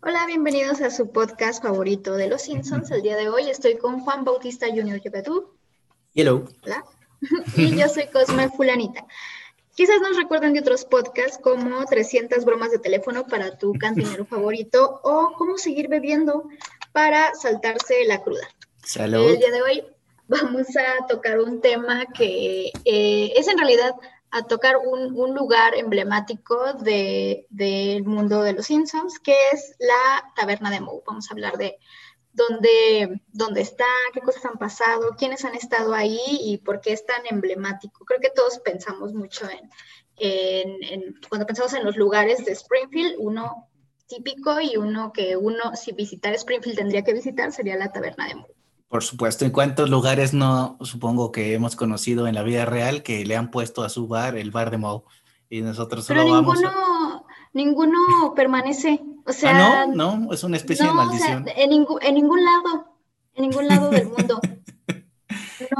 Hola, 0.00 0.26
bienvenidos 0.26 0.80
a 0.80 0.90
su 0.90 1.12
podcast 1.12 1.62
favorito 1.62 2.14
de 2.14 2.28
Los 2.28 2.42
Simpsons. 2.42 2.90
El 2.90 3.02
día 3.02 3.14
de 3.16 3.28
hoy 3.28 3.50
estoy 3.50 3.76
con 3.76 4.00
Juan 4.00 4.24
Bautista 4.24 4.66
Jr. 4.68 5.02
tú? 5.22 5.50
Hello. 6.14 6.46
Hola. 6.62 6.82
y 7.56 7.76
yo 7.76 7.88
soy 7.88 8.06
Cosme 8.06 8.48
Fulanita. 8.48 9.06
Quizás 9.74 10.00
nos 10.00 10.16
recuerden 10.16 10.54
de 10.54 10.60
otros 10.60 10.86
podcasts 10.86 11.38
como 11.42 11.84
300 11.84 12.42
bromas 12.46 12.70
de 12.70 12.78
teléfono 12.78 13.26
para 13.26 13.58
tu 13.58 13.74
cantinero 13.74 14.24
favorito 14.30 15.00
o 15.04 15.34
cómo 15.36 15.58
seguir 15.58 15.88
bebiendo 15.88 16.48
para 16.92 17.34
saltarse 17.34 18.04
la 18.06 18.22
cruda. 18.22 18.48
Salud. 18.82 19.28
El 19.28 19.38
día 19.40 19.50
de 19.50 19.62
hoy 19.62 19.84
vamos 20.26 20.68
a 20.76 21.06
tocar 21.06 21.38
un 21.38 21.60
tema 21.60 22.06
que 22.06 22.72
eh, 22.86 23.32
es 23.36 23.46
en 23.46 23.58
realidad 23.58 23.94
a 24.34 24.42
tocar 24.42 24.78
un, 24.78 25.32
lugar 25.32 25.76
emblemático 25.76 26.72
del 26.80 28.04
mundo 28.04 28.42
de 28.42 28.52
los 28.52 28.66
Simpsons, 28.66 29.20
que 29.20 29.36
es 29.52 29.76
la 29.78 30.32
taberna 30.34 30.72
de 30.72 30.80
Moe. 30.80 31.04
Vamos 31.06 31.30
a 31.30 31.34
hablar 31.34 31.56
de 31.56 31.78
dónde, 32.32 33.22
dónde 33.28 33.60
está, 33.60 33.86
qué 34.12 34.20
cosas 34.20 34.44
han 34.44 34.58
pasado, 34.58 35.14
quiénes 35.16 35.44
han 35.44 35.54
estado 35.54 35.94
ahí 35.94 36.18
y 36.40 36.58
por 36.58 36.80
qué 36.80 36.92
es 36.92 37.06
tan 37.06 37.22
emblemático. 37.30 38.04
Creo 38.04 38.18
que 38.18 38.30
todos 38.30 38.58
pensamos 38.58 39.14
mucho 39.14 39.46
en, 40.16 41.14
cuando 41.28 41.46
pensamos 41.46 41.72
en 41.74 41.84
los 41.84 41.96
lugares 41.96 42.44
de 42.44 42.52
Springfield, 42.54 43.14
uno 43.18 43.68
típico 44.08 44.60
y 44.60 44.76
uno 44.76 45.12
que 45.12 45.36
uno, 45.36 45.76
si 45.76 45.92
visitar 45.92 46.34
Springfield 46.34 46.76
tendría 46.76 47.04
que 47.04 47.14
visitar, 47.14 47.52
sería 47.52 47.76
la 47.76 47.92
taberna 47.92 48.26
de 48.26 48.34
Moe. 48.34 48.63
Por 48.94 49.02
supuesto, 49.02 49.44
¿en 49.44 49.50
cuántos 49.50 49.90
lugares 49.90 50.34
no 50.34 50.78
supongo 50.80 51.32
que 51.32 51.52
hemos 51.52 51.74
conocido 51.74 52.28
en 52.28 52.36
la 52.36 52.44
vida 52.44 52.64
real 52.64 53.02
que 53.02 53.24
le 53.26 53.34
han 53.34 53.50
puesto 53.50 53.82
a 53.82 53.88
su 53.88 54.06
bar 54.06 54.36
el 54.36 54.52
bar 54.52 54.70
de 54.70 54.78
Moe? 54.78 55.02
Y 55.50 55.62
nosotros 55.62 56.04
solo 56.04 56.22
Pero 56.22 56.36
ninguno, 56.36 56.70
vamos 56.70 57.22
ninguno 57.54 57.98
permanece. 58.36 59.02
O 59.26 59.32
sea, 59.32 59.50
ah, 59.82 59.86
no, 59.88 60.20
no, 60.20 60.32
es 60.32 60.44
una 60.44 60.58
especie 60.58 60.86
de 60.86 60.92
maldición. 60.92 61.42
O 61.42 61.44
sea, 61.44 61.54
en, 61.56 61.72
en, 61.72 62.14
ningún 62.14 62.44
lado, 62.44 62.86
en 63.34 63.42
ningún 63.42 63.66
lado 63.66 63.90
del 63.90 64.06
mundo. 64.06 64.40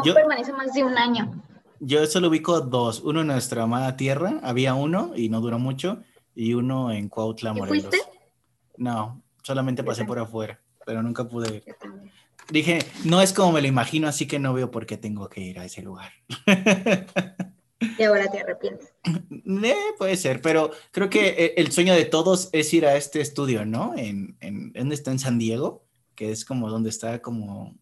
No 0.04 0.12
permanece 0.12 0.52
más 0.52 0.72
de 0.72 0.82
un 0.82 0.98
año. 0.98 1.40
Yo 1.78 2.04
solo 2.06 2.30
ubico 2.30 2.62
dos. 2.62 3.00
Uno 3.00 3.20
en 3.20 3.28
nuestra 3.28 3.62
amada 3.62 3.96
tierra, 3.96 4.40
había 4.42 4.74
uno 4.74 5.12
y 5.14 5.28
no 5.28 5.40
duró 5.40 5.60
mucho, 5.60 6.02
y 6.34 6.54
uno 6.54 6.90
en 6.90 7.08
Cuautla, 7.08 7.52
Morelos. 7.52 7.78
¿Y 7.78 7.80
fuiste? 7.90 8.10
No, 8.76 9.22
solamente 9.44 9.84
pasé 9.84 10.04
por 10.04 10.18
afuera, 10.18 10.58
pero 10.84 11.00
nunca 11.00 11.28
pude 11.28 11.58
ir. 11.58 11.64
Dije, 12.50 12.80
no 13.04 13.22
es 13.22 13.32
como 13.32 13.52
me 13.52 13.62
lo 13.62 13.68
imagino, 13.68 14.08
así 14.08 14.26
que 14.26 14.38
no 14.38 14.52
veo 14.54 14.70
por 14.70 14.86
qué 14.86 14.96
tengo 14.96 15.28
que 15.28 15.40
ir 15.40 15.58
a 15.58 15.64
ese 15.64 15.82
lugar. 15.82 16.12
Y 17.98 18.02
ahora 18.02 18.30
te 18.30 18.40
arrepientes. 18.40 18.92
Eh, 19.64 19.74
puede 19.98 20.16
ser, 20.16 20.40
pero 20.40 20.70
creo 20.90 21.08
que 21.08 21.28
eh, 21.28 21.54
el 21.56 21.70
sueño 21.72 21.94
de 21.94 22.04
todos 22.04 22.48
es 22.52 22.72
ir 22.74 22.86
a 22.86 22.96
este 22.96 23.20
estudio, 23.20 23.64
¿no? 23.64 23.94
En, 23.96 24.36
en, 24.40 24.72
¿Dónde 24.72 24.94
está? 24.94 25.10
En 25.10 25.18
San 25.18 25.38
Diego, 25.38 25.84
que 26.14 26.30
es 26.32 26.44
como 26.44 26.70
donde 26.70 26.90
está 26.90 27.20
como... 27.20 27.74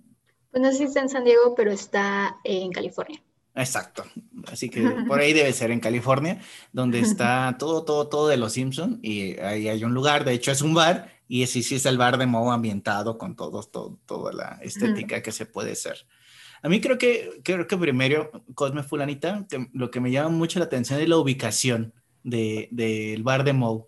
Pues 0.50 0.62
no 0.62 0.70
sé 0.70 0.78
si 0.78 0.84
está 0.84 1.00
en 1.00 1.08
San 1.08 1.24
Diego, 1.24 1.54
pero 1.54 1.70
está 1.72 2.38
en 2.44 2.70
California. 2.72 3.22
Exacto. 3.54 4.04
Así 4.46 4.68
que 4.68 4.82
por 5.08 5.20
ahí 5.20 5.32
debe 5.32 5.52
ser 5.52 5.70
en 5.70 5.80
California, 5.80 6.40
donde 6.72 7.00
está 7.00 7.56
todo, 7.58 7.84
todo, 7.84 8.08
todo 8.08 8.28
de 8.28 8.36
los 8.36 8.52
Simpsons 8.52 8.98
y 9.02 9.38
ahí 9.40 9.68
hay 9.68 9.84
un 9.84 9.94
lugar, 9.94 10.24
de 10.24 10.32
hecho 10.32 10.52
es 10.52 10.62
un 10.62 10.74
bar 10.74 11.12
y 11.32 11.42
ese 11.42 11.62
sí 11.62 11.76
es 11.76 11.86
el 11.86 11.96
bar 11.96 12.18
de 12.18 12.26
modo 12.26 12.50
ambientado 12.50 13.16
con 13.16 13.36
todos, 13.36 13.72
todo, 13.72 13.98
toda 14.04 14.34
la 14.34 14.58
estética 14.60 15.22
que 15.22 15.32
se 15.32 15.46
puede 15.46 15.72
hacer. 15.72 16.06
A 16.60 16.68
mí 16.68 16.78
creo 16.78 16.98
que, 16.98 17.40
creo 17.42 17.66
que 17.66 17.78
primero, 17.78 18.30
Cosme 18.54 18.82
Fulanita, 18.82 19.46
lo 19.72 19.90
que 19.90 20.00
me 20.00 20.10
llama 20.10 20.28
mucho 20.28 20.58
la 20.58 20.66
atención 20.66 21.00
es 21.00 21.08
la 21.08 21.16
ubicación 21.16 21.94
del 22.22 22.68
de, 22.70 23.18
bar 23.22 23.44
de 23.44 23.54
Moe. 23.54 23.86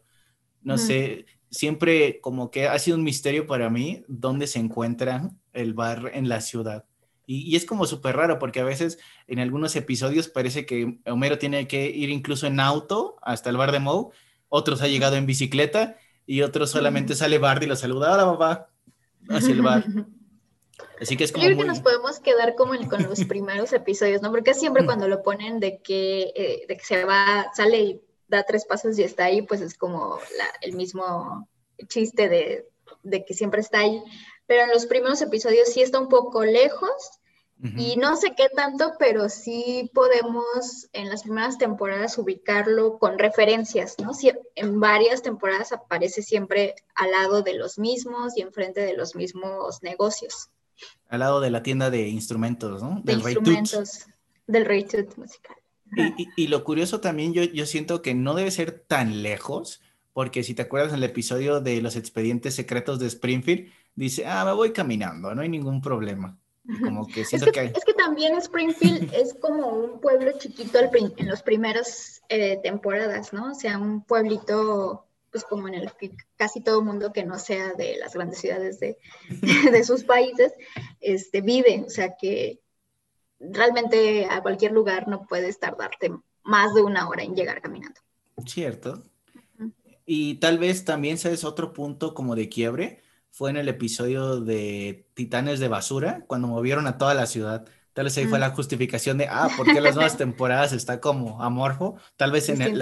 No 0.63 0.79
sé, 0.79 1.27
siempre 1.51 2.19
como 2.23 2.51
que 2.51 2.67
ha 2.67 2.79
sido 2.79 2.97
un 2.97 3.05
misterio 3.05 3.47
para 3.47 3.69
mí 3.69 4.07
dónde 4.09 4.47
se 4.47 4.59
encuentra 4.59 5.29
el 5.53 5.75
bar 5.75 6.13
en 6.15 6.31
la 6.31 6.41
ciudad. 6.41 6.87
Y, 7.27 7.43
y 7.43 7.57
es 7.57 7.67
como 7.67 7.85
súper 7.85 8.17
raro 8.17 8.39
porque 8.39 8.61
a 8.61 8.65
veces 8.65 8.99
en 9.27 9.39
algunos 9.39 9.77
episodios 9.77 10.29
parece 10.29 10.65
que 10.65 10.99
Homero 11.05 11.37
tiene 11.37 11.69
que 11.69 11.91
ir 11.91 12.09
incluso 12.09 12.47
en 12.47 12.59
auto 12.59 13.17
hasta 13.21 13.51
el 13.51 13.59
bar 13.59 13.71
de 13.71 13.81
Moe, 13.81 14.13
otros 14.49 14.81
ha 14.81 14.89
llegado 14.89 15.17
en 15.17 15.27
bicicleta 15.27 15.99
y 16.27 16.43
otro 16.43 16.67
solamente 16.67 17.15
sale 17.15 17.39
Bart 17.39 17.63
y 17.63 17.67
lo 17.67 17.77
saluda, 17.77 18.13
hola 18.13 18.25
papá, 18.25 18.71
hacia 19.29 19.53
el 19.53 19.63
bar. 19.63 19.85
Así 21.01 21.17
que 21.17 21.25
es 21.25 21.33
como 21.33 21.45
Yo 21.45 21.51
creo 21.51 21.59
que 21.59 21.69
nos 21.69 21.81
podemos 21.81 22.21
quedar 22.21 22.55
como 22.55 22.73
con 22.89 23.03
los 23.03 23.25
primeros 23.25 23.73
episodios, 23.73 24.23
¿no? 24.23 24.31
Porque 24.31 24.55
siempre 24.55 24.85
cuando 24.85 25.09
lo 25.09 25.23
ponen 25.23 25.61
de 25.61 25.81
que, 25.83 26.33
eh, 26.35 26.65
de 26.69 26.77
que 26.77 26.85
se 26.85 27.05
va, 27.05 27.47
sale 27.55 27.81
y 27.81 28.01
da 28.29 28.45
tres 28.45 28.65
pasos 28.65 28.99
y 28.99 29.03
está 29.03 29.25
ahí, 29.25 29.43
pues 29.43 29.61
es 29.61 29.77
como 29.77 30.19
el 30.63 30.75
mismo 30.75 31.49
chiste 31.89 32.29
de, 32.29 32.69
de 33.03 33.25
que 33.25 33.35
siempre 33.35 33.61
está 33.61 33.81
ahí. 33.81 34.03
Pero 34.47 34.65
en 34.65 34.71
los 34.71 34.87
primeros 34.87 35.21
episodios 35.23 35.69
sí 35.69 35.83
está 35.83 35.99
un 35.99 36.09
poco 36.09 36.45
lejos 36.45 36.91
y 37.63 37.97
no 37.97 38.17
sé 38.17 38.35
qué 38.37 38.49
tanto, 38.55 38.93
pero 38.99 39.29
sí 39.31 39.91
podemos 39.95 40.89
en 40.93 41.09
las 41.09 41.23
primeras 41.23 41.57
temporadas 41.57 42.19
ubicarlo 42.19 42.99
con 42.99 43.19
referencias, 43.19 43.97
¿no? 43.99 44.13
Si 44.13 44.31
en 44.55 44.81
varias 44.81 45.23
temporadas 45.23 45.73
aparece 45.73 46.21
siempre 46.21 46.75
al 46.95 47.13
lado 47.13 47.43
de 47.43 47.55
los 47.55 47.79
mismos 47.79 48.37
y 48.37 48.43
enfrente 48.43 48.81
de 48.83 48.95
los 48.95 49.15
mismos 49.15 49.83
negocios. 49.83 50.51
Al 51.09 51.21
lado 51.21 51.41
de 51.41 51.51
la 51.51 51.63
tienda 51.63 51.89
de 51.91 52.09
instrumentos, 52.09 52.83
¿no? 52.83 53.01
Del 53.03 53.23
de 53.23 53.33
instrumentos, 53.33 54.07
del 54.47 54.67
Rey 54.67 54.87
musical. 55.17 55.57
Y, 55.97 56.29
y, 56.37 56.49
lo 56.49 56.65
curioso 56.65 57.01
también, 57.01 57.33
yo, 57.33 57.45
yo 57.45 57.67
siento 57.67 58.03
que 58.03 58.15
no 58.15 58.35
debe 58.35 58.51
ser 58.51 58.73
tan 58.73 59.23
lejos, 59.23 59.81
porque 60.13 60.43
si 60.43 60.53
te 60.55 60.63
acuerdas 60.63 60.91
en 60.91 60.99
el 60.99 61.05
episodio 61.05 61.61
de 61.61 61.81
los 61.81 61.97
expedientes 61.97 62.55
secretos 62.55 62.99
de 62.99 63.07
Springfield, 63.07 63.71
dice, 63.95 64.27
ah, 64.27 64.45
me 64.45 64.53
voy 64.53 64.73
caminando, 64.73 65.35
no 65.35 65.43
hay 65.43 65.49
ningún 65.49 65.81
problema. 65.81 66.37
Como 66.83 67.07
que 67.07 67.21
es, 67.21 67.31
que, 67.31 67.73
es 67.77 67.85
que 67.85 67.93
también 67.93 68.37
Springfield 68.37 69.13
es 69.13 69.35
como 69.35 69.69
un 69.69 70.01
pueblo 70.01 70.33
chiquito 70.39 70.79
en 70.79 71.29
las 71.29 71.43
primeras 71.43 72.23
eh, 72.31 72.59
temporadas, 72.63 73.35
¿no? 73.35 73.51
O 73.51 73.55
sea, 73.55 73.79
un 73.79 74.03
pueblito, 74.03 75.07
pues 75.31 75.45
como 75.45 75.69
en 75.69 75.75
el 75.75 75.93
que 75.93 76.13
casi 76.37 76.63
todo 76.63 76.81
mundo 76.81 77.13
que 77.13 77.25
no 77.25 77.39
sea 77.39 77.75
de 77.75 77.99
las 77.99 78.15
grandes 78.15 78.39
ciudades 78.39 78.81
de, 78.81 78.97
de 79.71 79.85
sus 79.85 80.05
países, 80.05 80.55
este, 81.01 81.43
vive. 81.43 81.85
O 81.87 81.91
sea, 81.91 82.17
que 82.17 82.61
realmente 83.39 84.25
a 84.25 84.41
cualquier 84.41 84.73
lugar 84.73 85.07
no 85.07 85.27
puedes 85.27 85.61
tardarte 85.61 86.13
más 86.45 86.75
de 86.75 86.83
una 86.83 87.07
hora 87.09 87.25
en 87.25 87.37
llegar 87.37 87.61
caminando. 87.61 88.01
Cierto. 88.47 89.03
Y 90.07 90.37
tal 90.37 90.59
vez 90.59 90.87
también 90.87 91.19
sabes 91.19 91.45
otro 91.45 91.75
punto 91.75 92.15
como 92.15 92.35
de 92.35 92.49
quiebre 92.49 93.04
fue 93.35 93.51
en 93.51 93.57
el 93.57 93.69
episodio 93.69 94.41
de 94.41 95.09
Titanes 95.15 95.59
de 95.59 95.67
Basura, 95.67 96.23
cuando 96.29 96.47
movieron 96.47 96.87
a 96.87 96.99
toda 96.99 97.15
la 97.15 97.27
ciudad. 97.27 97.67
Tal 97.93 98.05
vez 98.05 98.17
ahí 98.17 98.27
fue 98.27 98.39
la 98.39 98.51
justificación 98.51 99.19
de, 99.19 99.27
ah, 99.29 99.49
¿por 99.57 99.67
qué 99.67 99.81
las 99.81 99.97
nuevas 99.97 100.17
temporadas 100.17 100.73
está 100.73 101.01
como 101.01 101.43
amorfo? 101.43 101.97
Tal 102.17 102.31
vez 102.31 102.49
en 102.49 102.79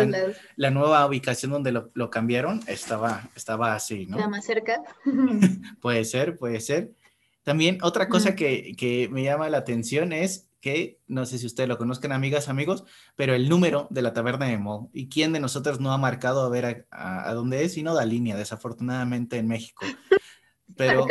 la, 0.57 0.71
nueva 0.71 1.07
ubicación 1.07 1.53
donde 1.53 1.73
lo, 1.73 1.89
lo, 1.95 2.11
cambiaron 2.11 2.61
estaba, 2.67 3.31
estaba 3.35 3.75
así, 3.75 4.05
¿no? 4.05 4.19
Está 4.19 4.29
más 4.29 4.45
cerca. 4.45 4.83
puede 5.81 6.05
ser, 6.05 6.37
puede 6.37 6.61
ser. 6.61 6.93
También 7.45 7.79
otra 7.81 8.11
cosa 8.11 8.35
que, 8.35 8.75
que, 8.77 9.09
me 9.11 9.23
llama 9.23 9.49
la 9.49 9.57
atención 9.57 10.13
es 10.13 10.51
que, 10.61 11.01
no 11.07 11.25
sé 11.25 11.39
si 11.39 11.47
ustedes 11.47 11.69
lo 11.71 11.79
conozcan, 11.79 12.13
amigas, 12.13 12.51
amigos, 12.51 12.85
pero 13.17 13.35
el 13.35 13.49
número 13.49 13.87
de 13.89 14.03
la 14.03 14.13
taberna 14.13 14.47
de 14.47 14.59
Mo. 14.59 14.91
¿Y 14.93 15.09
quién 15.09 15.33
de 15.33 15.41
nosotros 15.41 15.81
no 15.81 15.93
ha 15.93 15.99
marcado 15.99 16.43
a 16.43 16.51
ver 16.51 16.87
a, 16.91 17.29
a 17.29 17.33
dónde 17.33 17.65
es? 17.65 17.79
Y 17.79 17.83
no 17.83 17.95
da 17.95 18.05
línea, 18.05 18.37
desafortunadamente, 18.37 19.39
en 19.39 19.49
México. 19.49 19.87
Pero, 20.77 21.07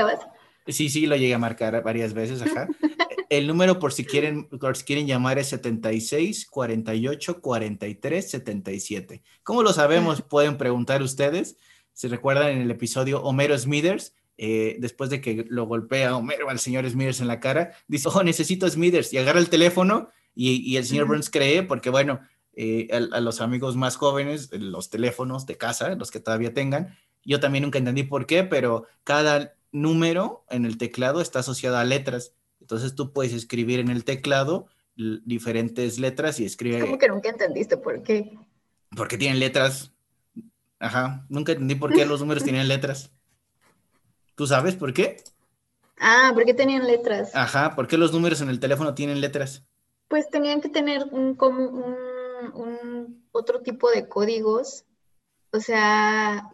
sí, 0.68 0.90
sí, 0.90 1.06
lo 1.06 1.16
llegué 1.16 1.34
a 1.34 1.40
marcar 1.40 1.82
varias 1.84 2.14
veces, 2.14 2.42
ajá. 2.42 2.68
El 3.32 3.48
número 3.48 3.80
por 3.80 3.94
si 3.94 4.04
quieren, 4.04 4.50
por 4.50 4.76
si 4.76 4.84
quieren 4.84 5.08
llamar 5.08 5.40
es 5.40 5.48
76 5.48 6.48
48 6.48 7.40
43 7.40 8.30
77. 8.30 9.24
¿Cómo 9.44 9.64
lo 9.64 9.72
sabemos? 9.72 10.22
Pueden 10.22 10.58
preguntar 10.58 11.02
ustedes. 11.02 11.56
Si 11.94 12.10
recuerdan 12.10 12.50
en 12.50 12.62
el 12.62 12.70
episodio 12.72 13.24
Homero 13.24 13.58
Smithers, 13.58 14.16
eh, 14.38 14.76
después 14.80 15.10
de 15.10 15.22
que 15.22 15.46
lo 15.48 15.66
golpea 15.66 16.18
Homero 16.18 16.50
al 16.50 16.60
señor 16.60 16.90
Smithers 16.90 17.22
en 17.22 17.28
la 17.28 17.40
cara, 17.40 17.72
dice, 17.88 18.10
oh, 18.12 18.22
necesito 18.22 18.70
Smithers, 18.70 19.14
y 19.14 19.18
agarra 19.18 19.40
el 19.40 19.50
teléfono 19.50 20.10
y, 20.36 20.76
el 20.76 20.84
señor 20.84 21.08
Burns 21.08 21.30
cree, 21.30 21.64
porque 21.64 21.90
bueno, 21.90 22.20
eh, 22.54 22.90
a, 22.92 23.16
a, 23.16 23.22
los 23.22 23.40
amigos 23.40 23.78
más 23.78 23.96
jóvenes, 23.96 24.50
los 24.52 24.90
teléfonos 24.90 25.46
de 25.46 25.56
casa, 25.58 25.96
los 25.96 26.12
que 26.12 26.20
todavía 26.20 26.54
tengan, 26.54 26.98
yo 27.24 27.40
también 27.40 27.64
nunca 27.64 27.78
entendí 27.78 28.04
por 28.04 28.26
qué, 28.26 28.44
pero 28.44 28.86
cada 29.04 29.56
número 29.72 30.44
en 30.50 30.66
el 30.66 30.78
teclado 30.78 31.22
está 31.22 31.40
asociado 31.40 31.78
a 31.78 31.84
letras. 31.84 32.34
Entonces 32.60 32.96
tú 32.96 33.14
puedes 33.14 33.34
escribir 33.34 33.80
en 33.80 33.90
el 33.90 34.04
teclado 34.04 34.68
diferentes 34.96 36.00
letras 36.00 36.40
y 36.40 36.46
escribe. 36.46 36.82
¿Cómo 36.82 36.98
que 36.98 37.08
nunca 37.08 37.30
entendiste 37.30 37.78
por 37.78 38.04
qué? 38.04 38.38
Porque 38.96 39.18
tienen 39.18 39.40
letras. 39.40 39.92
Ajá, 40.80 41.26
nunca 41.30 41.52
entendí 41.52 41.76
por 41.76 41.94
qué 41.94 42.06
los 42.06 42.20
números 42.20 42.44
tienen 42.44 42.68
letras. 42.68 43.12
¿Tú 44.36 44.48
sabes 44.48 44.76
por 44.76 44.94
qué? 44.94 45.24
Ah, 46.00 46.32
¿por 46.34 46.46
qué 46.46 46.54
tenían 46.54 46.88
letras? 46.88 47.36
Ajá, 47.36 47.76
¿por 47.76 47.88
qué 47.88 47.98
los 47.98 48.12
números 48.12 48.42
en 48.42 48.50
el 48.50 48.60
teléfono 48.60 48.96
tienen 48.96 49.22
letras? 49.22 49.64
Pues 50.08 50.30
tenían 50.30 50.62
que 50.62 50.70
tener 50.70 51.04
un, 51.12 51.36
como 51.36 51.64
un, 51.66 51.96
un 52.56 53.24
otro 53.32 53.62
tipo 53.62 53.90
de 53.92 54.08
códigos 54.08 54.86
O 55.54 55.60
sea, 55.60 56.50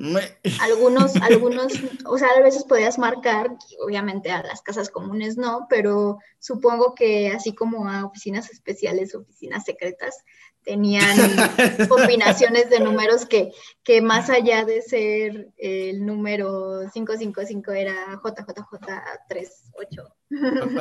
algunos, 0.61 1.15
algunos, 1.21 1.73
o 2.05 2.17
sea, 2.17 2.29
a 2.35 2.41
veces 2.41 2.63
podías 2.63 2.97
marcar, 2.97 3.55
obviamente 3.85 4.31
a 4.31 4.41
las 4.41 4.63
casas 4.63 4.89
comunes 4.89 5.37
no, 5.37 5.67
pero 5.69 6.17
supongo 6.39 6.95
que 6.95 7.29
así 7.29 7.53
como 7.53 7.87
a 7.87 8.05
oficinas 8.05 8.49
especiales, 8.49 9.13
oficinas 9.13 9.65
secretas, 9.65 10.23
tenían 10.63 11.15
combinaciones 11.89 12.71
de 12.71 12.79
números 12.79 13.27
que, 13.27 13.51
que 13.83 14.01
más 14.01 14.31
allá 14.31 14.65
de 14.65 14.81
ser 14.81 15.53
el 15.57 16.03
número 16.05 16.81
555 16.91 17.71
era 17.71 18.19
JJJ38. 18.21 20.13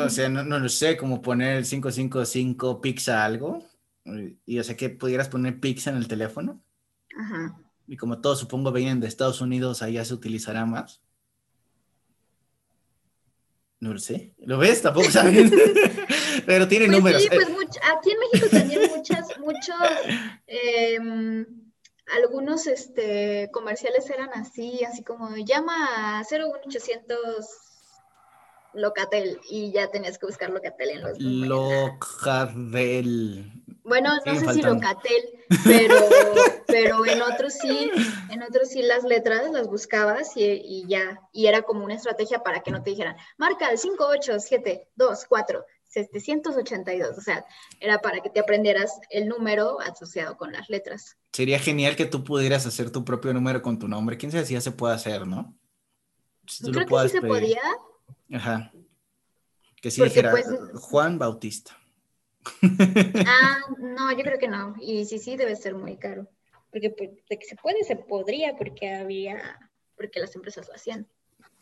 O 0.05 0.09
sea, 0.09 0.29
no, 0.31 0.43
no 0.43 0.69
sé, 0.71 0.97
como 0.97 1.21
poner 1.21 1.59
el 1.59 1.65
555 1.65 2.81
pizza 2.81 3.25
algo. 3.25 3.63
Y 4.47 4.59
o 4.59 4.65
sea, 4.65 4.77
que 4.77 4.89
pudieras 4.89 5.29
poner 5.29 5.61
pizza 5.61 5.91
en 5.91 5.97
el 5.97 6.09
teléfono. 6.09 6.63
Ajá. 7.19 7.66
Y 7.87 7.97
como 7.97 8.21
todos 8.21 8.41
supongo 8.41 8.73
vienen 8.73 9.01
de 9.01 9.07
Estados 9.07 9.41
Unidos, 9.41 9.83
allá 9.83 10.05
se 10.05 10.15
utilizará 10.15 10.67
más. 10.67 11.01
No 13.79 13.93
lo 13.93 13.99
sé. 13.99 14.35
¿Lo 14.39 14.59
ves? 14.59 14.83
Tampoco 14.83 15.11
saben. 15.11 15.51
Pero 16.47 16.67
tiene 16.67 16.87
pues 16.87 16.99
números. 16.99 17.23
Sí, 17.23 17.29
pues 17.29 17.47
aquí 17.47 18.11
en 18.11 18.19
México 18.19 18.49
también 18.51 18.91
muchas, 18.95 19.39
muchos, 19.39 19.77
em, 20.47 21.47
algunos 22.23 22.67
este, 22.67 23.51
comerciales 23.53 24.09
eran 24.11 24.31
así, 24.31 24.83
así 24.85 25.03
como 25.03 25.37
llama 25.37 26.21
a 26.21 26.25
01800 26.25 27.47
Locatel 28.75 29.41
y 29.51 29.73
ya 29.73 29.91
tenías 29.91 30.19
que 30.19 30.27
buscar 30.27 30.51
Locatel 30.51 30.91
en 30.91 31.03
los 31.03 31.19
Locatel. 31.99 32.73
Bueno, 33.87 34.11
no 34.27 34.35
sé 34.39 34.53
si 34.53 34.63
Locatel, 34.63 35.23
pero, 35.65 35.95
pero 36.67 37.07
en 37.07 37.23
otros 37.23 37.55
sí, 37.55 37.91
en 38.31 38.43
otros 38.43 38.69
sí 38.69 38.83
las 38.83 39.05
letras 39.05 39.51
las 39.53 39.69
buscabas 39.69 40.37
y, 40.37 40.45
y, 40.45 40.87
ya, 40.89 41.21
y 41.33 41.47
era 41.47 41.63
como 41.63 41.85
una 41.85 41.95
estrategia 41.95 42.43
para 42.43 42.61
que 42.61 42.73
no 42.73 42.83
te 42.83 42.91
dijeran, 42.91 43.17
marca 43.39 43.71
el 43.71 43.79
58724 43.79 45.65
782, 45.89 47.17
o 47.17 47.21
sea, 47.21 47.47
era 47.81 48.01
para 48.01 48.21
que 48.21 48.29
te 48.29 48.41
aprendieras 48.41 48.93
el 49.09 49.29
número 49.29 49.81
asociado 49.81 50.37
con 50.37 50.53
las 50.53 50.69
letras. 50.69 51.17
Sería 51.33 51.59
genial 51.59 51.97
que 51.97 52.05
tú 52.07 52.25
pudieras 52.25 52.67
hacer 52.67 52.91
tu 52.91 53.05
propio 53.05 53.33
número 53.33 53.63
con 53.63 53.79
tu 53.79 53.89
nombre. 53.89 54.19
¿Quién 54.19 54.33
sabe 54.33 54.45
si 54.45 54.55
ya 54.55 54.61
se 54.61 54.73
puede 54.73 54.95
hacer, 54.95 55.27
no? 55.27 55.55
Creo 56.61 56.87
que 56.87 57.09
sí 57.09 57.09
se 57.09 57.23
podía, 57.23 57.63
Ajá. 58.33 58.73
Que 59.81 59.91
sí 59.91 60.03
dijera 60.03 60.33
pues, 60.33 60.47
Juan 60.75 61.19
Bautista. 61.19 61.79
Ah, 63.27 63.59
no, 63.79 64.13
yo 64.13 64.23
creo 64.23 64.39
que 64.39 64.49
no. 64.49 64.75
Y 64.81 65.05
sí, 65.05 65.19
sí, 65.19 65.37
debe 65.37 65.57
ser 65.57 65.75
muy 65.75 65.97
caro. 65.97 66.29
Porque 66.71 66.91
pues, 66.91 67.11
de 67.29 67.39
que 67.39 67.47
se 67.47 67.57
puede, 67.57 67.85
se 67.85 67.97
podría, 67.97 68.57
porque 68.57 68.95
había, 68.95 69.59
porque 69.97 70.21
las 70.21 70.35
empresas 70.35 70.69
lo 70.69 70.75
hacían. 70.75 71.07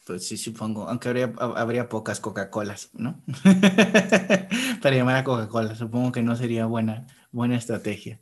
Pues 0.07 0.27
sí, 0.27 0.37
supongo, 0.37 0.89
aunque 0.89 1.09
habría, 1.09 1.33
habría 1.39 1.89
pocas 1.89 2.21
Coca-Colas, 2.21 2.91
¿no? 2.93 3.23
Para 4.83 4.97
llamar 4.97 5.17
a 5.17 5.25
Coca-Cola, 5.25 5.75
supongo 5.75 6.13
que 6.13 6.23
no 6.23 6.37
sería 6.37 6.67
buena, 6.67 7.07
buena 7.33 7.57
estrategia. 7.57 8.21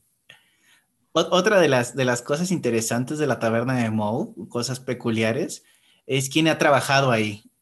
otra 1.13 1.61
de 1.61 1.69
las, 1.69 1.97
de 1.97 2.05
las 2.05 2.23
cosas 2.23 2.53
interesantes 2.53 3.19
de 3.19 3.27
la 3.27 3.41
taberna 3.41 3.83
de 3.83 3.91
Moe, 3.91 4.33
cosas 4.49 4.79
peculiares, 4.79 5.65
es 6.07 6.29
quién 6.29 6.47
ha 6.47 6.59
trabajado 6.59 7.11
ahí 7.11 7.53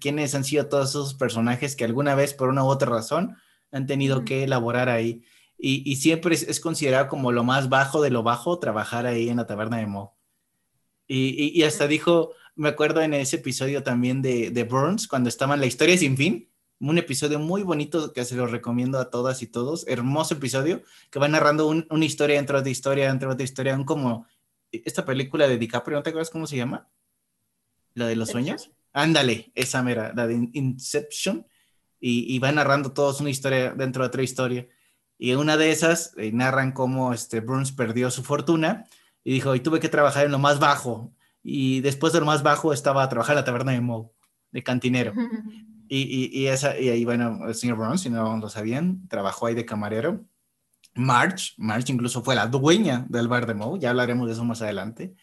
quiénes 0.00 0.34
han 0.34 0.44
sido 0.44 0.66
todos 0.66 0.90
esos 0.90 1.14
personajes 1.14 1.76
que 1.76 1.84
alguna 1.84 2.14
vez, 2.14 2.34
por 2.34 2.48
una 2.48 2.64
u 2.64 2.66
otra 2.66 2.90
razón, 2.90 3.36
han 3.72 3.86
tenido 3.86 4.24
que 4.24 4.44
elaborar 4.44 4.88
ahí. 4.88 5.22
Y, 5.62 5.96
siempre 5.96 6.34
es, 6.34 6.58
considerado 6.60 7.08
como 7.08 7.32
lo 7.32 7.44
más 7.44 7.68
bajo 7.68 8.00
de 8.00 8.10
lo 8.10 8.22
bajo 8.22 8.58
trabajar 8.58 9.06
ahí 9.06 9.28
en 9.28 9.36
la 9.36 9.46
taberna 9.46 9.76
de 9.76 9.86
Mo. 9.86 10.16
Y, 11.06 11.62
hasta 11.64 11.86
dijo, 11.86 12.32
me 12.54 12.68
acuerdo 12.70 13.02
en 13.02 13.14
ese 13.14 13.36
episodio 13.36 13.82
también 13.82 14.22
de, 14.22 14.50
de, 14.50 14.64
Burns, 14.64 15.06
cuando 15.06 15.28
estaba 15.28 15.54
en 15.54 15.60
La 15.60 15.66
Historia 15.66 15.98
Sin 15.98 16.16
Fin, 16.16 16.48
un 16.78 16.96
episodio 16.96 17.38
muy 17.38 17.62
bonito 17.62 18.12
que 18.12 18.24
se 18.24 18.36
lo 18.36 18.46
recomiendo 18.46 18.98
a 18.98 19.10
todas 19.10 19.42
y 19.42 19.46
todos, 19.46 19.86
hermoso 19.86 20.34
episodio, 20.34 20.82
que 21.10 21.18
va 21.18 21.28
narrando 21.28 21.68
una 21.68 22.04
historia 22.04 22.36
dentro 22.36 22.62
de 22.62 22.70
historia, 22.70 23.08
dentro 23.08 23.28
de 23.28 23.34
otra 23.34 23.44
historia, 23.44 23.74
un 23.74 23.84
como 23.84 24.26
esta 24.72 25.04
película 25.04 25.46
de 25.46 25.58
DiCaprio, 25.58 25.98
¿no 25.98 26.02
te 26.02 26.10
acuerdas 26.10 26.30
cómo 26.30 26.46
se 26.46 26.56
llama? 26.56 26.88
La 27.94 28.06
de 28.06 28.16
los 28.16 28.30
sueños. 28.30 28.70
Ándale, 28.92 29.52
esa 29.54 29.82
mera, 29.82 30.12
la 30.14 30.26
de 30.26 30.48
Inception, 30.52 31.46
y, 32.00 32.38
va 32.38 32.50
narrando 32.52 32.92
todos 32.92 33.20
una 33.20 33.30
historia 33.30 33.72
dentro 33.72 34.02
de 34.02 34.08
otra 34.08 34.22
historia. 34.22 34.66
Y 35.18 35.32
en 35.32 35.38
una 35.38 35.56
de 35.56 35.70
esas 35.70 36.14
eh, 36.16 36.32
narran 36.32 36.72
cómo 36.72 37.12
este, 37.12 37.40
Burns 37.40 37.72
perdió 37.72 38.10
su 38.10 38.22
fortuna 38.22 38.86
y 39.22 39.34
dijo, 39.34 39.54
y 39.54 39.60
tuve 39.60 39.80
que 39.80 39.90
trabajar 39.90 40.24
en 40.24 40.32
lo 40.32 40.38
más 40.38 40.58
bajo. 40.58 41.12
Y 41.42 41.80
después 41.80 42.12
de 42.12 42.20
lo 42.20 42.26
más 42.26 42.42
bajo 42.42 42.72
estaba 42.72 43.02
a 43.02 43.08
trabajar 43.08 43.34
en 43.34 43.40
la 43.40 43.44
taberna 43.44 43.72
de 43.72 43.80
Moe, 43.80 44.10
de 44.50 44.62
cantinero. 44.62 45.12
Y, 45.92 46.30
y, 46.32 46.46
esa, 46.46 46.78
y 46.78 46.88
ahí, 46.88 47.04
bueno, 47.04 47.48
el 47.48 47.54
señor 47.56 47.76
Burns, 47.76 48.02
si 48.02 48.10
no 48.10 48.36
lo 48.36 48.48
sabían, 48.48 49.08
trabajó 49.08 49.46
ahí 49.46 49.56
de 49.56 49.66
camarero. 49.66 50.24
March, 50.94 51.54
March 51.56 51.90
incluso 51.90 52.22
fue 52.22 52.36
la 52.36 52.46
dueña 52.46 53.06
del 53.08 53.26
bar 53.26 53.44
de 53.44 53.54
Moe, 53.54 53.80
ya 53.80 53.90
hablaremos 53.90 54.28
de 54.28 54.34
eso 54.34 54.44
más 54.44 54.62
adelante. 54.62 55.16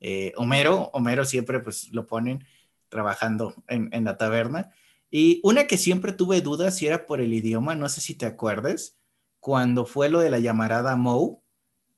Eh, 0.00 0.32
Homero, 0.36 0.90
Homero 0.92 1.24
siempre 1.24 1.60
pues 1.60 1.88
lo 1.92 2.06
ponen 2.06 2.44
trabajando 2.88 3.54
en, 3.68 4.04
la 4.04 4.16
taberna. 4.16 4.70
Y 5.10 5.40
una 5.42 5.66
que 5.66 5.76
siempre 5.76 6.12
tuve 6.12 6.40
dudas 6.40 6.76
si 6.76 6.86
era 6.86 7.06
por 7.06 7.20
el 7.20 7.34
idioma, 7.34 7.74
no 7.74 7.88
sé 7.88 8.00
si 8.00 8.14
te 8.14 8.26
acuerdes, 8.26 8.96
cuando 9.40 9.84
fue 9.84 10.08
lo 10.08 10.20
de 10.20 10.30
la 10.30 10.38
llamarada 10.38 10.94
Moe, 10.96 11.38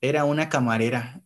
era 0.01 0.25
una 0.25 0.49
camarera, 0.49 1.21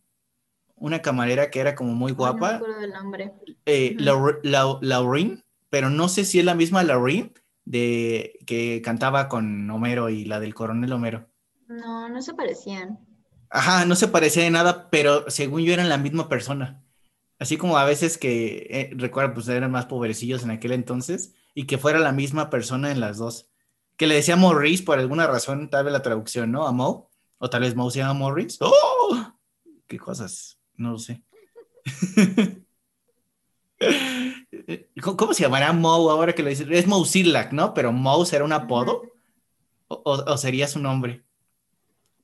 una 0.76 1.00
camarera 1.00 1.50
que 1.50 1.60
era 1.60 1.74
como 1.74 1.94
muy 1.94 2.12
guapa. 2.12 2.58
No 2.58 2.78
del 2.78 2.92
nombre. 2.92 3.32
Eh, 3.64 3.96
Lauren, 3.98 5.44
pero 5.70 5.88
no 5.88 6.08
sé 6.08 6.24
si 6.24 6.38
es 6.38 6.44
la 6.44 6.54
misma 6.54 6.82
Lauren 6.82 7.32
de 7.64 8.38
que 8.46 8.82
cantaba 8.82 9.28
con 9.28 9.70
Homero 9.70 10.10
y 10.10 10.24
la 10.24 10.40
del 10.40 10.54
coronel 10.54 10.92
Homero. 10.92 11.28
No, 11.68 12.08
no 12.08 12.20
se 12.22 12.34
parecían. 12.34 12.98
Ajá, 13.50 13.86
no 13.86 13.94
se 13.94 14.08
parecía 14.08 14.42
de 14.42 14.50
nada, 14.50 14.90
pero 14.90 15.30
según 15.30 15.62
yo 15.62 15.72
eran 15.72 15.88
la 15.88 15.98
misma 15.98 16.28
persona. 16.28 16.82
Así 17.38 17.56
como 17.56 17.78
a 17.78 17.84
veces 17.84 18.18
que, 18.18 18.66
eh, 18.70 18.90
recuerdo, 18.94 19.34
pues 19.34 19.48
eran 19.48 19.70
más 19.70 19.86
pobrecillos 19.86 20.42
en 20.44 20.50
aquel 20.50 20.72
entonces 20.72 21.34
y 21.58 21.66
que 21.66 21.76
fuera 21.76 21.98
la 21.98 22.12
misma 22.12 22.50
persona 22.50 22.92
en 22.92 23.00
las 23.00 23.18
dos. 23.18 23.48
Que 23.96 24.06
le 24.06 24.14
decía 24.14 24.36
Maurice 24.36 24.84
por 24.84 25.00
alguna 25.00 25.26
razón, 25.26 25.68
tal 25.68 25.86
vez 25.86 25.92
la 25.92 26.02
traducción, 26.02 26.52
¿no? 26.52 26.68
A 26.68 26.70
Mo. 26.70 27.10
O 27.38 27.50
tal 27.50 27.62
vez 27.62 27.74
Mo 27.74 27.90
se 27.90 27.98
llama 27.98 28.14
Maurice. 28.14 28.58
¡Oh! 28.60 29.34
¿Qué 29.88 29.98
cosas? 29.98 30.56
No 30.76 30.92
lo 30.92 30.98
sé. 31.00 31.20
¿Cómo 35.02 35.34
se 35.34 35.42
llamará 35.42 35.72
Mo 35.72 36.08
ahora 36.12 36.32
que 36.32 36.44
lo 36.44 36.48
dices? 36.48 36.68
Es 36.70 36.86
Mo 36.86 37.04
¿no? 37.50 37.74
Pero 37.74 37.90
Mo 37.90 38.24
será 38.24 38.44
un 38.44 38.52
apodo. 38.52 39.02
o 39.88 40.36
sería 40.36 40.68
su 40.68 40.78
nombre? 40.78 41.24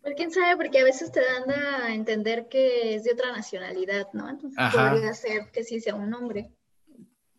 Pues 0.01 0.15
quién 0.17 0.31
sabe, 0.31 0.57
porque 0.57 0.79
a 0.79 0.85
veces 0.85 1.11
te 1.11 1.19
dan 1.21 1.51
a 1.51 1.93
entender 1.93 2.47
que 2.49 2.95
es 2.95 3.03
de 3.03 3.15
otra 3.15 3.33
nacionalidad, 3.33 4.07
¿no? 4.13 4.31
Entonces 4.31 4.57
podría 4.73 5.13
ser 5.13 5.51
que 5.51 5.65
sí 5.65 5.81
sea 5.81 5.97
un 5.97 6.15
hombre. 6.15 6.53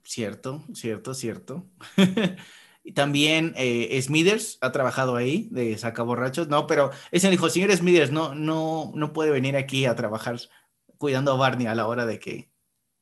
Cierto, 0.06 0.64
cierto, 0.74 1.14
cierto. 1.14 1.66
y 2.84 2.94
también 2.94 3.54
eh, 3.58 4.00
Smithers 4.02 4.58
ha 4.62 4.72
trabajado 4.72 5.16
ahí 5.16 5.50
de 5.52 5.78
sacaborrachos. 5.78 6.48
No, 6.48 6.68
pero 6.68 6.92
ese 7.12 7.30
dijo, 7.30 7.50
señor 7.50 7.76
Smithers, 7.76 8.12
no, 8.12 8.36
no, 8.36 8.92
no 8.96 9.12
puede 9.14 9.32
venir 9.32 9.58
aquí 9.58 9.86
a 9.86 9.96
trabajar 9.96 10.38
cuidando 10.98 11.34
a 11.34 11.38
Barney 11.38 11.68
a 11.68 11.76
la 11.76 11.88
hora 11.88 12.06
de 12.06 12.20
que 12.20 12.50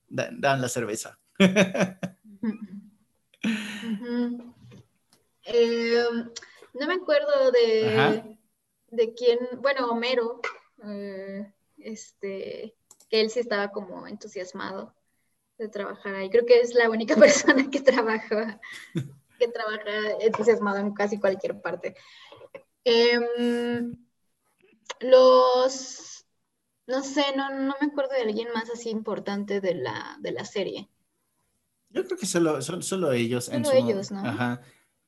dan 0.08 0.62
la 0.62 0.70
cerveza. 0.70 1.20
Eh, 5.46 6.06
no 6.74 6.88
me 6.88 6.94
acuerdo 6.94 7.52
de 7.52 8.38
de 8.94 9.14
quién, 9.14 9.40
bueno, 9.58 9.90
Homero, 9.90 10.40
eh, 10.86 11.52
este, 11.78 12.76
que 13.10 13.22
él 13.22 13.30
sí 13.30 13.40
estaba 13.40 13.72
como 13.72 14.08
entusiasmado 14.08 14.94
de 15.64 15.70
trabajar 15.70 16.16
ahí. 16.16 16.30
Creo 16.30 16.46
que 16.46 16.60
es 16.60 16.74
la 16.74 16.90
única 16.90 17.16
persona 17.16 17.70
que 17.70 17.82
trabaja, 17.82 18.60
que 19.40 19.48
trabaja 19.48 20.18
entusiasmado 20.22 20.78
en 20.78 20.94
casi 20.94 21.20
cualquier 21.20 21.62
parte. 21.62 21.96
Em, 22.84 23.96
los, 25.00 26.26
no 26.88 27.04
sé, 27.04 27.24
no, 27.36 27.50
no, 27.50 27.76
me 27.80 27.88
acuerdo 27.88 28.12
de 28.14 28.22
alguien 28.22 28.50
más 28.54 28.70
así 28.70 28.90
importante 28.90 29.62
de 29.62 29.76
la, 29.76 30.18
de 30.20 30.32
la 30.32 30.46
serie. 30.46 30.90
Yo 31.90 32.04
creo 32.06 32.18
que 32.18 32.26
solo, 32.26 32.62
solo, 32.62 33.14
ellos. 33.14 33.46
Solo 33.46 33.72
ellos, 33.72 34.12
¿no? 34.12 34.20
Ajá. 34.26 34.62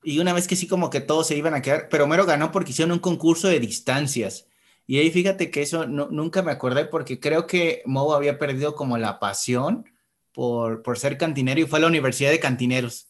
Y 0.03 0.19
una 0.19 0.33
vez 0.33 0.47
que 0.47 0.55
sí 0.55 0.67
como 0.67 0.91
que 0.91 1.01
todos 1.01 1.27
se 1.27 1.35
iban 1.35 1.55
a 1.55 1.61
quedar, 1.63 1.89
pero 1.89 2.03
Homero 2.03 2.27
ganó 2.27 2.51
porque 2.51 2.71
hicieron 2.71 2.91
un 2.91 2.99
concurso 2.99 3.47
de 3.47 3.59
distancias. 3.59 4.47
Y 4.85 4.99
ahí 4.99 5.09
fíjate 5.09 5.49
que 5.49 5.63
eso 5.63 5.87
nunca 5.87 6.43
me 6.43 6.51
acordé 6.51 6.85
porque 6.85 7.19
creo 7.19 7.47
que 7.47 7.81
Moe 7.87 8.15
había 8.15 8.37
perdido 8.37 8.75
como 8.75 8.99
la 8.99 9.19
pasión 9.19 9.85
por, 10.35 10.83
por 10.83 10.99
ser 10.99 11.17
cantinero 11.17 11.61
y 11.61 11.65
fue 11.65 11.79
a 11.79 11.83
la 11.83 11.87
Universidad 11.87 12.29
de 12.29 12.39
Cantineros, 12.39 13.07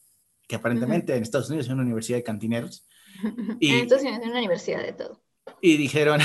que 0.48 0.56
aparentemente 0.56 1.16
en 1.16 1.24
Estados 1.24 1.50
Unidos 1.50 1.66
es 1.66 1.74
una 1.74 1.82
universidad 1.82 2.20
de 2.20 2.24
cantineros. 2.24 2.88
Y, 3.60 3.70
en 3.70 3.80
Estados 3.80 4.04
Unidos 4.04 4.22
es 4.22 4.28
una 4.28 4.40
universidad 4.40 4.84
de 4.84 4.94
todo. 4.94 5.22
y 5.62 5.78
dijeron, 5.78 6.20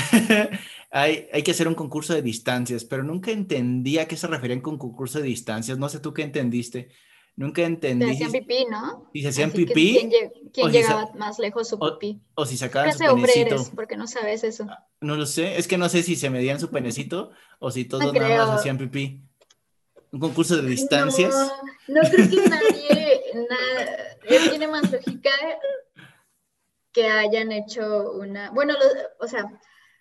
hay, 0.91 1.27
hay 1.33 1.41
que 1.41 1.51
hacer 1.51 1.67
un 1.67 1.73
concurso 1.73 2.13
de 2.13 2.21
distancias, 2.21 2.85
pero 2.85 3.03
nunca 3.03 3.31
entendí 3.31 3.97
a 3.97 4.07
qué 4.07 4.15
se 4.15 4.27
referían 4.27 4.61
con 4.61 4.77
concurso 4.77 5.19
de 5.19 5.25
distancias. 5.25 5.77
No 5.77 5.89
sé 5.89 5.99
tú 5.99 6.13
qué 6.13 6.23
entendiste. 6.23 6.89
Nunca 7.37 7.61
entendí. 7.63 8.05
Se 8.05 8.25
hacían 8.25 8.31
pipí, 8.31 8.65
¿no? 8.69 9.09
Y 9.13 9.21
se 9.21 9.29
hacían 9.29 9.51
pipí. 9.51 10.09
¿Quién, 10.53 10.69
llegaba 10.69 11.11
más 11.15 11.39
lejos 11.39 11.69
su 11.69 11.79
pipí? 11.79 12.21
O, 12.35 12.45
si 12.45 12.57
sacaban 12.57 12.91
su 12.91 12.99
penecito. 12.99 13.55
porque 13.73 13.95
no 13.95 14.05
sabes 14.05 14.43
eso. 14.43 14.67
Ah, 14.69 14.85
no 14.99 15.15
lo 15.15 15.25
sé. 15.25 15.57
Es 15.57 15.67
que 15.67 15.77
no 15.77 15.87
sé 15.87 16.03
si 16.03 16.17
se 16.17 16.29
medían 16.29 16.59
su 16.59 16.69
penecito 16.69 17.31
o 17.59 17.71
si 17.71 17.85
todos 17.85 18.13
nada 18.13 18.45
más 18.45 18.59
hacían 18.59 18.77
pipí. 18.77 19.23
Un 20.11 20.19
concurso 20.19 20.57
de 20.57 20.67
distancias. 20.67 21.33
No, 21.87 22.01
no 22.01 22.09
creo 22.09 22.29
que 22.29 22.49
nadie 22.49 23.23
nada, 23.49 24.49
tiene 24.49 24.67
más 24.67 24.91
lógica 24.91 25.31
que 26.91 27.07
hayan 27.07 27.51
hecho 27.51 28.11
una. 28.11 28.51
Bueno, 28.51 28.75
o 29.19 29.27
sea, 29.27 29.45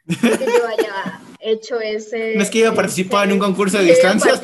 que 0.06 0.46
yo 0.46 0.66
haya 0.66 1.20
hecho 1.40 1.80
ese. 1.80 2.34
No 2.34 2.42
es 2.42 2.50
que 2.50 2.58
iba 2.58 2.70
a 2.70 2.74
participar 2.74 3.28
en 3.28 3.34
un 3.34 3.38
concurso 3.38 3.78
de 3.78 3.84
distancias. 3.84 4.42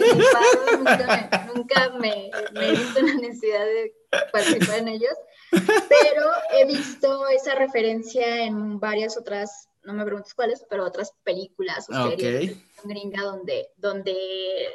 Nunca, 1.54 1.90
me, 1.98 2.30
me, 2.52 2.68
he 2.68 2.70
visto 2.72 3.02
la 3.02 3.14
necesidad 3.14 3.64
de 3.64 3.94
participar 4.32 4.78
en 4.78 4.88
ellos, 4.88 5.14
pero 5.50 6.30
he 6.52 6.66
visto 6.66 7.28
esa 7.28 7.54
referencia 7.54 8.44
en 8.44 8.78
varias 8.78 9.16
otras, 9.16 9.68
no 9.82 9.94
me 9.94 10.04
preguntes 10.04 10.34
cuáles, 10.34 10.64
pero 10.70 10.84
otras 10.84 11.12
películas 11.24 11.88
o 11.88 12.10
series 12.10 12.56
gringa 12.84 13.22
donde, 13.22 13.68
donde 13.76 14.14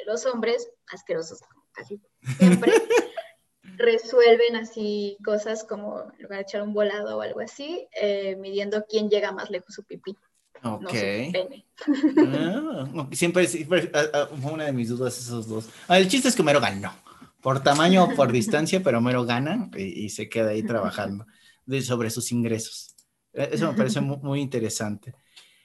los 0.06 0.26
hombres, 0.26 0.68
asquerosos 0.92 1.40
casi 1.72 2.00
siempre, 2.38 2.72
resuelven 3.76 4.56
así 4.56 5.16
cosas 5.24 5.64
como 5.64 6.02
en 6.16 6.22
lugar 6.22 6.38
de 6.38 6.42
echar 6.42 6.62
un 6.62 6.74
volado 6.74 7.18
o 7.18 7.20
algo 7.22 7.40
así, 7.40 7.86
eh, 8.00 8.36
midiendo 8.36 8.84
quién 8.88 9.08
llega 9.08 9.32
más 9.32 9.50
lejos 9.50 9.74
su 9.74 9.84
pipí. 9.84 10.16
Ok. 10.64 10.94
Ah, 12.18 12.86
siempre, 13.12 13.46
siempre 13.48 13.90
ah, 13.94 14.04
ah, 14.14 14.28
una 14.50 14.64
de 14.64 14.72
mis 14.72 14.88
dudas 14.88 15.18
esos 15.18 15.48
dos. 15.48 15.68
el 15.88 16.08
chiste 16.08 16.28
es 16.28 16.36
que 16.36 16.42
Mero 16.42 16.60
ganó. 16.60 16.92
Por 17.40 17.60
tamaño 17.60 18.04
o 18.04 18.14
por 18.14 18.30
distancia, 18.30 18.80
pero 18.84 19.00
Mero 19.00 19.24
gana 19.24 19.68
y, 19.76 20.08
se 20.10 20.28
queda 20.28 20.50
ahí 20.50 20.62
trabajando 20.62 21.26
sobre 21.82 22.10
sus 22.10 22.30
ingresos. 22.30 22.94
E, 23.32 23.50
eso 23.52 23.72
me 23.72 23.76
parece 23.76 24.00
muy, 24.00 24.40
interesante. 24.40 25.12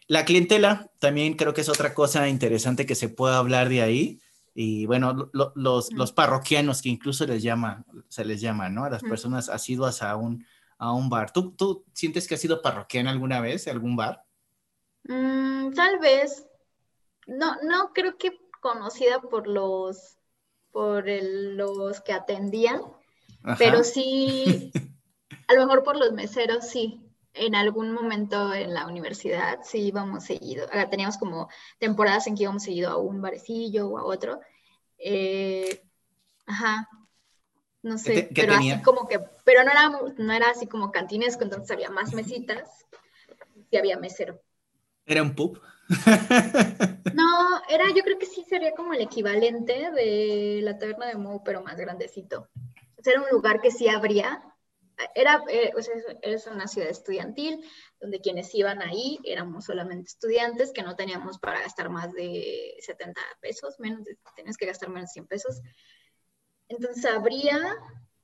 La 0.08 0.26
clientela 0.26 0.90
también 1.00 1.36
creo 1.36 1.54
que 1.54 1.62
es 1.62 1.70
otra 1.70 1.94
cosa 1.94 2.28
interesante 2.30 2.88
que 2.88 2.96
se 2.96 3.10
puede 3.10 3.36
hablar 3.36 3.70
de 3.70 3.84
ahí. 3.84 4.20
Y 4.60 4.88
bueno, 4.88 5.30
los, 5.34 5.94
los, 5.94 6.12
parroquianos 6.14 6.82
que 6.82 6.90
incluso 6.90 7.28
les 7.28 7.44
llama, 7.44 7.86
se 8.08 8.26
les 8.26 8.42
llama, 8.42 8.70
¿no? 8.70 8.86
A 8.86 8.90
las 8.90 9.04
personas 9.04 9.50
asiduas 9.50 10.02
a 10.02 10.16
un, 10.16 10.48
a 10.80 10.94
un 10.94 11.12
bar. 11.12 11.32
¿Tú, 11.32 11.52
¿Tú 11.52 11.86
sientes 11.94 12.28
que 12.28 12.34
has 12.34 12.42
sido 12.42 12.64
parroquiana 12.64 13.12
alguna 13.12 13.40
vez, 13.40 13.68
algún 13.68 13.96
bar? 13.96 14.26
Mm, 15.04 15.74
tal 15.74 16.00
vez, 16.00 16.48
no, 17.28 17.56
no 17.62 17.94
creo 17.94 18.18
que 18.18 18.32
conocida 18.60 19.22
por 19.22 19.48
los, 19.48 20.18
por 20.72 21.08
los 21.08 22.02
que 22.02 22.14
atendían, 22.14 22.82
pero 23.60 23.84
sí, 23.84 24.72
a 25.48 25.54
lo 25.54 25.68
mejor 25.68 25.84
por 25.84 25.98
los 25.98 26.14
meseros, 26.14 26.68
sí. 26.68 27.07
En 27.40 27.56
algún 27.56 27.92
momento 27.92 28.54
en 28.54 28.74
la 28.74 28.88
universidad 28.88 29.60
sí 29.64 29.80
íbamos 29.80 30.26
seguido. 30.26 30.68
Teníamos 30.90 31.18
como 31.18 31.50
temporadas 31.80 32.28
en 32.28 32.36
que 32.36 32.44
íbamos 32.44 32.64
seguido 32.64 32.92
a 32.92 32.98
un 32.98 33.22
barecillo 33.22 33.88
o 33.88 33.98
a 33.98 34.04
otro. 34.04 34.40
Eh, 34.98 35.84
ajá, 36.46 36.90
no 37.84 37.98
sé, 37.98 38.30
pero 38.34 38.54
así 38.54 38.82
como 38.82 39.08
que, 39.08 39.20
pero 39.44 39.64
no 39.64 39.72
era, 39.72 39.90
no 40.18 40.34
era 40.34 40.50
así 40.50 40.68
como 40.68 40.92
cantinesco, 40.92 41.44
entonces 41.44 41.72
había 41.72 41.90
más 41.90 42.14
mesitas 42.14 42.86
y 43.72 43.78
había 43.78 43.98
mesero. 43.98 44.42
¿Era 45.06 45.22
un 45.22 45.36
pub? 45.36 45.62
no, 47.14 47.62
era, 47.70 47.86
yo 47.96 48.04
creo 48.04 48.20
que 48.20 48.26
sí 48.26 48.44
sería 48.44 48.74
como 48.74 48.94
el 48.94 49.02
equivalente 49.02 49.92
de 49.92 50.60
la 50.64 50.78
taberna 50.78 51.08
de 51.08 51.16
Moe, 51.16 51.42
pero 51.46 51.64
más 51.64 51.78
grandecito. 51.78 52.50
era 53.06 53.22
un 53.22 53.30
lugar 53.30 53.62
que 53.62 53.72
sí 53.72 53.88
habría. 53.88 54.44
Era, 55.14 55.44
eh, 55.50 55.72
o 55.78 55.82
sea, 55.82 55.94
es 56.22 56.48
una 56.48 56.68
ciudad 56.68 56.90
estudiantil, 56.90 57.64
donde 58.00 58.20
quienes 58.20 58.54
iban 58.56 58.82
ahí 58.82 59.20
éramos 59.24 59.66
solamente 59.66 60.08
estudiantes 60.08 60.72
que 60.72 60.82
no 60.82 60.96
teníamos 60.96 61.38
para 61.38 61.62
gastar 61.62 61.90
más 61.90 62.12
de 62.14 62.76
70 62.80 63.22
pesos, 63.40 63.80
menos, 63.80 64.04
de, 64.04 64.18
tenías 64.36 64.58
que 64.58 64.66
gastar 64.66 64.90
menos 64.90 65.10
de 65.10 65.14
100 65.14 65.28
pesos. 65.28 65.62
Entonces 66.68 67.06
habría, 67.06 67.76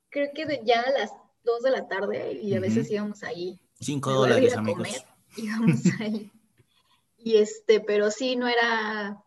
creo 0.10 0.30
que 0.34 0.62
ya 0.64 0.82
a 0.82 0.92
las 0.92 1.12
2 1.44 1.62
de 1.62 1.72
la 1.72 1.88
tarde 1.88 2.34
y 2.34 2.56
a 2.56 2.60
veces 2.60 2.90
íbamos 2.90 3.24
ahí. 3.24 3.60
5 3.80 4.12
dólares, 4.12 4.56
amigos. 4.58 5.06
íbamos 5.38 5.82
ahí. 6.00 6.32
Y 7.18 7.38
este, 7.38 7.80
pero 7.80 8.12
sí, 8.12 8.36
no 8.36 8.48
era, 8.48 9.24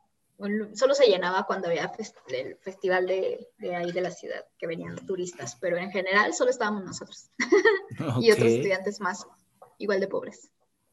solo 0.74 0.94
se 0.94 1.06
llenaba 1.06 1.44
cuando 1.46 1.68
había 1.68 1.90
el 2.28 2.56
festival 2.56 3.06
de, 3.06 3.48
ahí 3.74 3.92
de 3.92 4.00
la 4.00 4.10
ciudad, 4.10 4.44
que 4.58 4.66
venían 4.66 4.96
turistas, 5.06 5.56
pero 5.60 5.76
en 5.76 5.90
general 5.90 6.34
solo 6.34 6.50
estábamos 6.50 6.84
nosotros 6.84 7.30
y 8.20 8.30
otros 8.30 8.48
estudiantes 8.48 9.00
más, 9.00 9.26
igual 9.78 10.00
de 10.00 10.08
pobres. 10.08 10.50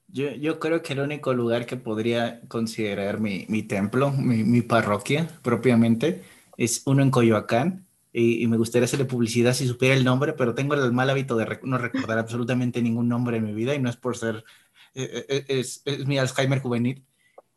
Yo, 0.07 0.29
yo, 0.31 0.59
creo 0.59 0.81
que 0.81 0.93
el 0.93 0.99
único 0.99 1.33
lugar 1.33 1.65
que 1.65 1.75
podría 1.75 2.41
considerar 2.47 3.19
mi, 3.19 3.45
mi 3.49 3.63
templo, 3.63 4.11
mi, 4.11 4.43
mi, 4.43 4.61
parroquia 4.61 5.27
propiamente, 5.41 6.23
es 6.57 6.83
uno 6.85 7.01
en 7.01 7.09
Coyoacán. 7.09 7.87
Y, 8.15 8.45
me 8.45 8.57
gustaría 8.57 8.85
hacerle 8.85 9.05
publicidad 9.05 9.55
si 9.55 9.67
supiera 9.67 9.95
el 9.95 10.03
nombre, 10.03 10.33
pero 10.33 10.53
tengo 10.53 10.75
el 10.75 10.91
mal 10.91 11.09
hábito 11.09 11.35
de 11.35 11.59
no 11.63 11.79
recordar 11.79 12.17
absolutamente 12.19 12.79
ningún 12.83 13.09
nombre 13.09 13.37
en 13.37 13.45
mi 13.45 13.53
vida 13.53 13.73
y 13.73 13.79
no 13.79 13.89
es 13.89 13.97
por 13.97 14.15
ser 14.15 14.43
eh, 14.93 15.25
eh, 15.27 15.45
es, 15.47 15.81
es, 15.85 16.05
mi 16.05 16.19
Alzheimer 16.19 16.59
juvenil. 16.59 17.03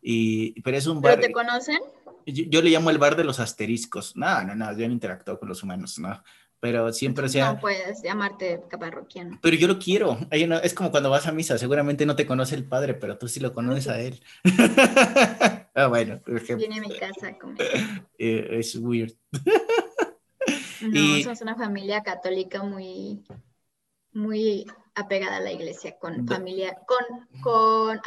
Y, 0.08 0.60
pero 0.60 0.76
es 0.76 0.86
un 0.86 1.00
bar. 1.00 1.16
¿Pero 1.16 1.26
te 1.26 1.32
conocen? 1.32 1.80
Yo, 2.26 2.62
le 2.62 2.70
llamo 2.70 2.90
el 2.90 2.98
bar 2.98 3.16
de 3.16 3.25
los 3.25 3.40
asteriscos. 3.40 4.14
No, 4.14 4.40
no, 4.44 4.54
no, 4.54 4.70
yo 4.78 4.86
no 4.86 4.92
interactúo 4.92 5.36
con 5.36 5.48
los 5.48 5.64
humanos, 5.64 5.98
no. 5.98 6.22
Pero 6.60 6.92
siempre 6.92 7.28
sea. 7.28 7.54
No 7.54 7.60
puedes 7.60 8.02
llamarte 8.04 8.62
caparroquiano. 8.68 9.40
Pero 9.42 9.56
yo 9.56 9.66
lo 9.66 9.80
quiero. 9.80 10.16
Es 10.30 10.75
como 10.75 10.92
cuando 10.92 11.10
vas 11.10 11.26
a 11.26 11.32
misa, 11.32 11.58
seguramente 11.58 12.06
no 12.06 12.14
te 12.14 12.25
conoce 12.25 12.54
el 12.54 12.64
padre, 12.64 12.94
pero 12.94 13.18
tú 13.18 13.26
sí 13.26 13.40
lo 13.40 13.52
conoces 13.52 13.88
a 13.88 13.98
él. 13.98 14.22
ah, 15.75 15.88
bueno. 15.88 16.20
Viene 16.56 16.78
a 16.78 16.82
mi 16.82 16.96
casa 16.96 17.26
a 17.26 17.38
comer. 17.38 17.66
Eh, 18.16 18.46
es 18.60 18.76
weird. 18.76 19.12
no, 20.82 20.90
y... 21.00 21.25
somos 21.25 21.40
una 21.40 21.56
familia 21.56 22.04
católica 22.04 22.62
muy, 22.62 23.25
muy 24.12 24.66
apegada 24.96 25.36
a 25.36 25.40
la 25.40 25.52
iglesia, 25.52 25.96
con 25.98 26.26
familia, 26.26 26.78
con, 26.86 27.28
con 27.42 28.00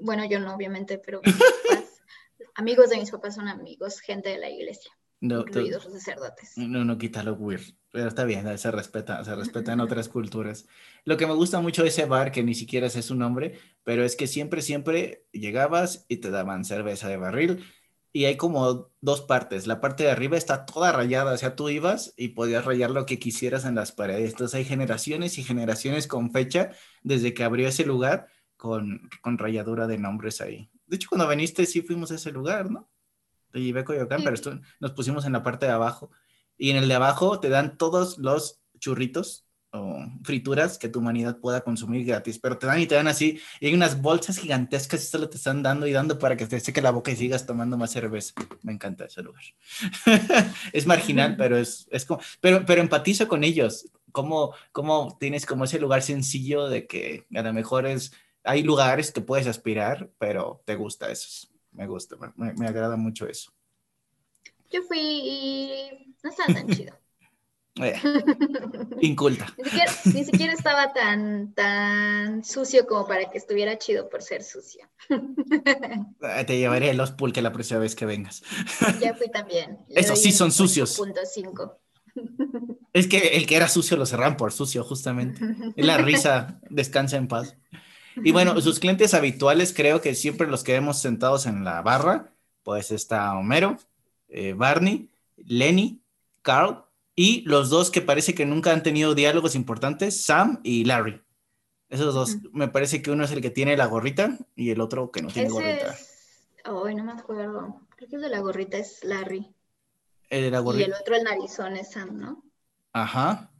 bueno, 0.00 0.24
yo 0.24 0.40
no, 0.40 0.54
obviamente, 0.54 0.98
pero 0.98 1.20
amigos 2.54 2.88
de 2.88 2.98
mis 2.98 3.10
papás 3.10 3.34
son 3.34 3.48
amigos, 3.48 4.00
gente 4.00 4.30
de 4.30 4.38
la 4.38 4.48
iglesia, 4.48 4.92
no, 5.20 5.40
incluidos 5.40 5.84
los 5.84 5.94
sacerdotes. 5.94 6.52
No, 6.56 6.84
no 6.84 6.98
quita 6.98 7.24
lo 7.24 7.34
weird, 7.34 7.64
pero 7.90 8.08
está 8.08 8.24
bien, 8.24 8.56
se 8.58 8.70
respeta, 8.70 9.24
se 9.24 9.34
respeta 9.34 9.72
en 9.72 9.80
otras 9.80 10.08
culturas. 10.08 10.66
Lo 11.04 11.16
que 11.16 11.26
me 11.26 11.34
gusta 11.34 11.60
mucho 11.60 11.82
de 11.82 11.88
ese 11.88 12.06
bar, 12.06 12.30
que 12.30 12.44
ni 12.44 12.54
siquiera 12.54 12.88
sé 12.88 13.02
su 13.02 13.16
nombre, 13.16 13.58
pero 13.82 14.04
es 14.04 14.14
que 14.14 14.28
siempre, 14.28 14.62
siempre 14.62 15.26
llegabas 15.32 16.06
y 16.08 16.18
te 16.18 16.30
daban 16.30 16.64
cerveza 16.64 17.08
de 17.08 17.16
barril, 17.16 17.64
y 18.16 18.24
hay 18.24 18.38
como 18.38 18.90
dos 19.02 19.20
partes. 19.20 19.66
La 19.66 19.78
parte 19.78 20.04
de 20.04 20.10
arriba 20.10 20.38
está 20.38 20.64
toda 20.64 20.90
rayada, 20.90 21.34
o 21.34 21.36
sea, 21.36 21.54
tú 21.54 21.68
ibas 21.68 22.14
y 22.16 22.28
podías 22.28 22.64
rayar 22.64 22.90
lo 22.90 23.04
que 23.04 23.18
quisieras 23.18 23.66
en 23.66 23.74
las 23.74 23.92
paredes. 23.92 24.30
Entonces 24.30 24.54
hay 24.54 24.64
generaciones 24.64 25.36
y 25.36 25.44
generaciones 25.44 26.06
con 26.06 26.30
fecha 26.30 26.70
desde 27.02 27.34
que 27.34 27.44
abrió 27.44 27.68
ese 27.68 27.84
lugar 27.84 28.28
con, 28.56 29.10
con 29.20 29.36
rayadura 29.36 29.86
de 29.86 29.98
nombres 29.98 30.40
ahí. 30.40 30.70
De 30.86 30.96
hecho, 30.96 31.10
cuando 31.10 31.28
viniste 31.28 31.66
sí 31.66 31.82
fuimos 31.82 32.10
a 32.10 32.14
ese 32.14 32.32
lugar, 32.32 32.70
¿no? 32.70 32.88
Te 33.52 33.60
llevé 33.60 33.80
a 33.80 33.84
Coyoacán, 33.84 34.22
pero 34.24 34.32
esto, 34.32 34.58
nos 34.80 34.92
pusimos 34.92 35.26
en 35.26 35.32
la 35.32 35.42
parte 35.42 35.66
de 35.66 35.72
abajo. 35.72 36.10
Y 36.56 36.70
en 36.70 36.78
el 36.78 36.88
de 36.88 36.94
abajo 36.94 37.38
te 37.38 37.50
dan 37.50 37.76
todos 37.76 38.16
los 38.16 38.62
churritos 38.78 39.45
frituras 40.22 40.78
que 40.78 40.88
tu 40.88 41.00
humanidad 41.00 41.38
pueda 41.38 41.60
consumir 41.60 42.04
gratis, 42.04 42.38
pero 42.38 42.58
te 42.58 42.66
dan 42.66 42.80
y 42.80 42.86
te 42.86 42.94
dan 42.94 43.08
así, 43.08 43.40
y 43.60 43.66
hay 43.66 43.74
unas 43.74 44.00
bolsas 44.00 44.38
gigantescas 44.38 45.02
y 45.02 45.06
solo 45.06 45.28
te 45.28 45.36
están 45.36 45.62
dando 45.62 45.86
y 45.86 45.92
dando 45.92 46.18
para 46.18 46.36
que 46.36 46.46
te 46.46 46.60
seque 46.60 46.82
la 46.82 46.90
boca 46.90 47.10
y 47.10 47.16
sigas 47.16 47.46
tomando 47.46 47.76
más 47.76 47.90
cerveza. 47.90 48.34
Me 48.62 48.72
encanta 48.72 49.06
ese 49.06 49.22
lugar. 49.22 49.42
es 50.72 50.86
marginal, 50.86 51.36
pero 51.38 51.56
es, 51.56 51.88
es 51.90 52.04
como, 52.04 52.20
pero, 52.40 52.64
pero 52.66 52.80
empatizo 52.80 53.28
con 53.28 53.44
ellos, 53.44 53.90
como, 54.12 54.54
como 54.72 55.16
tienes 55.18 55.46
como 55.46 55.64
ese 55.64 55.78
lugar 55.78 56.02
sencillo 56.02 56.68
de 56.68 56.86
que 56.86 57.26
a 57.34 57.42
lo 57.42 57.52
mejor 57.52 57.86
es, 57.86 58.12
hay 58.44 58.62
lugares 58.62 59.12
que 59.12 59.20
puedes 59.20 59.46
aspirar, 59.46 60.10
pero 60.18 60.62
te 60.64 60.74
gusta 60.76 61.10
eso, 61.10 61.48
me 61.72 61.86
gusta, 61.86 62.16
me, 62.36 62.52
me 62.54 62.66
agrada 62.66 62.96
mucho 62.96 63.26
eso. 63.28 63.52
Yo 64.70 64.82
fui 64.82 64.98
y 64.98 66.14
no 66.22 66.30
estaba 66.30 66.52
tan 66.52 66.68
chido. 66.68 66.96
Eh, 67.82 67.94
inculta. 69.02 69.54
ni, 70.06 70.24
siquiera, 70.24 70.52
estaba 70.52 70.92
tan, 70.94 71.52
tan 71.52 72.42
sucio 72.42 72.86
como 72.86 73.06
para 73.06 73.30
que 73.30 73.36
estuviera 73.36 73.76
chido 73.78 74.08
por 74.08 74.22
ser 74.22 74.42
sucio. 74.42 74.88
Ah, 76.22 76.44
te 76.44 76.58
llevaré 76.58 76.94
los 76.94 77.12
pulques 77.12 77.42
la 77.42 77.52
próxima 77.52 77.80
vez 77.80 77.94
que 77.94 78.06
vengas. 78.06 78.42
Ya 79.00 79.14
fui 79.14 79.30
también. 79.30 79.78
Esos 79.90 80.20
sí 80.20 80.32
son 80.32 80.52
sucios. 80.52 80.96
Punto 80.96 81.20
cinco. 81.24 81.78
Es 82.94 83.06
que 83.06 83.36
el 83.36 83.46
que 83.46 83.56
era 83.56 83.68
sucio 83.68 83.96
lo 83.96 84.06
cerran 84.06 84.38
por 84.38 84.52
sucio, 84.52 84.82
justamente. 84.82 85.40
La 85.76 85.98
risa 85.98 86.60
descansa 86.70 87.18
en 87.18 87.28
paz. 87.28 87.56
Y 88.24 88.32
bueno, 88.32 88.58
sus 88.62 88.80
clientes 88.80 89.12
habituales, 89.12 89.74
creo 89.74 90.00
que 90.00 90.14
siempre 90.14 90.46
los 90.46 90.64
que 90.64 90.72
vemos 90.72 91.00
sentados 91.00 91.44
en 91.44 91.64
la 91.64 91.82
barra, 91.82 92.32
pues 92.62 92.90
está 92.90 93.36
Homero, 93.36 93.76
eh, 94.28 94.54
Barney, 94.54 95.10
Lenny, 95.36 96.00
Carl 96.40 96.85
y 97.16 97.40
los 97.46 97.70
dos 97.70 97.90
que 97.90 98.02
parece 98.02 98.34
que 98.34 98.44
nunca 98.44 98.72
han 98.72 98.82
tenido 98.82 99.14
diálogos 99.14 99.54
importantes, 99.54 100.22
Sam 100.22 100.60
y 100.62 100.84
Larry. 100.84 101.22
Esos 101.88 102.14
dos, 102.14 102.36
me 102.52 102.68
parece 102.68 103.00
que 103.00 103.10
uno 103.10 103.24
es 103.24 103.32
el 103.32 103.40
que 103.40 103.50
tiene 103.50 103.76
la 103.76 103.86
gorrita 103.86 104.36
y 104.54 104.70
el 104.70 104.80
otro 104.80 105.10
que 105.10 105.22
no 105.22 105.28
tiene 105.28 105.48
gorrita. 105.48 105.96
Ay, 106.64 106.94
no 106.94 107.04
me 107.04 107.12
acuerdo. 107.12 107.80
Creo 107.96 108.08
que 108.08 108.16
el 108.16 108.22
de 108.22 108.28
la 108.28 108.40
gorrita 108.40 108.76
es 108.76 109.02
Larry. 109.02 109.54
El 110.28 110.42
de 110.42 110.50
la 110.50 110.58
gorrita. 110.60 110.82
Y 110.82 110.90
el 110.90 110.94
otro, 110.94 111.16
el 111.16 111.24
narizón, 111.24 111.76
es 111.76 111.92
Sam, 111.92 112.18
¿no? 112.18 112.44
Ajá. 112.92 113.50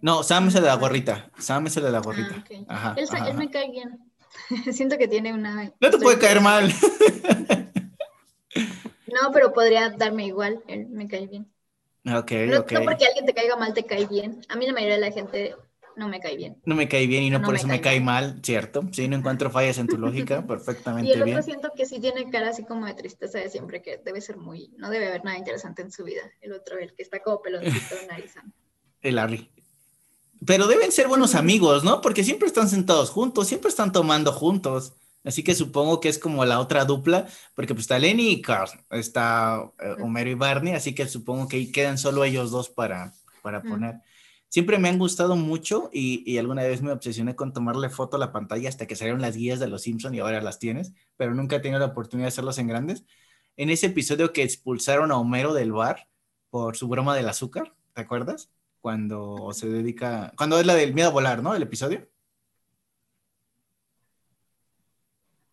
No, 0.00 0.22
Sam 0.22 0.48
es 0.48 0.54
el 0.54 0.62
de 0.62 0.68
la 0.68 0.76
gorrita. 0.76 1.30
Sam 1.38 1.66
es 1.66 1.76
el 1.76 1.82
de 1.82 1.90
la 1.90 1.98
gorrita. 2.00 2.44
Ah, 2.68 2.94
él, 2.96 3.08
él, 3.26 3.34
me 3.34 3.50
cae 3.50 3.70
bien. 3.70 4.12
Siento 4.72 4.96
que 4.96 5.08
tiene 5.08 5.34
una. 5.34 5.72
No 5.80 5.90
te 5.90 5.98
puede 5.98 6.18
caer 6.18 6.40
mal. 6.40 6.72
no, 9.06 9.32
pero 9.32 9.52
podría 9.52 9.90
darme 9.90 10.26
igual. 10.26 10.62
Él 10.68 10.88
me 10.88 11.08
cae 11.08 11.26
bien. 11.26 11.52
No, 12.04 12.24
porque 12.24 13.06
alguien 13.06 13.26
te 13.26 13.34
caiga 13.34 13.56
mal, 13.56 13.74
te 13.74 13.84
cae 13.84 14.06
bien. 14.06 14.40
A 14.48 14.56
mí 14.56 14.66
la 14.66 14.72
mayoría 14.72 14.96
de 14.96 15.00
la 15.00 15.12
gente 15.12 15.54
no 15.96 16.08
me 16.08 16.20
cae 16.20 16.36
bien. 16.36 16.60
No 16.64 16.74
me 16.74 16.88
cae 16.88 17.06
bien 17.06 17.22
y 17.22 17.30
no, 17.30 17.42
por 17.42 17.54
eso 17.54 17.66
me 17.66 17.80
cae, 17.80 18.00
mal, 18.00 18.40
¿cierto? 18.42 18.82
Sí, 18.92 19.08
no 19.08 19.16
encuentro 19.16 19.50
fallas 19.50 19.78
en 19.78 19.86
tu 19.86 19.98
lógica, 19.98 20.44
perfectamente 20.46 21.14
bien. 21.14 21.18
Y 21.18 21.30
el 21.30 21.36
otro 21.38 21.42
siento 21.44 21.70
que 21.76 21.86
sí 21.86 22.00
tiene 22.00 22.28
cara 22.30 22.50
así 22.50 22.64
como 22.64 22.86
de 22.86 22.94
tristeza 22.94 23.38
de 23.38 23.50
siempre, 23.50 23.82
que 23.82 23.98
debe 23.98 24.20
ser 24.20 24.36
muy, 24.36 24.72
no 24.78 24.90
debe 24.90 25.08
haber 25.08 25.24
nada 25.24 25.38
interesante 25.38 25.82
en 25.82 25.92
su 25.92 26.04
vida. 26.04 26.22
El 26.40 26.52
otro, 26.52 26.78
el 26.78 26.92
que 26.94 27.02
está 27.02 27.20
como 27.20 27.40
peloncito, 27.40 27.94
narizando. 28.08 28.52
El 29.00 29.16
Larry. 29.16 29.50
Pero 30.44 30.66
deben 30.66 30.90
ser 30.90 31.08
buenos 31.08 31.34
amigos, 31.34 31.84
¿no? 31.84 32.00
Porque 32.00 32.24
siempre 32.24 32.48
están 32.48 32.68
sentados 32.68 33.10
juntos, 33.10 33.46
siempre 33.46 33.68
están 33.68 33.92
tomando 33.92 34.32
juntos. 34.32 34.94
Así 35.24 35.44
que 35.44 35.54
supongo 35.54 36.00
que 36.00 36.08
es 36.08 36.18
como 36.18 36.44
la 36.44 36.58
otra 36.58 36.84
dupla, 36.84 37.28
porque 37.54 37.74
pues 37.74 37.84
está 37.84 37.98
Lenny 37.98 38.30
y 38.30 38.42
Carl, 38.42 38.70
está 38.90 39.70
eh, 39.80 39.94
Homero 40.02 40.30
y 40.30 40.34
Barney, 40.34 40.74
así 40.74 40.94
que 40.94 41.06
supongo 41.06 41.48
que 41.48 41.56
ahí 41.56 41.70
quedan 41.70 41.96
solo 41.96 42.24
ellos 42.24 42.50
dos 42.50 42.68
para, 42.70 43.12
para 43.40 43.62
poner. 43.62 43.96
Siempre 44.48 44.78
me 44.78 44.88
han 44.88 44.98
gustado 44.98 45.36
mucho 45.36 45.90
y, 45.92 46.30
y, 46.30 46.38
alguna 46.38 46.62
vez 46.64 46.82
me 46.82 46.92
obsesioné 46.92 47.34
con 47.34 47.52
tomarle 47.54 47.88
foto 47.88 48.16
a 48.16 48.20
la 48.20 48.32
pantalla 48.32 48.68
hasta 48.68 48.86
que 48.86 48.96
salieron 48.96 49.22
las 49.22 49.36
guías 49.36 49.60
de 49.60 49.68
los 49.68 49.82
Simpson 49.82 50.14
y 50.14 50.18
ahora 50.18 50.42
las 50.42 50.58
tienes, 50.58 50.92
pero 51.16 51.34
nunca 51.34 51.56
he 51.56 51.60
tenido 51.60 51.80
la 51.80 51.86
oportunidad 51.86 52.26
de 52.26 52.28
hacerlos 52.28 52.58
en 52.58 52.66
grandes. 52.66 53.04
En 53.56 53.70
ese 53.70 53.86
episodio 53.86 54.32
que 54.32 54.42
expulsaron 54.42 55.10
a 55.10 55.16
Homero 55.16 55.54
del 55.54 55.72
bar 55.72 56.08
por 56.50 56.76
su 56.76 56.88
broma 56.88 57.16
del 57.16 57.28
azúcar, 57.28 57.74
¿te 57.94 58.02
acuerdas? 58.02 58.50
Cuando 58.80 59.50
se 59.52 59.68
dedica, 59.68 60.32
cuando 60.36 60.58
es 60.60 60.66
la 60.66 60.74
del 60.74 60.92
miedo 60.92 61.08
a 61.08 61.12
volar, 61.12 61.42
¿no? 61.42 61.54
El 61.54 61.62
episodio. 61.62 62.11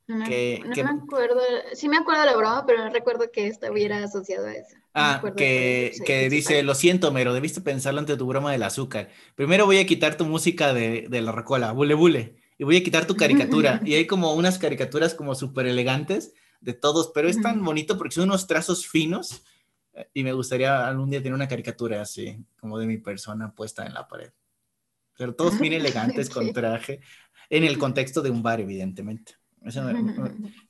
No, 0.09 0.25
que, 0.25 0.59
no 0.65 0.75
me 0.75 1.01
acuerdo, 1.03 1.39
sí 1.73 1.87
me 1.87 1.97
acuerdo 1.97 2.21
de 2.21 2.31
la 2.31 2.35
broma, 2.35 2.65
pero 2.65 2.83
no 2.83 2.89
recuerdo 2.89 3.31
que 3.31 3.45
estuviera 3.45 4.03
asociado 4.03 4.47
a 4.47 4.53
eso. 4.53 4.75
Ah, 4.95 5.21
que, 5.37 5.93
que 6.03 6.31
dice, 6.31 6.63
lo 6.63 6.73
siento, 6.73 7.11
Mero, 7.11 7.31
debiste 7.31 7.61
pensarlo 7.61 7.99
ante 7.99 8.17
tu 8.17 8.25
broma 8.25 8.51
del 8.51 8.63
azúcar. 8.63 9.09
Primero 9.35 9.67
voy 9.67 9.77
a 9.77 9.85
quitar 9.85 10.17
tu 10.17 10.25
música 10.25 10.73
de, 10.73 11.05
de 11.07 11.21
la 11.21 11.31
rocola, 11.31 11.73
bule 11.73 11.93
bule, 11.93 12.37
y 12.57 12.63
voy 12.63 12.77
a 12.77 12.83
quitar 12.83 13.05
tu 13.05 13.15
caricatura. 13.15 13.81
y 13.85 13.93
hay 13.93 14.07
como 14.07 14.33
unas 14.33 14.57
caricaturas 14.57 15.13
como 15.13 15.35
súper 15.35 15.67
elegantes 15.67 16.33
de 16.59 16.73
todos, 16.73 17.11
pero 17.13 17.29
es 17.29 17.39
tan 17.39 17.63
bonito 17.63 17.95
porque 17.95 18.15
son 18.15 18.23
unos 18.23 18.47
trazos 18.47 18.87
finos 18.87 19.43
eh, 19.93 20.09
y 20.15 20.23
me 20.23 20.33
gustaría 20.33 20.87
algún 20.87 21.11
día 21.11 21.19
tener 21.19 21.35
una 21.35 21.47
caricatura 21.47 22.01
así, 22.01 22.43
como 22.59 22.79
de 22.79 22.87
mi 22.87 22.97
persona 22.97 23.53
puesta 23.53 23.85
en 23.85 23.93
la 23.93 24.07
pared. 24.07 24.31
Pero 25.19 25.35
todos 25.35 25.59
bien 25.59 25.73
elegantes, 25.73 26.31
con 26.31 26.51
traje, 26.51 26.99
en 27.47 27.63
el 27.63 27.77
contexto 27.77 28.23
de 28.23 28.31
un 28.31 28.41
bar, 28.41 28.59
evidentemente 28.59 29.38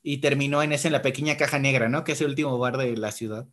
y 0.02 0.18
terminó 0.18 0.62
en 0.62 0.72
ese, 0.72 0.88
en 0.88 0.92
la 0.92 1.02
pequeña 1.02 1.36
caja 1.36 1.58
negra, 1.58 1.88
¿no? 1.88 2.04
Que 2.04 2.12
es 2.12 2.20
el 2.20 2.28
último 2.28 2.58
bar 2.58 2.76
de 2.76 2.96
la 2.96 3.12
ciudad. 3.12 3.46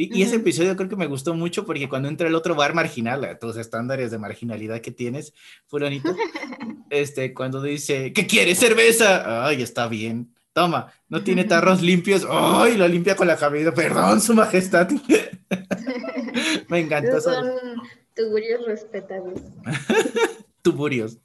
Y, 0.00 0.22
ese 0.22 0.36
episodio 0.36 0.76
creo 0.76 0.88
que 0.88 0.94
me 0.94 1.08
gustó 1.08 1.34
mucho 1.34 1.66
porque 1.66 1.88
cuando 1.88 2.08
entra 2.08 2.28
el 2.28 2.36
otro 2.36 2.54
bar 2.54 2.72
marginal, 2.72 3.24
a 3.24 3.36
tus 3.36 3.56
estándares 3.56 4.12
de 4.12 4.18
marginalidad 4.18 4.80
que 4.80 4.92
tienes, 4.92 5.34
fulanito, 5.66 6.14
este, 6.90 7.34
cuando 7.34 7.60
dice, 7.60 8.12
¿qué 8.12 8.24
quieres? 8.24 8.60
¿Cerveza? 8.60 9.46
Ay, 9.46 9.60
está 9.60 9.88
bien. 9.88 10.32
Toma, 10.52 10.92
no 11.08 11.22
tiene 11.22 11.44
tarros 11.44 11.82
limpios. 11.82 12.26
Ay, 12.30 12.76
lo 12.76 12.86
limpia 12.86 13.16
con 13.16 13.26
la 13.26 13.36
cabeza. 13.36 13.74
Perdón, 13.74 14.20
su 14.20 14.34
majestad. 14.34 14.88
me 16.68 16.78
encantó. 16.78 17.20
Son 17.20 17.48
tuburios 18.14 18.66
respetables. 18.66 19.40
tuburios. 20.62 21.18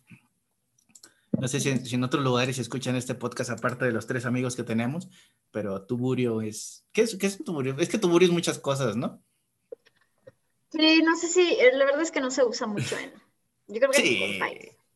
No 1.39 1.47
sé 1.47 1.59
si 1.59 1.95
en, 1.95 2.03
otros 2.03 2.23
lugares 2.23 2.55
se 2.55 2.61
escuchan 2.61 2.95
este 2.95 3.15
podcast 3.15 3.49
aparte 3.49 3.85
de 3.85 3.91
los 3.91 4.07
tres 4.07 4.25
amigos 4.25 4.55
que 4.55 4.63
tenemos, 4.63 5.09
pero 5.51 5.83
Tuburio 5.83 6.41
es... 6.41 6.85
¿Qué 6.91 7.01
es, 7.01 7.17
qué 7.17 7.27
es 7.27 7.43
Tuburio? 7.43 7.75
Es 7.79 7.89
que 7.89 7.97
Tuburio 7.97 8.27
es 8.27 8.33
muchas 8.33 8.59
cosas, 8.59 8.95
¿no? 8.95 9.21
Sí, 10.69 11.01
no 11.03 11.15
sé 11.15 11.27
si... 11.27 11.41
Eh, 11.41 11.71
la 11.73 11.85
verdad 11.85 12.01
es 12.01 12.11
que 12.11 12.21
no 12.21 12.31
se 12.31 12.43
usa 12.43 12.67
mucho 12.67 12.97
en... 12.97 13.11
Yo 13.67 13.79
creo 13.79 13.91
que 13.91 14.01
sí. 14.01 14.39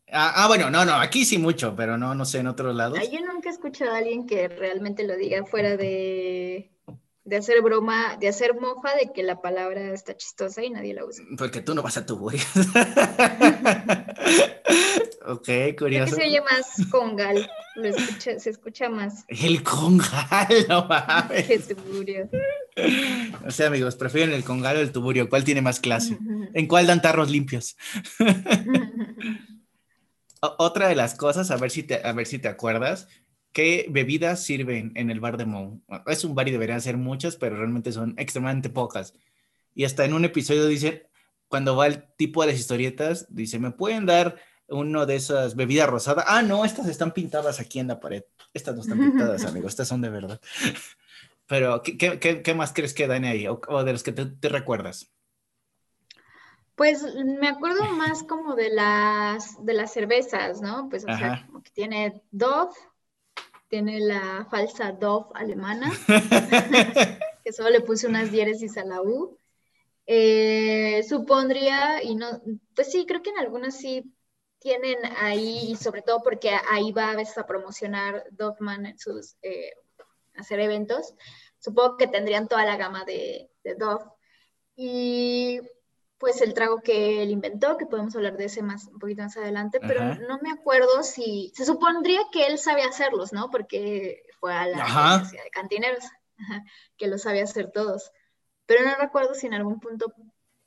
Ah, 0.10 0.43
ah, 0.43 0.47
bueno, 0.47 0.69
no, 0.69 0.86
no, 0.86 0.93
aquí 0.93 1.26
sí 1.26 1.38
mucho, 1.38 1.76
pero 1.76 1.97
no, 1.97 2.15
no 2.15 2.23
sé, 2.23 2.39
en 2.39 2.47
otros 2.47 2.76
lados. 2.76 3.00
Yo 3.12 3.19
nunca 3.21 3.50
he 3.50 3.52
escuchado 3.52 3.91
a 3.91 3.97
alguien 3.97 4.26
que 4.26 4.47
realmente 4.47 5.06
lo 5.06 5.17
diga 5.17 5.45
fuera 5.45 5.76
de 5.76 6.71
de 7.27 7.35
hacer 7.35 7.61
broma, 7.61 8.15
de 8.17 8.29
hacer 8.29 8.57
mofa 8.57 8.95
de 8.95 9.11
que 9.11 9.21
la 9.21 9.41
palabra 9.41 9.93
está 9.93 10.15
chistosa 10.15 10.63
y 10.63 10.69
nadie 10.69 10.93
la 10.93 11.03
usa. 11.03 11.25
Porque 11.37 11.59
tú 11.59 11.75
no 11.75 11.81
vas 11.81 11.97
a 11.97 12.05
tu 12.05 12.17
güey. 12.17 12.37
ok, 15.25 15.49
curioso. 15.77 15.77
Creo 15.77 16.05
que 16.05 16.11
se 16.11 16.23
oye 16.23 16.41
más 16.41 16.67
congal, 16.89 17.51
lo 17.75 17.89
escucha, 17.89 18.39
se 18.39 18.49
escucha 18.49 18.87
más. 18.87 19.25
El 19.27 19.61
congal, 19.61 20.47
no 20.69 20.85
mames. 20.85 21.47
Qué 21.47 21.59
tuburio. 21.59 22.29
O 23.45 23.51
sea, 23.51 23.67
amigos, 23.67 23.97
prefieren 23.97 24.33
el 24.33 24.45
congal 24.45 24.77
o 24.77 24.79
el 24.79 24.93
tuburio. 24.93 25.27
¿Cuál 25.27 25.43
tiene 25.43 25.61
más 25.61 25.81
clase? 25.81 26.17
¿En 26.53 26.65
cuál 26.65 26.87
dan 26.87 27.01
tarros 27.01 27.29
limpios? 27.29 27.75
Otra 30.39 30.87
de 30.87 30.95
las 30.95 31.15
cosas, 31.15 31.51
a 31.51 31.57
ver 31.57 31.71
si 31.71 31.83
te, 31.83 32.07
a 32.07 32.13
ver 32.13 32.25
si 32.25 32.39
te 32.39 32.47
acuerdas, 32.47 33.09
¿Qué 33.58 33.88
bebidas 33.89 34.43
sirven 34.43 34.91
en 34.93 35.10
el 35.10 35.20
bar 35.20 35.36
de 35.36 35.48
Moe? 35.48 35.80
Es 36.06 36.24
un 36.24 36.36
bar 36.36 36.48
y 36.48 36.52
deberían 36.52 36.80
ser 36.80 36.96
muchas, 36.96 37.38
pero 37.38 37.58
realmente 37.58 37.91
son 37.91 38.13
extremadamente 38.20 38.70
pocas. 38.70 39.15
Y 39.74 39.84
hasta 39.84 40.06
en 40.06 40.13
un 40.13 40.26
episodio 40.26 40.67
dice, 40.67 41.10
cuando 41.48 41.76
va 41.76 41.88
el 41.88 42.04
tipo 42.17 42.41
de 42.41 42.50
las 42.50 42.60
historietas, 42.60 43.26
dice, 43.34 43.58
¿me 43.58 43.72
pueden 43.72 44.06
dar 44.06 44.36
uno 44.67 45.08
de 45.08 45.15
esas 45.15 45.56
bebidas 45.56 45.89
rosadas? 45.89 46.26
Ah, 46.28 46.43
no, 46.43 46.65
estas 46.65 46.86
están 46.86 47.15
pintadas 47.15 47.60
aquí 47.60 47.80
en 47.80 47.88
la 47.88 48.00
pared. 48.00 48.26
Estas 48.54 48.76
no 48.76 48.82
están 48.82 49.00
pintadas, 49.00 49.43
amigo, 49.46 49.67
estas 49.67 49.88
son 49.88 50.02
de 50.02 50.10
verdad. 50.12 50.39
Pero, 51.48 51.82
¿qué, 51.82 51.98
qué, 51.98 52.43
qué 52.43 52.54
más 52.54 52.74
crees 52.74 52.93
que 52.93 53.08
dan 53.08 53.26
ahí? 53.26 53.48
O, 53.48 53.84
de 53.84 53.91
los 53.91 54.04
que 54.04 54.12
te, 54.12 54.50
recuerdas. 54.50 55.12
Pues 56.76 57.04
me 57.26 57.48
acuerdo 57.48 57.86
más 57.93 58.22
como 58.22 58.54
de 58.54 58.70
las, 58.70 59.65
de 59.65 59.74
las 59.74 59.91
cervezas, 59.91 60.62
¿no? 60.62 60.89
Pues, 60.89 61.06
o 61.06 61.17
sea, 61.17 61.43
como 61.48 61.63
que 61.63 61.72
tiene 61.72 62.22
Dove, 62.30 62.76
tiene 63.67 63.99
la 63.99 64.47
falsa 64.49 64.91
Dove 64.91 65.27
alemana, 65.36 65.91
que 67.43 67.53
solo 67.53 67.69
le 67.69 67.82
puse 67.82 68.08
unas 68.08 68.32
diéresis 68.32 68.77
a 68.77 68.86
la 68.86 69.01
U. 69.01 69.38
Eh, 70.06 71.03
supondría, 71.03 72.01
y 72.01 72.15
no, 72.15 72.41
pues 72.73 72.91
sí, 72.91 73.06
creo 73.06 73.21
que 73.21 73.30
en 73.32 73.39
algunas 73.39 73.77
sí 73.77 74.13
tienen 74.60 74.97
ahí, 75.17 75.75
sobre 75.75 76.01
todo 76.01 76.23
porque 76.23 76.51
ahí 76.69 76.91
va 76.91 77.12
a 77.12 77.15
veces 77.15 77.38
a 77.38 77.45
promocionar 77.45 78.25
Doveman 78.32 78.86
en 78.86 78.97
sus, 78.97 79.36
eh, 79.41 79.71
hacer 80.36 80.62
eventos, 80.62 81.13
supongo 81.60 81.97
que 81.97 82.08
tendrían 82.08 82.47
toda 82.47 82.65
la 82.65 82.77
gama 82.77 83.03
de, 83.03 83.49
de 83.63 83.75
Dove. 83.75 84.06
Y 84.75 85.60
pues 86.17 86.41
el 86.41 86.53
trago 86.53 86.82
que 86.82 87.21
él 87.21 87.30
inventó, 87.30 87.77
que 87.77 87.86
podemos 87.86 88.15
hablar 88.15 88.38
de 88.38 88.45
ese 88.45 88.63
más 88.63 88.88
un 88.88 88.99
poquito 88.99 89.21
más 89.21 89.38
adelante, 89.38 89.80
pero 89.80 90.03
no 90.15 90.39
me 90.41 90.51
acuerdo 90.51 91.03
si 91.03 91.51
se 91.56 91.65
supondría 91.65 92.21
que 92.32 92.47
él 92.47 92.58
sabía 92.58 92.88
hacerlos, 92.88 93.34
¿no? 93.34 93.51
Porque 93.51 94.23
fue 94.39 94.53
a 94.53 94.65
la 94.67 94.86
universidad 94.86 95.43
de 95.43 95.49
cantineros, 95.51 96.03
que 96.97 97.08
lo 97.08 97.17
sabía 97.17 97.43
hacer 97.43 97.71
todos. 97.71 98.12
Pero 98.65 98.84
no 98.84 98.95
recuerdo 98.95 99.36
si 99.36 99.47
en 99.47 99.53
algún 99.53 99.80
punto 99.80 100.13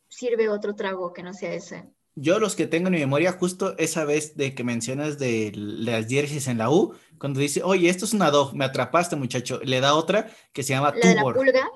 sirve 0.08 0.48
otro 0.48 0.74
trago 0.74 1.12
que 1.12 1.22
no 1.22 1.34
sea 1.34 1.52
ese. 1.52 1.90
Yo 2.14 2.38
los 2.38 2.54
que 2.54 2.66
tengo 2.66 2.88
en 2.88 2.94
mi 2.94 3.00
memoria, 3.00 3.32
justo 3.32 3.76
esa 3.78 4.04
vez 4.04 4.36
de 4.36 4.54
que 4.54 4.64
mencionas 4.64 5.18
de 5.18 5.52
las 5.54 6.06
diéresis 6.08 6.48
en 6.48 6.58
la 6.58 6.70
U, 6.70 6.94
cuando 7.18 7.40
dice, 7.40 7.62
oye, 7.62 7.88
esto 7.88 8.04
es 8.04 8.12
una 8.12 8.30
dog, 8.30 8.54
me 8.54 8.64
atrapaste 8.64 9.16
muchacho, 9.16 9.60
le 9.62 9.80
da 9.80 9.94
otra 9.94 10.30
que 10.52 10.62
se 10.62 10.74
llama 10.74 10.92
¿La 10.94 11.08
De 11.08 11.14
la 11.14 11.22
pulga? 11.22 11.70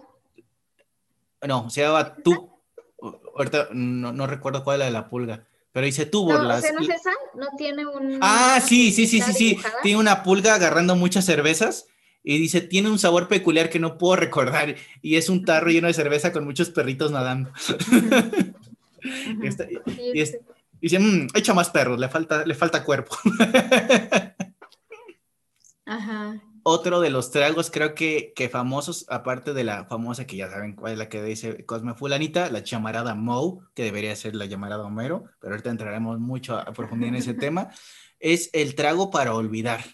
No, 1.47 1.71
se 1.71 1.83
llama 1.83 2.17
tu 2.17 2.54
ahorita 3.37 3.69
no, 3.73 4.27
recuerdo 4.27 4.65
cuál 4.65 4.77
es 4.77 4.79
la 4.81 4.85
de 4.87 4.91
la 4.93 5.09
pulga, 5.09 5.47
pero 5.73 5.87
dice 5.87 6.07
tubo. 6.07 6.33
No, 6.33 6.43
¿no 6.45 6.57
es 6.57 6.65
esa? 6.65 7.13
¿No 7.35 7.49
tiene 7.57 7.87
un... 7.87 8.19
Ah, 8.21 8.61
sí, 8.65 8.93
sí, 8.93 9.07
sí, 9.07 9.21
sí, 9.21 9.33
sí. 9.33 9.59
Tiene 9.83 9.99
una 9.99 10.23
pulga 10.23 10.55
agarrando 10.55 10.97
muchas 10.97 11.25
cervezas 11.25 11.87
y 12.23 12.39
dice, 12.39 12.63
tiene 12.63 12.91
un 12.91 12.99
sabor 12.99 13.29
peculiar 13.29 13.69
que 13.69 13.79
no 13.79 13.99
puedo 13.99 14.17
recordar 14.17 14.77
y 15.03 15.17
es 15.17 15.29
un 15.29 15.45
tarro 15.45 15.71
lleno 15.71 15.89
de 15.89 15.95
cerveza 15.95 16.33
con 16.33 16.45
muchos 16.45 16.71
perritos 16.71 17.13
nadando. 17.13 17.53
y, 19.03 20.13
dice, 20.13 20.99
mmm, 20.99 21.27
echa 21.35 21.53
más 21.53 21.71
perros, 21.71 21.99
le 21.99 22.09
falta, 22.09 22.47
le 22.47 22.55
falta 22.55 22.83
cuerpo. 22.83 23.17
Ajá. 25.87 26.41
Otro 26.67 27.03
de 27.03 27.11
los 27.11 27.31
tragos, 27.31 27.71
creo 27.71 27.95
que, 27.95 28.33
que 28.35 28.49
famosos, 28.49 29.05
aparte 29.11 29.53
de 29.53 29.65
la 29.65 29.85
famosa 29.85 30.27
que 30.27 30.37
ya 30.37 30.49
saben 30.49 30.75
cuál 30.75 30.93
es 30.93 30.99
la 30.99 31.11
que 31.11 31.23
dice 31.23 31.67
Cosme 31.67 31.93
Fulanita, 31.93 32.49
la 32.51 32.63
chamarada 32.63 33.15
Moe, 33.15 33.59
que 33.75 33.83
debería 33.83 34.17
ser 34.17 34.35
la 34.35 34.47
llamarada 34.47 34.83
Homero, 34.83 35.25
pero 35.41 35.53
ahorita 35.53 35.69
entraremos 35.69 36.19
mucho 36.21 36.57
a, 36.57 36.73
profundidad 36.73 37.11
en 37.11 37.21
ese 37.21 37.35
tema, 37.35 37.69
es 38.19 38.49
el 38.55 38.77
trago 38.77 39.11
para 39.11 39.35
olvidar. 39.35 39.85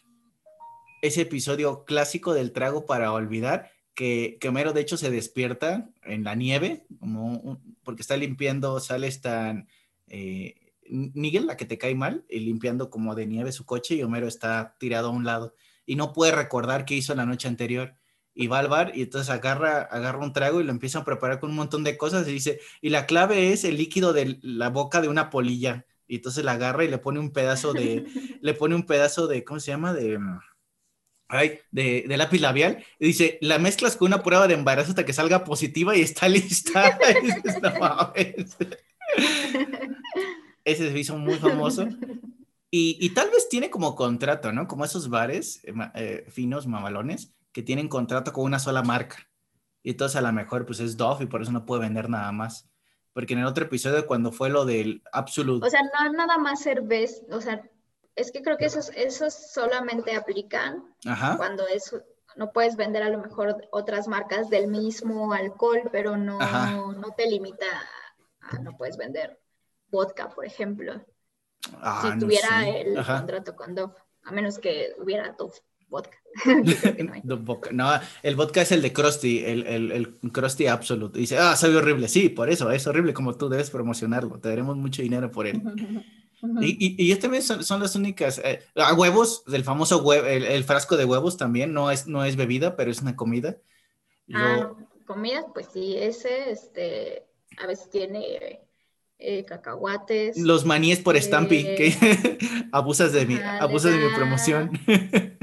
Ese 1.03 1.23
episodio 1.23 1.85
clásico 1.85 2.35
del 2.35 2.53
trago 2.53 2.87
para 2.87 3.13
olvidar, 3.13 3.73
que, 3.95 4.39
que 4.41 4.49
Homero 4.49 4.73
de 4.73 4.83
hecho 4.83 4.97
se 4.97 5.11
despierta 5.11 5.91
en 6.05 6.23
la 6.23 6.37
nieve, 6.37 6.87
como 7.01 7.61
porque 7.83 8.03
está 8.03 8.17
limpiando, 8.17 8.79
sale 8.79 9.09
esta 9.09 9.67
eh, 10.07 10.55
Nigel, 10.89 11.49
la 11.49 11.57
que 11.57 11.65
te 11.65 11.79
cae 11.79 11.97
mal, 11.97 12.25
y 12.29 12.39
limpiando 12.39 12.91
como 12.91 13.17
de 13.17 13.27
nieve 13.27 13.51
su 13.51 13.67
coche 13.67 13.97
y 13.97 14.05
Homero 14.05 14.29
está 14.29 14.77
tirado 14.79 15.09
a 15.09 15.11
un 15.11 15.25
lado 15.25 15.53
y 15.91 15.97
no 15.97 16.13
puede 16.13 16.31
recordar 16.31 16.85
qué 16.85 16.95
hizo 16.95 17.17
la 17.17 17.27
noche 17.27 17.49
anterior. 17.49 17.97
Y 18.33 18.47
va 18.47 18.61
al 18.61 18.69
bar 18.69 18.93
y 18.95 19.03
entonces 19.03 19.29
agarra, 19.29 19.83
agarra 19.83 20.21
un 20.21 20.33
trago 20.33 20.61
y 20.61 20.65
lo 20.65 20.71
empieza 20.71 21.01
a 21.01 21.05
preparar 21.05 21.41
con 21.41 21.51
un 21.51 21.57
montón 21.57 21.83
de 21.83 21.97
cosas 21.97 22.29
y 22.29 22.33
dice, 22.33 22.61
y 22.81 22.91
la 22.91 23.07
clave 23.07 23.53
es 23.53 23.65
el 23.65 23.77
líquido 23.77 24.13
de 24.13 24.39
la 24.41 24.69
boca 24.69 25.01
de 25.01 25.09
una 25.09 25.31
polilla. 25.31 25.85
Y 26.07 26.17
entonces 26.17 26.45
la 26.45 26.53
agarra 26.53 26.85
y 26.85 26.89
le 26.89 26.99
pone 26.99 27.19
un 27.19 27.33
pedazo 27.33 27.73
de, 27.73 28.05
le 28.41 28.55
pone 28.55 28.77
un 28.77 28.87
pedazo 28.87 29.27
de, 29.27 29.43
¿cómo 29.43 29.59
se 29.59 29.73
llama? 29.73 29.93
De, 29.93 30.17
ay, 31.27 31.59
de, 31.73 32.05
de, 32.07 32.17
lápiz 32.17 32.39
labial. 32.39 32.85
Y 33.01 33.09
dice, 33.09 33.39
la 33.41 33.59
mezclas 33.59 33.97
con 33.97 34.07
una 34.07 34.23
prueba 34.23 34.47
de 34.47 34.55
embarazo 34.55 34.91
hasta 34.91 35.05
que 35.05 35.13
salga 35.13 35.43
positiva 35.43 35.97
y 35.97 36.03
está 36.03 36.29
lista. 36.29 37.01
Ese 40.65 40.93
se 40.93 40.99
hizo 41.01 41.19
muy 41.19 41.35
famoso. 41.35 41.89
Y, 42.73 43.11
tal 43.15 43.31
vez 43.31 43.49
tiene 43.49 43.69
como 43.69 43.97
contrato, 43.97 44.53
¿no? 44.53 44.69
Como 44.69 44.85
esos 44.85 45.09
bares 45.09 45.61
eh, 45.65 45.73
eh, 45.95 46.25
finos, 46.29 46.69
mamalones, 46.69 47.35
que 47.53 47.63
tienen 47.63 47.89
contrato 47.89 48.33
con 48.33 48.45
una 48.45 48.61
sola 48.61 48.83
marca. 48.83 49.17
Y 49.83 49.91
entonces 49.91 50.17
a 50.17 50.21
lo 50.21 50.33
mejor 50.33 50.67
pues 50.67 50.79
es 50.79 50.97
Dove 50.97 51.25
y 51.25 51.27
por 51.27 51.43
eso 51.43 51.51
no 51.51 51.67
puede 51.67 51.83
vender 51.83 52.09
nada 52.09 52.31
más. 52.31 52.69
Porque 53.13 53.33
en 53.33 53.41
el 53.41 53.47
otro 53.47 53.65
episodio 53.65 54.07
cuando 54.07 54.31
fue 54.31 54.51
lo 54.51 54.65
del 54.65 55.03
Absolute... 55.13 55.67
O 55.67 55.71
sea, 55.71 55.81
no 55.83 56.13
nada 56.13 56.39
más 56.39 56.63
cerveza, 56.63 57.23
o 57.33 57.41
sea, 57.41 57.61
es 58.15 58.31
que 58.31 58.43
creo 58.43 58.57
que 58.57 58.67
esos, 58.67 58.91
esos 58.91 59.35
solamente 59.35 60.15
aplican 60.15 60.85
cuando 61.37 61.67
es, 61.67 61.95
no 62.37 62.53
puedes 62.53 62.77
vender 62.77 63.03
a 63.03 63.09
lo 63.09 63.19
mejor 63.19 63.69
otras 63.73 64.07
marcas 64.07 64.49
del 64.49 64.69
mismo 64.69 65.33
alcohol, 65.33 65.89
pero 65.91 66.17
no, 66.17 66.39
no 66.93 67.11
te 67.17 67.29
limita 67.29 67.67
a, 68.41 68.59
no 68.59 68.77
puedes 68.77 68.97
vender 68.97 69.41
vodka, 69.89 70.29
por 70.29 70.47
ejemplo. 70.47 71.05
Ah, 71.81 72.11
si 72.13 72.19
tuviera 72.19 72.69
el 72.69 72.95
contrato 72.95 73.55
con 73.55 73.75
Dove, 73.75 73.95
a 74.25 74.33
menos 74.33 74.59
que 74.59 74.95
hubiera 74.99 75.35
Dove 77.25 77.43
vodka. 77.43 77.71
no, 77.73 77.91
el 78.23 78.37
vodka 78.37 78.63
es 78.63 78.73
el 78.73 78.83
de 78.83 78.93
Krusty, 78.93 79.45
el, 79.45 79.67
el, 79.67 79.93
el 79.93 80.33
Krusty 80.33 80.67
Absolute. 80.67 81.19
Dice, 81.19 81.39
ah, 81.39 81.57
sabe 81.57 81.77
horrible. 81.77 82.09
Sí, 82.09 82.29
por 82.29 82.49
eso, 82.49 82.71
es 82.71 82.87
horrible 82.87 83.13
como 83.13 83.37
tú 83.37 83.49
debes 83.49 83.71
promocionarlo. 83.71 84.39
Te 84.39 84.49
daremos 84.49 84.77
mucho 84.77 85.03
dinero 85.03 85.31
por 85.31 85.47
él. 85.47 85.63
Y, 86.63 87.03
y, 87.03 87.07
y 87.09 87.13
este 87.13 87.43
son, 87.43 87.63
son 87.63 87.81
las 87.81 87.95
únicas. 87.95 88.41
Eh, 88.43 88.61
a 88.77 88.95
huevos, 88.95 89.45
el 89.53 89.63
famoso 89.63 90.03
huevo, 90.03 90.27
el, 90.27 90.65
frasco 90.65 90.97
de 90.97 91.05
huevos 91.05 91.37
también, 91.37 91.75
no 91.75 91.91
es, 91.91 92.07
no 92.07 92.25
es 92.25 92.37
bebida, 92.37 92.77
pero 92.77 92.91
es 92.91 93.03
una 93.03 93.15
comida. 93.15 93.59
Ah, 94.33 94.73
comida, 95.07 95.45
pues 95.53 95.69
sí, 95.71 95.97
ese, 95.99 96.51
este, 96.51 97.27
a 97.59 97.67
veces 97.67 97.91
tiene 97.91 98.63
eh, 99.21 99.45
cacahuates. 99.45 100.39
Los 100.39 100.65
maníes 100.65 101.01
por 101.01 101.17
Stampy, 101.17 101.63
que 101.63 101.89
eh, 101.89 102.39
abusas 102.73 103.13
de 103.13 103.27
mi, 103.27 103.37
abusas 103.37 103.93
de 103.93 103.99
mi 103.99 104.15
promoción. 104.15 104.71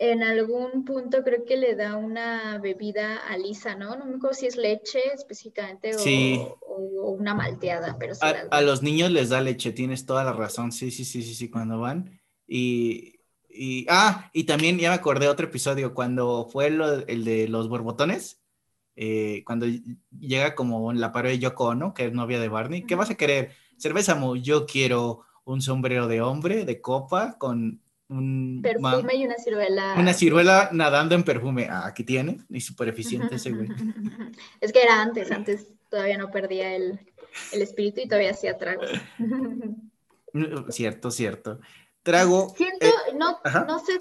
en 0.00 0.22
algún 0.22 0.84
punto 0.84 1.22
creo 1.22 1.44
que 1.44 1.56
le 1.56 1.76
da 1.76 1.96
una 1.96 2.58
bebida 2.58 3.18
a 3.18 3.36
Lisa, 3.36 3.76
¿no? 3.76 3.96
No 3.96 4.06
me 4.06 4.16
acuerdo 4.16 4.34
si 4.34 4.46
es 4.46 4.56
leche 4.56 5.00
específicamente 5.14 5.92
o, 5.96 7.10
una 7.10 7.34
malteada, 7.34 7.96
pero 7.98 8.14
a, 8.50 8.60
los 8.62 8.82
niños 8.82 9.10
les 9.10 9.28
da 9.28 9.40
leche, 9.40 9.72
tienes 9.72 10.06
toda 10.06 10.24
la 10.24 10.32
razón, 10.32 10.72
sí, 10.72 10.90
sí, 10.90 11.04
sí, 11.04 11.22
sí, 11.22 11.34
sí, 11.34 11.50
cuando 11.50 11.78
van. 11.78 12.18
Y, 12.46 13.20
y 13.48 13.86
ah, 13.88 14.30
y 14.32 14.44
también 14.44 14.78
ya 14.78 14.88
me 14.88 14.94
acordé 14.94 15.28
otro 15.28 15.46
episodio, 15.46 15.94
cuando 15.94 16.48
fue 16.50 16.66
el 16.68 17.24
de 17.24 17.48
los 17.48 17.68
borbotones, 17.68 18.39
eh, 18.96 19.42
cuando 19.44 19.66
llega 20.18 20.54
como 20.54 20.90
en 20.90 21.00
la 21.00 21.12
pared 21.12 21.30
de 21.30 21.38
Yoko 21.38 21.74
¿no? 21.74 21.94
que 21.94 22.06
es 22.06 22.12
novia 22.12 22.40
de 22.40 22.48
Barney, 22.48 22.82
¿qué 22.82 22.94
vas 22.94 23.10
a 23.10 23.14
querer? 23.14 23.52
Cerveza, 23.76 24.14
mo, 24.14 24.36
yo 24.36 24.66
quiero 24.66 25.22
un 25.44 25.62
sombrero 25.62 26.06
de 26.06 26.20
hombre, 26.20 26.64
de 26.64 26.80
copa, 26.80 27.36
con 27.38 27.80
un... 28.08 28.60
Perfume 28.62 29.14
y 29.16 29.24
una 29.24 29.36
ciruela. 29.36 29.94
Una 29.96 30.12
ciruela 30.12 30.68
nadando 30.72 31.14
en 31.14 31.22
perfume. 31.22 31.68
Ah, 31.70 31.86
aquí 31.86 32.04
tiene, 32.04 32.40
y 32.50 32.60
súper 32.60 32.88
eficiente 32.88 33.36
ese 33.36 33.50
güey. 33.50 33.68
Es 34.60 34.72
que 34.72 34.82
era 34.82 35.00
antes, 35.00 35.30
antes 35.30 35.68
todavía 35.88 36.18
no 36.18 36.30
perdía 36.30 36.74
el, 36.74 37.00
el 37.52 37.62
espíritu 37.62 38.00
y 38.00 38.06
todavía 38.06 38.32
hacía 38.32 38.58
trago. 38.58 38.82
cierto, 40.70 41.10
cierto. 41.10 41.60
Trago. 42.02 42.54
Siento, 42.56 42.86
eh, 42.86 43.14
no, 43.16 43.38
no 43.66 43.78
sé 43.78 43.98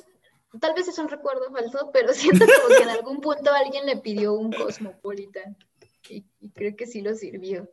tal 0.57 0.73
vez 0.73 0.87
es 0.87 0.97
un 0.97 1.09
recuerdo 1.09 1.51
falso, 1.51 1.89
pero 1.93 2.13
siento 2.13 2.45
como 2.45 2.75
que 2.75 2.83
en 2.83 2.89
algún 2.89 3.21
punto 3.21 3.51
alguien 3.51 3.85
le 3.85 3.97
pidió 3.97 4.33
un 4.33 4.51
Cosmopolitan 4.51 5.57
y, 6.09 6.25
creo 6.53 6.75
que 6.75 6.87
sí 6.87 7.01
lo 7.01 7.15
sirvió. 7.15 7.71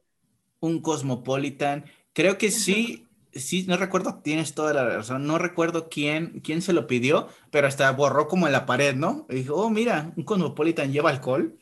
Un 0.60 0.82
Cosmopolitan, 0.82 1.86
creo 2.12 2.36
que 2.36 2.50
sí, 2.50 3.06
sí, 3.32 3.64
no 3.66 3.76
recuerdo, 3.76 4.20
tienes 4.22 4.54
toda 4.54 4.74
la 4.74 4.84
razón, 4.84 5.26
no 5.26 5.38
recuerdo 5.38 5.88
quién, 5.88 6.40
quién 6.40 6.60
se 6.60 6.72
lo 6.72 6.86
pidió, 6.86 7.28
pero 7.50 7.66
hasta 7.66 7.90
borró 7.92 8.28
como 8.28 8.46
en 8.46 8.52
la 8.52 8.66
pared, 8.66 8.94
¿no? 8.94 9.26
Y 9.30 9.36
dijo, 9.36 9.54
oh, 9.54 9.70
mira, 9.70 10.12
un 10.16 10.24
Cosmopolitan 10.24 10.92
lleva 10.92 11.10
alcohol. 11.10 11.56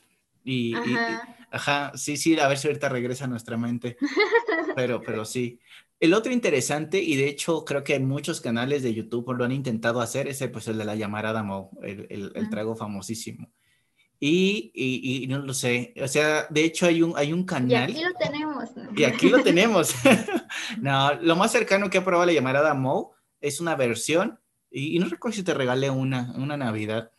Y, 0.44 0.74
ajá. 1.50 1.92
sí, 1.96 2.16
sí, 2.16 2.38
a 2.38 2.48
ver 2.48 2.58
si 2.58 2.68
ahorita 2.68 2.88
regresa 2.88 3.24
a 3.24 3.28
nuestra 3.28 3.56
mente. 3.56 3.96
Pero, 4.76 5.00
pero 5.00 5.24
sí. 5.24 5.60
El 6.00 6.12
otro 6.12 6.32
interesante, 6.32 7.00
y 7.00 7.16
de 7.16 7.28
hecho 7.28 7.64
creo 7.64 7.84
que 7.84 7.98
muchos 8.00 8.40
canales 8.40 8.82
de 8.82 8.92
YouTube 8.92 9.32
lo 9.32 9.44
han 9.44 9.52
intentado 9.52 10.00
hacer, 10.00 10.28
es 10.28 10.42
el, 10.42 10.50
pues, 10.50 10.68
el 10.68 10.76
de 10.76 10.84
la 10.84 10.96
llamarada 10.96 11.42
Mo, 11.42 11.70
el, 11.82 12.32
el, 12.34 12.50
trago 12.50 12.74
famosísimo. 12.74 13.50
Y, 14.20 14.70
y, 14.74 15.26
no 15.26 15.38
lo 15.38 15.54
sé, 15.54 15.94
o 16.02 16.08
sea, 16.08 16.46
de 16.48 16.64
hecho 16.64 16.86
hay 16.86 17.02
un, 17.02 17.12
hay 17.16 17.32
un 17.32 17.44
canal. 17.44 17.90
Y 17.90 17.94
aquí 17.94 18.04
lo 18.04 18.12
tenemos. 18.18 18.70
Y 18.96 19.04
aquí 19.04 19.28
lo 19.28 19.42
tenemos. 19.42 19.94
no, 20.80 21.14
lo 21.14 21.36
más 21.36 21.52
cercano 21.52 21.90
que 21.90 21.98
he 21.98 22.02
probado 22.02 22.26
la 22.26 22.32
llamarada 22.32 22.74
Mo 22.74 23.12
es 23.40 23.60
una 23.60 23.76
versión, 23.76 24.38
y, 24.70 24.98
no 24.98 25.08
recuerdo 25.08 25.36
si 25.36 25.44
te 25.44 25.54
regalé 25.54 25.90
una, 25.90 26.32
una 26.36 26.56
Navidad. 26.56 27.12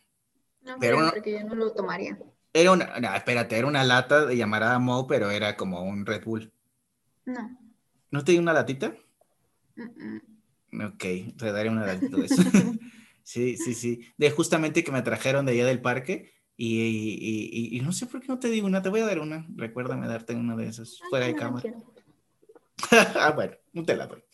No, 0.60 0.76
pero 0.78 1.10
porque 1.10 1.32
yo 1.32 1.44
no 1.44 1.54
lo 1.54 1.72
tomaría. 1.72 2.18
Era 2.52 2.72
una, 2.72 2.98
no, 3.00 3.14
espérate, 3.14 3.56
era 3.56 3.66
una 3.66 3.84
lata 3.84 4.26
de 4.26 4.36
llamarada 4.36 4.78
Mo, 4.78 5.06
pero 5.06 5.30
era 5.30 5.56
como 5.56 5.82
un 5.82 6.04
Red 6.04 6.24
Bull. 6.24 6.52
No. 7.24 7.65
¿No 8.16 8.24
te 8.24 8.32
di 8.32 8.38
una 8.38 8.54
latita? 8.54 8.94
Ok, 10.72 11.04
te 11.36 11.52
daré 11.52 11.68
una 11.68 11.84
latita 11.84 12.16
de 12.16 12.24
eso. 12.24 12.42
sí, 13.22 13.58
sí, 13.58 13.74
sí. 13.74 14.00
De 14.16 14.30
justamente 14.30 14.82
que 14.82 14.90
me 14.90 15.02
trajeron 15.02 15.44
de 15.44 15.52
allá 15.52 15.66
del 15.66 15.82
parque 15.82 16.32
y, 16.56 17.78
no 17.84 17.92
sé 17.92 18.06
por 18.06 18.22
qué 18.22 18.28
no 18.28 18.38
te 18.38 18.48
digo 18.48 18.66
una, 18.66 18.80
te 18.80 18.88
voy 18.88 19.00
a 19.00 19.06
dar 19.06 19.18
una. 19.18 19.46
Recuérdame 19.54 20.08
darte 20.08 20.34
una 20.34 20.56
de 20.56 20.66
esas 20.66 20.98
fuera 21.10 21.26
de 21.26 21.34
cámara. 21.34 21.70
ah, 23.20 23.32
bueno, 23.32 23.52
no 23.74 23.84
te 23.84 23.94
la 23.94 24.06
doy. 24.06 24.24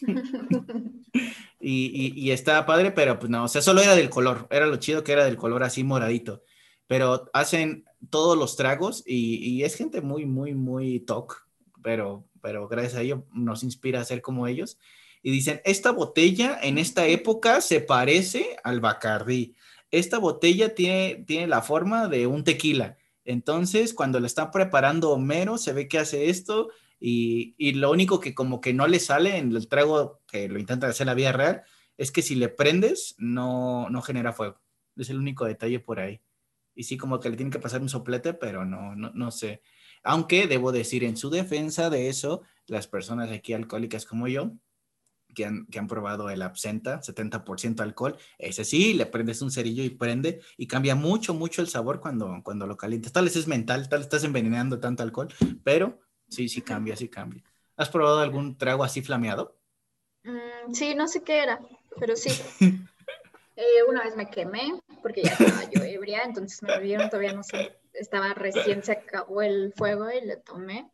y, 1.59 2.13
y, 2.15 2.31
estaba 2.31 2.65
padre, 2.65 2.93
pero 2.93 3.19
pues 3.19 3.31
no, 3.31 3.43
o 3.43 3.49
sea, 3.49 3.63
solo 3.63 3.81
era 3.81 3.97
del 3.97 4.11
color, 4.11 4.47
era 4.53 4.67
lo 4.67 4.77
chido 4.77 5.03
que 5.03 5.11
era 5.11 5.25
del 5.25 5.37
color 5.37 5.65
así 5.65 5.83
moradito. 5.83 6.45
Pero 6.87 7.29
hacen 7.33 7.85
todos 8.11 8.39
los 8.39 8.55
tragos 8.55 9.03
y, 9.05 9.39
y 9.39 9.65
es 9.65 9.75
gente 9.75 10.03
muy, 10.03 10.25
muy, 10.25 10.55
muy 10.55 11.01
talk, 11.01 11.49
pero 11.83 12.29
pero 12.43 12.69
gracias 12.69 12.97
a 12.97 13.01
ello 13.03 13.25
nos 13.33 13.63
inspira 13.63 14.01
a 14.01 14.05
ser 14.05 14.21
como 14.21 14.47
ellos. 14.47 14.79
Y 15.23 15.31
dicen, 15.31 15.61
esta 15.65 15.93
botella 15.93 16.59
en 16.63 16.77
esta 16.77 17.07
época 17.07 17.61
se 17.61 17.81
parece 17.81 18.57
al 18.65 18.81
Bacardí. 18.81 19.55
Esta 19.91 20.19
botella 20.19 20.75
tiene, 20.75 21.25
tiene 21.27 21.47
la 21.47 21.63
forma 21.63 22.09
de 22.09 22.27
un 22.27 22.45
tequila. 22.45 22.99
Entonces, 23.25 23.95
cuando 23.95 24.19
le 24.19 24.27
está 24.27 24.51
preparando 24.51 25.11
Homero, 25.11 25.59
se 25.59 25.73
ve 25.73 25.87
que 25.87 25.99
hace 25.99 26.29
esto 26.29 26.71
y, 26.99 27.55
y, 27.57 27.73
lo 27.73 27.91
único 27.91 28.21
que 28.21 28.35
como 28.35 28.61
que 28.61 28.75
no 28.75 28.87
le 28.87 28.99
sale 28.99 29.37
en 29.37 29.55
el 29.55 29.69
trago, 29.69 30.21
que 30.27 30.49
lo 30.49 30.59
intenta 30.59 30.89
hacer 30.89 31.07
la 31.07 31.15
vida 31.15 31.33
real, 31.33 31.63
es 31.97 32.11
que 32.11 32.23
si 32.23 32.35
le 32.35 32.49
prendes, 32.49 33.15
no, 33.19 33.89
no 33.91 34.03
genera 34.03 34.33
fuego. 34.33 34.61
Es 34.97 35.11
el 35.11 35.19
único 35.19 35.45
detalle 35.45 35.79
por 35.79 36.01
ahí. 36.01 36.21
Y 36.75 36.85
sí, 36.85 36.97
como 36.97 37.21
que 37.21 37.31
le 37.31 37.37
tiene 37.37 37.53
que 37.53 37.59
pasar 37.59 37.81
un 37.81 37.89
soplete, 37.89 38.35
pero 38.35 38.65
no, 38.65 38.97
no, 38.97 39.11
no 39.15 39.31
sé. 39.31 39.63
Aunque 40.03 40.47
debo 40.47 40.73
decir 40.73 41.05
en 41.05 41.17
su 41.17 41.31
defensa 41.31 41.91
de 41.91 42.09
eso, 42.09 42.43
las 42.67 42.87
personas 42.87 43.31
aquí 43.31 43.53
alcohólicas 43.53 44.05
como 44.05 44.29
yo, 44.29 44.53
que 45.35 45.47
han, 45.47 45.67
que 45.67 45.79
han, 45.79 45.87
probado 45.87 46.29
el 46.31 46.43
absenta, 46.43 47.01
70% 47.01 47.81
alcohol, 47.81 48.17
ese 48.39 48.65
sí, 48.65 48.95
le 48.95 49.07
prendes 49.07 49.41
un 49.43 49.51
cerillo 49.51 49.83
y 49.83 49.91
prende 49.91 50.43
y 50.57 50.67
cambia 50.67 50.95
mucho, 50.95 51.35
mucho 51.35 51.63
el 51.63 51.69
sabor 51.69 52.01
cuando, 52.01 52.41
cuando 52.43 52.67
lo 52.67 52.77
calientas. 52.77 53.13
Tal 53.13 53.25
vez 53.25 53.37
es 53.37 53.47
mental, 53.47 53.89
tal 53.89 54.01
vez 54.01 54.07
estás 54.07 54.25
envenenando 54.25 54.79
tanto 54.79 55.03
alcohol, 55.03 55.33
pero 55.65 56.01
sí, 56.29 56.49
sí 56.49 56.63
cambia, 56.63 56.97
sí 56.97 57.09
cambia. 57.09 57.43
¿Has 57.77 57.89
probado 57.89 58.21
algún 58.21 58.59
trago 58.59 58.85
así 58.85 59.03
flameado? 59.03 59.59
Mm, 60.25 60.73
sí, 60.73 60.95
no 60.95 61.09
sé 61.09 61.23
qué 61.23 61.43
era, 61.43 61.61
pero 61.99 62.17
sí. 62.17 62.31
Eh, 63.55 63.83
una 63.87 64.03
vez 64.03 64.17
me 64.17 64.31
quemé 64.31 64.81
porque 65.03 65.23
ya 65.23 65.33
estaba 65.33 65.71
yo 65.71 65.83
ebria, 65.83 66.23
entonces 66.25 66.63
me 66.63 66.79
vieron, 66.81 67.11
todavía 67.11 67.35
no 67.35 67.43
sé, 67.43 67.77
estaba 67.95 68.35
recién 68.35 68.83
se 68.83 68.93
acabó 68.93 69.43
el 69.43 69.73
fuego 69.75 70.11
y 70.11 70.25
le 70.25 70.37
tomé. 70.37 70.91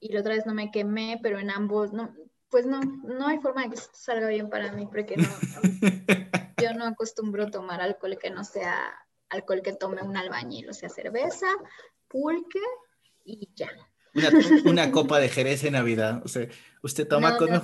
Y 0.00 0.12
la 0.12 0.20
otra 0.20 0.34
vez 0.34 0.46
no 0.46 0.54
me 0.54 0.70
quemé, 0.70 1.20
pero 1.22 1.38
en 1.38 1.50
ambos, 1.50 1.92
no, 1.92 2.14
pues 2.50 2.66
no, 2.66 2.80
no 2.80 3.28
hay 3.28 3.38
forma 3.38 3.62
de 3.62 3.70
que 3.70 3.74
esto 3.76 3.90
salga 3.94 4.28
bien 4.28 4.50
para 4.50 4.72
mí 4.72 4.86
porque 4.86 5.16
no, 5.16 5.22
yo 6.62 6.74
no 6.74 6.86
acostumbro 6.86 7.50
tomar 7.50 7.80
alcohol 7.80 8.18
que 8.20 8.30
no 8.30 8.44
sea 8.44 8.92
alcohol 9.30 9.62
que 9.62 9.72
tome 9.72 10.02
un 10.02 10.16
albañil, 10.16 10.68
o 10.68 10.74
sea, 10.74 10.88
cerveza, 10.88 11.46
pulque 12.08 12.60
y 13.24 13.48
ya. 13.54 13.70
Una, 14.66 14.90
copa 14.90 15.18
de 15.18 15.30
jerez 15.30 15.64
en 15.64 15.72
Navidad, 15.72 16.20
o 16.24 16.28
sea, 16.28 16.46
usted 16.82 17.08
toma 17.08 17.38
con 17.38 17.48
una 17.48 17.62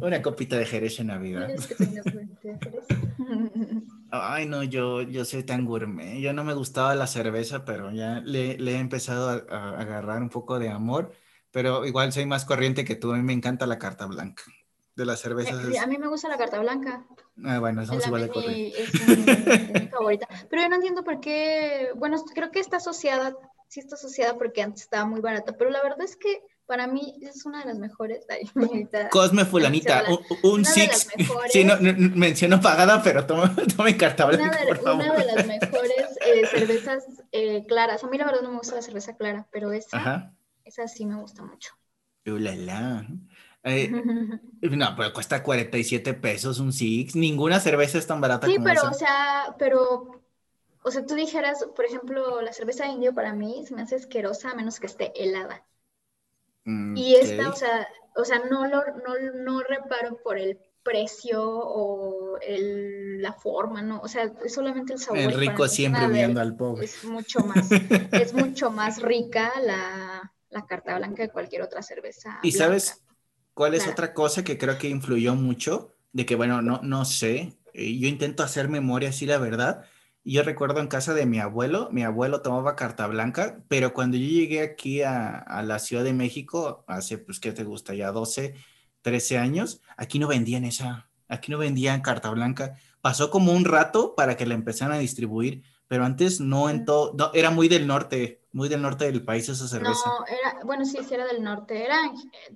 una, 0.00 0.22
copita 0.22 0.56
de 0.56 0.66
Jerez 0.66 1.00
en 1.00 1.08
Navidad. 1.08 1.48
Ay, 4.22 4.46
no, 4.46 4.62
yo, 4.62 5.02
yo 5.02 5.24
soy 5.24 5.42
tan 5.42 5.64
gourmet. 5.64 6.20
Yo 6.20 6.32
no 6.32 6.44
me 6.44 6.54
gustaba 6.54 6.94
la 6.94 7.06
cerveza, 7.06 7.64
pero 7.64 7.90
ya 7.90 8.20
le, 8.20 8.52
he 8.52 8.78
empezado 8.78 9.28
a, 9.30 9.78
agarrar 9.78 10.22
un 10.22 10.30
poco 10.30 10.58
de 10.58 10.68
amor. 10.68 11.12
Pero 11.50 11.86
igual 11.86 12.12
soy 12.12 12.26
más 12.26 12.44
corriente 12.44 12.84
que 12.84 12.96
tú. 12.96 13.12
A 13.12 13.16
mí 13.16 13.22
me 13.22 13.32
encanta 13.32 13.66
la 13.66 13.78
carta 13.78 14.06
blanca. 14.06 14.42
De 14.96 15.04
las 15.04 15.20
cervezas. 15.20 15.64
Eh, 15.68 15.78
a 15.78 15.86
mí 15.86 15.98
me 15.98 16.06
gusta 16.06 16.28
la 16.28 16.36
carta 16.36 16.60
blanca. 16.60 17.04
Ah, 17.44 17.58
bueno, 17.58 17.84
somos 17.84 18.06
igual 18.06 18.22
de 18.22 18.28
corriente. 18.28 18.82
Es, 18.82 19.08
mi 19.08 19.88
favorita. 19.90 20.28
Pero 20.48 20.62
yo 20.62 20.68
no 20.68 20.76
entiendo 20.76 21.02
por 21.02 21.20
qué. 21.20 21.90
Bueno, 21.96 22.22
creo 22.32 22.50
que 22.50 22.60
está 22.60 22.76
asociada. 22.76 23.36
Sí, 23.68 23.80
está 23.80 23.96
asociada 23.96 24.38
porque 24.38 24.62
antes 24.62 24.82
estaba 24.82 25.04
muy 25.04 25.20
barata. 25.20 25.56
Pero 25.56 25.70
la 25.70 25.82
verdad 25.82 26.02
es 26.02 26.16
que 26.16 26.42
para 26.66 26.86
mí 26.86 27.14
es 27.22 27.44
una 27.44 27.60
de 27.60 27.66
las 27.66 27.78
mejores. 27.78 28.26
Cosme 29.10 29.44
Fulanita, 29.44 30.04
un, 30.42 30.64
six. 30.64 31.08
Sí, 31.50 31.64
no, 31.64 31.76
menciono 31.80 32.60
pagada, 32.60 33.02
pero 33.02 33.26
toma, 33.26 33.54
toma 33.76 33.96
carta 33.96 34.26
una 34.26 34.36
de, 34.36 34.80
una 34.80 35.14
de 35.14 35.24
las 35.24 35.46
mejores 35.46 36.18
eh, 36.26 36.46
cervezas 36.46 37.04
eh, 37.32 37.64
claras. 37.66 38.02
A 38.04 38.08
mí 38.08 38.18
la 38.18 38.26
verdad 38.26 38.42
no 38.42 38.50
me 38.50 38.58
gusta 38.58 38.76
la 38.76 38.82
cerveza 38.82 39.16
clara, 39.16 39.46
pero 39.50 39.72
esa, 39.72 40.32
esa 40.64 40.88
sí 40.88 41.06
me 41.06 41.16
gusta 41.16 41.42
mucho. 41.42 41.74
Ulala. 42.26 43.06
Eh, 43.62 43.90
no, 44.62 44.96
pero 44.96 45.12
cuesta 45.12 45.42
47 45.42 46.14
pesos 46.14 46.58
un 46.60 46.72
Six. 46.72 47.16
Ninguna 47.16 47.60
cerveza 47.60 47.98
es 47.98 48.06
tan 48.06 48.20
barata 48.20 48.46
sí, 48.46 48.56
pero, 48.62 48.82
o 48.88 48.94
sea, 48.94 49.54
pero, 49.58 50.22
o 50.82 50.90
sea, 50.90 51.04
tú 51.04 51.14
dijeras, 51.14 51.66
por 51.74 51.84
ejemplo, 51.84 52.40
la 52.42 52.52
cerveza 52.52 52.86
indio 52.86 53.14
para 53.14 53.34
mí 53.34 53.64
se 53.66 53.74
me 53.74 53.82
hace 53.82 53.96
asquerosa 53.96 54.50
a 54.50 54.54
menos 54.54 54.80
que 54.80 54.86
esté 54.86 55.12
helada. 55.16 55.64
Mm, 56.64 56.96
y 56.96 57.14
esta, 57.14 57.50
o 57.50 57.56
sea, 57.56 57.88
o 58.16 58.24
sea 58.24 58.40
no, 58.50 58.66
lo, 58.66 58.82
no, 59.06 59.32
no 59.34 59.60
reparo 59.62 60.18
por 60.22 60.38
el 60.38 60.58
precio 60.82 61.42
o 61.42 62.38
el, 62.40 63.20
la 63.20 63.32
forma, 63.32 63.82
¿no? 63.82 64.00
O 64.00 64.08
sea, 64.08 64.30
es 64.44 64.54
solamente 64.54 64.92
el 64.92 64.98
sabor. 64.98 65.18
El 65.18 65.34
rico 65.34 65.66
siempre 65.66 66.06
viendo 66.08 66.40
al 66.40 66.54
pobre. 66.56 66.84
Es 66.84 67.04
mucho 67.04 67.40
más, 67.40 67.70
es 68.12 68.34
mucho 68.34 68.70
más 68.70 69.02
rica 69.02 69.52
la, 69.62 70.32
la, 70.50 70.66
carta 70.66 70.96
blanca 70.96 71.22
de 71.22 71.30
cualquier 71.30 71.62
otra 71.62 71.82
cerveza. 71.82 72.38
¿Y 72.42 72.52
sabes 72.52 73.02
cuál 73.54 73.74
es 73.74 73.88
otra 73.88 74.12
cosa 74.12 74.44
que 74.44 74.58
creo 74.58 74.78
que 74.78 74.88
influyó 74.88 75.34
mucho? 75.34 75.90
De 76.12 76.26
que, 76.26 76.36
bueno, 76.36 76.62
no, 76.62 76.80
no 76.82 77.04
sé, 77.04 77.56
eh, 77.72 77.98
yo 77.98 78.06
intento 78.06 78.44
hacer 78.44 78.68
memoria, 78.68 79.10
sí, 79.10 79.26
la 79.26 79.38
verdad, 79.38 79.84
yo 80.24 80.42
recuerdo 80.42 80.80
en 80.80 80.88
casa 80.88 81.12
de 81.12 81.26
mi 81.26 81.38
abuelo, 81.38 81.88
mi 81.92 82.02
abuelo 82.02 82.40
tomaba 82.40 82.76
carta 82.76 83.06
blanca, 83.06 83.62
pero 83.68 83.92
cuando 83.92 84.16
yo 84.16 84.26
llegué 84.26 84.62
aquí 84.62 85.02
a, 85.02 85.62
la 85.64 85.78
Ciudad 85.78 86.02
de 86.02 86.14
México, 86.14 86.84
hace, 86.86 87.18
pues, 87.18 87.40
¿qué 87.40 87.52
te 87.52 87.64
gusta? 87.64 87.94
Ya 87.94 88.10
12, 88.10 88.54
13 89.02 89.38
años, 89.38 89.82
aquí 89.96 90.18
no 90.18 90.26
vendían 90.26 90.64
esa, 90.64 91.10
aquí 91.28 91.52
no 91.52 91.58
vendían 91.58 92.00
carta 92.00 92.30
blanca. 92.30 92.76
Pasó 93.02 93.30
como 93.30 93.52
un 93.52 93.66
rato 93.66 94.14
para 94.14 94.36
que 94.36 94.46
la 94.46 94.54
empezaran 94.54 94.96
a 94.96 95.00
distribuir, 95.00 95.62
pero 95.88 96.06
antes 96.06 96.40
no 96.40 96.70
en 96.70 96.86
todo, 96.86 97.30
era 97.34 97.50
muy 97.50 97.68
del 97.68 97.86
norte, 97.86 98.40
muy 98.52 98.70
del 98.70 98.80
norte 98.80 99.04
del 99.04 99.24
país 99.24 99.48
esa 99.50 99.68
cerveza. 99.68 100.00
No, 100.06 100.24
era, 100.26 100.64
bueno, 100.64 100.86
sí, 100.86 100.98
sí 101.06 101.12
era 101.12 101.26
del 101.26 101.42
norte, 101.42 101.84
era, 101.84 102.00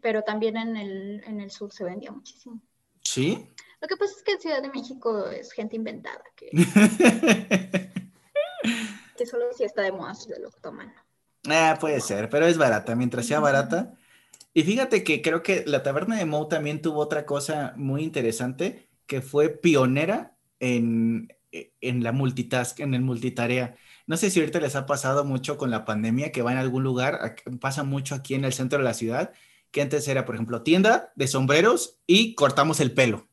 pero 0.00 0.22
también 0.22 0.56
en 0.56 0.76
el, 0.78 1.22
en 1.26 1.40
el 1.40 1.50
sur 1.50 1.70
se 1.70 1.84
vendía 1.84 2.12
muchísimo. 2.12 2.62
¿Sí? 3.02 3.46
Lo 3.80 3.86
que 3.86 3.96
pasa 3.96 4.12
es 4.16 4.22
que 4.22 4.32
en 4.32 4.40
Ciudad 4.40 4.62
de 4.62 4.70
México 4.70 5.28
es 5.28 5.52
gente 5.52 5.76
inventada, 5.76 6.22
que, 6.34 6.50
que 9.16 9.26
solo 9.26 9.44
si 9.56 9.64
está 9.64 9.82
de 9.82 9.92
moda 9.92 10.14
se 10.14 10.38
lo 10.40 10.50
toman. 10.50 10.92
Ah, 11.48 11.78
puede 11.80 12.00
ser, 12.00 12.28
pero 12.28 12.46
es 12.46 12.58
barata, 12.58 12.96
mientras 12.96 13.26
sea 13.26 13.38
barata. 13.38 13.94
Y 14.52 14.64
fíjate 14.64 15.04
que 15.04 15.22
creo 15.22 15.42
que 15.42 15.62
la 15.66 15.84
taberna 15.84 16.16
de 16.16 16.24
Moe 16.24 16.48
también 16.48 16.82
tuvo 16.82 16.98
otra 17.00 17.24
cosa 17.24 17.74
muy 17.76 18.02
interesante, 18.02 18.88
que 19.06 19.22
fue 19.22 19.48
pionera 19.48 20.36
en, 20.58 21.32
en 21.52 22.02
la 22.02 22.10
multitask, 22.10 22.80
en 22.80 22.94
el 22.94 23.02
multitarea. 23.02 23.76
No 24.08 24.16
sé 24.16 24.30
si 24.30 24.40
ahorita 24.40 24.58
les 24.58 24.74
ha 24.74 24.86
pasado 24.86 25.24
mucho 25.24 25.56
con 25.56 25.70
la 25.70 25.84
pandemia, 25.84 26.32
que 26.32 26.42
va 26.42 26.50
en 26.50 26.58
algún 26.58 26.82
lugar, 26.82 27.36
pasa 27.60 27.84
mucho 27.84 28.16
aquí 28.16 28.34
en 28.34 28.44
el 28.44 28.52
centro 28.52 28.78
de 28.78 28.84
la 28.84 28.94
ciudad, 28.94 29.32
que 29.70 29.82
antes 29.82 30.08
era, 30.08 30.24
por 30.24 30.34
ejemplo, 30.34 30.62
tienda 30.62 31.12
de 31.14 31.28
sombreros 31.28 32.00
y 32.06 32.34
cortamos 32.34 32.80
el 32.80 32.92
pelo 32.92 33.27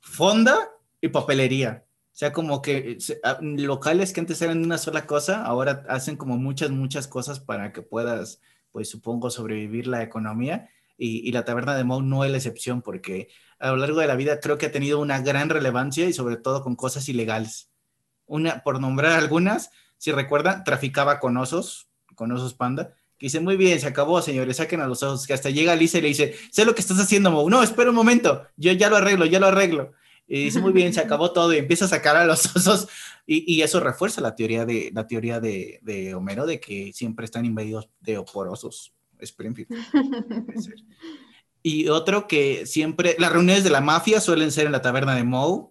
fonda 0.00 0.70
y 1.00 1.08
papelería. 1.08 1.84
O 2.12 2.16
sea, 2.18 2.32
como 2.32 2.62
que 2.62 2.98
ah, 3.22 3.38
locales 3.40 4.12
que 4.12 4.20
antes 4.20 4.42
eran 4.42 4.64
una 4.64 4.78
sola 4.78 5.06
cosa, 5.06 5.44
ahora 5.44 5.84
hacen 5.88 6.16
como 6.16 6.36
muchas, 6.36 6.70
muchas 6.70 7.06
cosas 7.06 7.38
para 7.38 7.72
que 7.72 7.82
puedas, 7.82 8.40
pues 8.72 8.90
supongo, 8.90 9.30
sobrevivir 9.30 9.86
la 9.86 10.02
economía. 10.02 10.68
Y, 11.00 11.30
la 11.30 11.44
taberna 11.44 11.76
de 11.76 11.84
Moe 11.84 12.02
no 12.02 12.24
es 12.24 12.30
la 12.32 12.38
excepción, 12.38 12.82
porque 12.82 13.28
a 13.60 13.70
lo 13.70 13.76
largo 13.76 14.00
de 14.00 14.08
la 14.08 14.16
vida 14.16 14.40
creo 14.40 14.58
que 14.58 14.66
ha 14.66 14.72
tenido 14.72 14.98
una 14.98 15.20
gran 15.20 15.48
relevancia 15.48 16.08
y 16.08 16.12
sobre 16.12 16.36
todo 16.36 16.64
con 16.64 16.74
cosas 16.74 17.08
ilegales. 17.08 17.70
Una, 18.26 18.64
por 18.64 18.80
nombrar 18.80 19.12
algunas, 19.12 19.70
si 19.96 20.10
recuerdan, 20.10 20.64
traficaba 20.64 21.20
con 21.20 21.36
osos, 21.36 21.88
con 22.16 22.32
osos 22.32 22.54
panda, 22.54 22.96
que 23.18 23.26
dice, 23.26 23.40
muy 23.40 23.56
bien, 23.56 23.80
se 23.80 23.86
acabó, 23.88 24.22
señores, 24.22 24.58
saquen 24.58 24.80
a 24.80 24.86
los 24.86 25.02
osos, 25.02 25.26
que 25.26 25.32
hasta 25.32 25.50
llega 25.50 25.74
Lisa 25.74 25.98
y 25.98 26.02
le 26.02 26.08
dice, 26.08 26.36
sé 26.50 26.64
lo 26.64 26.74
que 26.74 26.80
estás 26.80 27.00
haciendo, 27.00 27.30
Moe. 27.30 27.50
No, 27.50 27.62
espera 27.62 27.90
un 27.90 27.96
momento, 27.96 28.46
yo 28.56 28.72
ya 28.72 28.88
lo 28.88 28.96
arreglo, 28.96 29.26
ya 29.26 29.40
lo 29.40 29.48
arreglo. 29.48 29.92
Y 30.28 30.44
dice, 30.44 30.60
muy 30.60 30.72
bien, 30.72 30.92
se 30.92 31.00
acabó 31.00 31.32
todo 31.32 31.52
y 31.54 31.58
empieza 31.58 31.86
a 31.86 31.88
sacar 31.88 32.16
a 32.16 32.26
los 32.26 32.54
osos. 32.54 32.88
Y, 33.26 33.52
y 33.52 33.62
eso 33.62 33.80
refuerza 33.80 34.20
la 34.20 34.34
teoría, 34.34 34.64
de, 34.64 34.90
la 34.94 35.06
teoría 35.06 35.40
de, 35.40 35.80
de, 35.82 36.14
Homero 36.14 36.46
de 36.46 36.60
que 36.60 36.92
siempre 36.92 37.24
están 37.24 37.44
invadidos 37.44 37.88
de 38.00 38.18
oporosos. 38.18 38.92
Springfield. 39.20 39.68
y 41.62 41.88
otro 41.88 42.28
que 42.28 42.66
siempre, 42.66 43.16
las 43.18 43.32
reuniones 43.32 43.64
de 43.64 43.70
la 43.70 43.80
mafia 43.80 44.20
suelen 44.20 44.52
ser 44.52 44.66
en 44.66 44.72
la 44.72 44.82
taberna 44.82 45.14
de 45.16 45.24
Moe. 45.24 45.70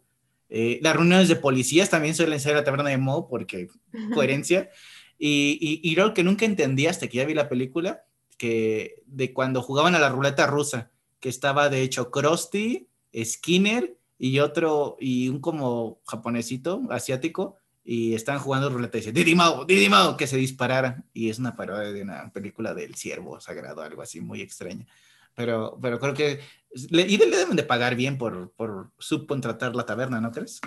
Eh, 0.50 0.80
las 0.82 0.96
reuniones 0.96 1.28
de 1.28 1.36
policías 1.36 1.90
también 1.90 2.16
suelen 2.16 2.40
ser 2.40 2.52
en 2.52 2.58
la 2.58 2.64
taberna 2.64 2.90
de 2.90 2.98
Moe 2.98 3.26
porque 3.30 3.70
coherencia. 4.14 4.70
Y, 5.18 5.58
y, 5.60 5.92
y 5.92 6.14
que 6.14 6.24
nunca 6.24 6.46
entendí 6.46 6.88
hasta 6.88 7.08
que 7.08 7.18
ya 7.18 7.26
vi 7.26 7.34
la 7.34 7.50
película, 7.50 8.06
que 8.38 9.02
de 9.06 9.34
cuando 9.34 9.62
jugaban 9.62 9.96
a 9.96 10.00
la 10.00 10.10
ruleta 10.10 10.48
rusa, 10.48 10.92
que 11.20 11.30
estaba 11.30 11.70
de 11.70 11.82
hecho 11.82 12.12
Krusty, 12.12 12.88
Skinner 13.24 13.98
y 14.20 14.40
otro, 14.40 14.98
y 15.00 15.30
un 15.30 15.40
como 15.42 16.02
japonesito, 16.06 16.82
asiático, 16.90 17.58
y 17.84 18.16
están 18.16 18.40
jugando 18.40 18.70
ruleta 18.70 18.98
y 18.98 19.02
dice, 19.02 19.12
Didi 19.14 19.34
Mao, 19.34 19.64
Didi 19.64 19.88
Mao, 19.88 20.18
que 20.18 20.28
se 20.28 20.36
disparara. 20.36 21.04
Y 21.14 21.30
es 21.30 21.40
una 21.40 21.56
parodia 21.56 21.94
de 21.94 22.02
una 22.02 22.32
película 22.34 22.74
del 22.74 22.96
ciervo 22.96 23.40
sagrado, 23.40 23.82
algo 23.82 24.02
así 24.02 24.20
muy 24.20 24.42
extraño. 24.42 24.86
Pero, 25.34 25.80
pero 25.82 25.98
creo 25.98 26.14
que, 26.14 26.42
y 26.74 27.18
le 27.18 27.38
deben 27.38 27.56
de 27.56 27.64
pagar 27.64 27.96
bien 27.96 28.18
por, 28.18 28.52
por 28.52 28.92
subcontratar 28.98 29.74
la 29.74 29.86
taberna, 29.86 30.20
¿no 30.20 30.32
crees? 30.32 30.60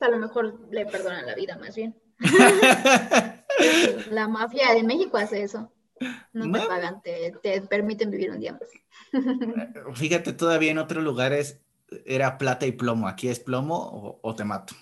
A 0.00 0.08
lo 0.08 0.18
mejor 0.18 0.58
le 0.70 0.86
perdonan 0.86 1.26
la 1.26 1.34
vida 1.34 1.58
más 1.58 1.76
bien. 1.76 1.94
la 4.10 4.28
mafia 4.28 4.74
de 4.74 4.82
México 4.82 5.16
hace 5.16 5.42
eso. 5.42 5.72
No 6.32 6.50
te 6.50 6.66
pagan, 6.66 7.00
te, 7.02 7.32
te, 7.42 7.60
permiten 7.62 8.10
vivir 8.10 8.30
un 8.30 8.40
día 8.40 8.52
más. 8.52 8.68
Fíjate, 9.94 10.32
todavía 10.32 10.70
en 10.70 10.78
otros 10.78 11.04
lugares 11.04 11.60
era 12.06 12.38
plata 12.38 12.66
y 12.66 12.72
plomo. 12.72 13.08
Aquí 13.08 13.28
es 13.28 13.40
plomo 13.40 14.18
o, 14.22 14.34
te 14.34 14.44
mato. 14.44 14.74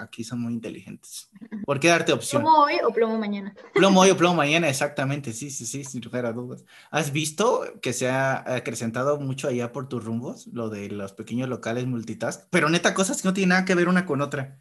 Aquí 0.00 0.24
son 0.24 0.40
muy 0.40 0.52
inteligentes. 0.52 1.30
¿Por 1.64 1.78
qué 1.78 1.88
darte 1.88 2.12
opción? 2.12 2.42
¿Plomo 2.42 2.64
hoy 2.64 2.74
o 2.84 2.92
plomo 2.92 3.16
mañana? 3.16 3.54
Plomo 3.72 4.00
hoy 4.00 4.10
o 4.10 4.16
plomo 4.16 4.34
mañana, 4.36 4.68
exactamente. 4.68 5.32
Sí, 5.32 5.50
sí, 5.50 5.66
sí, 5.66 5.84
sin 5.84 6.02
lugar 6.02 6.26
a 6.26 6.32
dudas. 6.32 6.64
¿Has 6.90 7.12
visto 7.12 7.64
que 7.80 7.92
se 7.92 8.08
ha 8.08 8.54
acrecentado 8.56 9.20
mucho 9.20 9.48
allá 9.48 9.72
por 9.72 9.88
tus 9.88 10.04
rumbos? 10.04 10.48
Lo 10.48 10.68
de 10.68 10.88
los 10.88 11.12
pequeños 11.12 11.48
locales 11.48 11.86
multitask. 11.86 12.48
Pero 12.50 12.68
neta, 12.68 12.94
cosas 12.94 13.22
que 13.22 13.28
no 13.28 13.34
tienen 13.34 13.50
nada 13.50 13.64
que 13.64 13.74
ver 13.74 13.88
una 13.88 14.04
con 14.04 14.20
otra. 14.20 14.58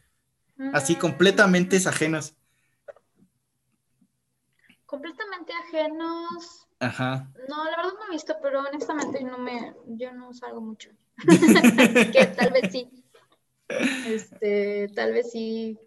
Así, 0.73 0.95
completamente 0.95 1.77
ajenos. 1.85 2.35
Completamente 4.85 5.53
ajenos. 5.53 6.67
Ajá. 6.79 7.31
No, 7.47 7.63
la 7.63 7.77
verdad 7.77 7.93
no 7.93 8.07
he 8.07 8.11
visto, 8.11 8.35
pero 8.41 8.59
honestamente 8.59 9.23
no 9.23 9.37
me, 9.37 9.73
yo 9.85 10.11
no 10.11 10.33
salgo 10.33 10.61
mucho. 10.61 10.89
que 12.13 12.25
tal 12.35 12.51
vez 12.51 12.71
sí. 12.71 12.91
Este, 14.07 14.89
tal 14.95 15.13
vez 15.13 15.31
sí. 15.31 15.79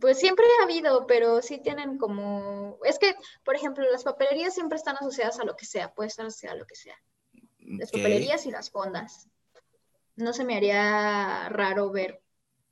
Pues 0.00 0.18
siempre 0.18 0.44
ha 0.60 0.64
habido, 0.64 1.06
pero 1.06 1.42
sí 1.42 1.58
tienen 1.58 1.98
como. 1.98 2.78
Es 2.84 2.98
que, 2.98 3.14
por 3.44 3.54
ejemplo, 3.54 3.84
las 3.90 4.02
papelerías 4.02 4.54
siempre 4.54 4.76
están 4.76 4.96
asociadas 4.96 5.38
a 5.38 5.44
lo 5.44 5.56
que 5.56 5.66
sea, 5.66 5.92
puede 5.92 6.08
estar 6.08 6.26
asociada 6.26 6.56
a 6.56 6.58
lo 6.58 6.66
que 6.66 6.74
sea. 6.76 6.96
Las 7.58 7.92
papelerías 7.92 8.46
y 8.46 8.50
las 8.50 8.70
fondas. 8.70 9.28
no 10.16 10.32
se 10.32 10.44
me 10.44 10.56
haría 10.56 11.48
raro 11.50 11.90
ver 11.90 12.23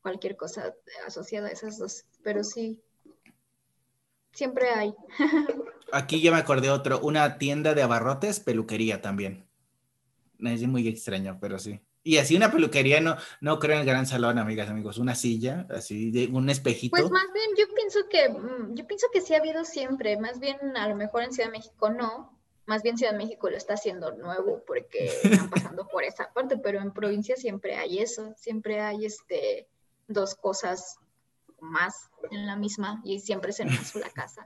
cualquier 0.02 0.36
cosa 0.36 0.74
asociada 1.06 1.48
a 1.48 1.52
esas 1.52 1.78
dos, 1.78 2.04
pero 2.22 2.44
sí, 2.44 2.80
siempre 4.32 4.68
hay. 4.70 4.94
Aquí 5.92 6.20
ya 6.20 6.32
me 6.32 6.38
acordé 6.38 6.70
otro, 6.70 7.00
una 7.00 7.38
tienda 7.38 7.74
de 7.74 7.82
abarrotes, 7.82 8.40
peluquería 8.40 9.00
también. 9.00 9.46
Es 10.40 10.66
muy 10.66 10.88
extraño, 10.88 11.38
pero 11.40 11.58
sí. 11.58 11.80
Y 12.04 12.16
así 12.16 12.34
una 12.34 12.50
peluquería, 12.50 13.00
no, 13.00 13.16
no 13.40 13.60
creo 13.60 13.74
en 13.74 13.82
el 13.82 13.86
gran 13.86 14.06
salón, 14.06 14.38
amigas, 14.38 14.68
amigos, 14.68 14.98
una 14.98 15.14
silla, 15.14 15.66
así, 15.70 16.10
de 16.10 16.26
un 16.26 16.50
espejito. 16.50 16.96
Pues 16.96 17.10
más 17.10 17.26
bien, 17.32 17.46
yo 17.56 17.72
pienso 17.74 18.00
que, 18.10 18.28
mm, 18.28 18.74
yo 18.74 18.86
pienso 18.88 19.06
que 19.12 19.20
sí 19.20 19.34
ha 19.34 19.38
habido 19.38 19.64
siempre, 19.64 20.16
más 20.16 20.40
bien 20.40 20.56
a 20.76 20.88
lo 20.88 20.96
mejor 20.96 21.22
en 21.22 21.32
Ciudad 21.32 21.48
de 21.48 21.58
México 21.58 21.90
no, 21.90 22.36
más 22.66 22.82
bien 22.82 22.98
Ciudad 22.98 23.12
de 23.12 23.18
México 23.18 23.50
lo 23.50 23.56
está 23.56 23.74
haciendo 23.74 24.12
nuevo 24.16 24.64
porque 24.66 25.06
están 25.22 25.48
pasando 25.48 25.86
por 25.86 26.02
esa 26.02 26.32
parte, 26.34 26.58
pero 26.58 26.80
en 26.80 26.92
provincia 26.92 27.36
siempre 27.36 27.76
hay 27.76 28.00
eso, 28.00 28.34
siempre 28.36 28.80
hay 28.80 29.06
este 29.06 29.68
dos 30.12 30.34
cosas 30.34 30.96
más 31.60 32.10
en 32.30 32.46
la 32.46 32.56
misma 32.56 33.00
y 33.04 33.20
siempre 33.20 33.50
es 33.50 33.60
en 33.60 33.68
una 33.68 33.84
sola 33.84 34.10
casa. 34.10 34.44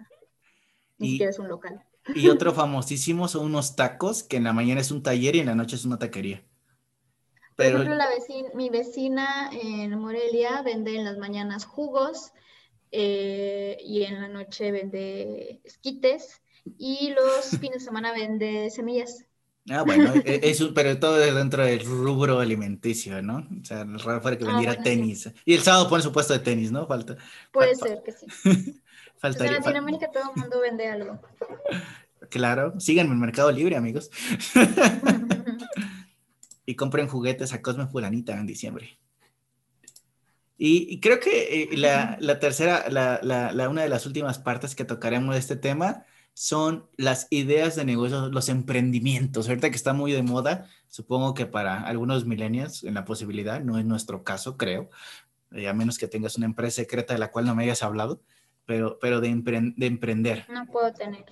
Ni 0.98 1.10
siquiera 1.10 1.30
es 1.30 1.38
un 1.38 1.48
local. 1.48 1.84
Y 2.14 2.28
otro 2.28 2.52
famosísimo 2.54 3.28
son 3.28 3.46
unos 3.46 3.76
tacos 3.76 4.22
que 4.22 4.36
en 4.36 4.44
la 4.44 4.52
mañana 4.52 4.80
es 4.80 4.90
un 4.90 5.02
taller 5.02 5.36
y 5.36 5.40
en 5.40 5.46
la 5.46 5.54
noche 5.54 5.76
es 5.76 5.84
una 5.84 5.98
taquería. 5.98 6.44
Por 7.56 7.66
ejemplo, 7.66 7.94
la 7.94 8.08
vecina, 8.08 8.50
mi 8.54 8.68
vecina 8.68 9.50
en 9.52 9.98
Morelia 9.98 10.62
vende 10.62 10.94
en 10.94 11.04
las 11.04 11.16
mañanas 11.16 11.64
jugos 11.64 12.32
eh, 12.92 13.78
y 13.80 14.04
en 14.04 14.20
la 14.20 14.28
noche 14.28 14.70
vende 14.70 15.60
esquites 15.64 16.42
y 16.78 17.14
los 17.14 17.50
fines 17.60 17.78
de 17.78 17.84
semana 17.84 18.12
vende 18.12 18.70
semillas. 18.70 19.25
Ah, 19.70 19.82
bueno, 19.82 20.12
e, 20.24 20.40
es, 20.44 20.62
pero 20.74 20.98
todo 20.98 21.16
dentro 21.16 21.64
del 21.64 21.84
rubro 21.84 22.38
alimenticio, 22.38 23.20
¿no? 23.20 23.46
O 23.60 23.64
sea, 23.64 23.84
raro 23.84 24.20
fuera 24.20 24.38
que 24.38 24.44
ah, 24.44 24.48
vendiera 24.48 24.82
tenis. 24.82 25.30
Y 25.44 25.54
el 25.54 25.62
sábado 25.62 25.88
pone 25.88 26.02
su 26.02 26.12
puesto 26.12 26.32
de 26.32 26.38
tenis, 26.38 26.70
¿no? 26.70 26.86
Falta. 26.86 27.16
Puede 27.52 27.74
ser 27.74 28.02
que 28.04 28.12
sí. 28.12 28.26
Faltaría, 29.18 29.56
en 29.56 29.62
Latinoamérica 29.62 30.10
todo 30.10 30.24
el 30.34 30.40
mundo 30.40 30.60
vende 30.60 30.88
algo. 30.88 31.20
Claro, 32.28 32.78
síganme 32.78 33.12
en 33.12 33.20
Mercado 33.20 33.50
Libre, 33.50 33.76
amigos. 33.76 34.10
y 36.66 36.74
compren 36.74 37.08
juguetes 37.08 37.52
a 37.52 37.62
Cosme 37.62 37.86
Fulanita 37.86 38.34
en 38.34 38.46
diciembre. 38.46 38.98
Y, 40.58 41.00
creo 41.00 41.20
que 41.20 41.62
eh, 41.62 41.76
la, 41.76 42.16
la, 42.18 42.38
tercera, 42.38 42.88
la, 42.88 43.20
la, 43.22 43.68
una 43.68 43.82
de 43.82 43.90
las 43.90 44.06
últimas 44.06 44.38
partes 44.38 44.74
que 44.74 44.86
tocaremos 44.86 45.34
de 45.34 45.40
este 45.40 45.56
tema 45.56 46.06
son 46.38 46.86
las 46.98 47.28
ideas 47.30 47.76
de 47.76 47.86
negocios, 47.86 48.30
los 48.30 48.50
emprendimientos. 48.50 49.48
Ahorita 49.48 49.70
que 49.70 49.76
está 49.76 49.94
muy 49.94 50.12
de 50.12 50.22
moda, 50.22 50.68
supongo 50.86 51.32
que 51.32 51.46
para 51.46 51.80
algunos 51.80 52.26
millennials 52.26 52.84
en 52.84 52.92
la 52.92 53.06
posibilidad, 53.06 53.62
no 53.62 53.78
es 53.78 53.86
nuestro 53.86 54.22
caso, 54.22 54.58
creo, 54.58 54.90
eh, 55.52 55.66
a 55.66 55.72
menos 55.72 55.96
que 55.96 56.08
tengas 56.08 56.36
una 56.36 56.44
empresa 56.44 56.82
secreta 56.82 57.14
de 57.14 57.20
la 57.20 57.30
cual 57.30 57.46
no 57.46 57.54
me 57.54 57.62
hayas 57.62 57.82
hablado, 57.82 58.20
pero, 58.66 58.98
pero 59.00 59.22
de, 59.22 59.30
de 59.30 59.86
emprender. 59.86 60.44
No 60.50 60.66
puedo 60.66 60.92
tener. 60.92 61.24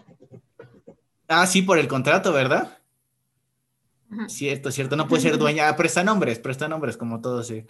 Ah, 1.28 1.46
sí, 1.46 1.60
por 1.60 1.78
el 1.78 1.86
contrato, 1.86 2.32
¿verdad? 2.32 2.78
Cierto, 4.28 4.70
cierto, 4.70 4.96
no 4.96 5.06
puede 5.06 5.20
ser 5.20 5.36
dueña, 5.36 5.68
ah, 5.68 5.76
presta 5.76 6.02
nombres, 6.02 6.38
presta 6.38 6.66
nombres, 6.66 6.96
como 6.96 7.20
todo, 7.20 7.42
sí. 7.42 7.66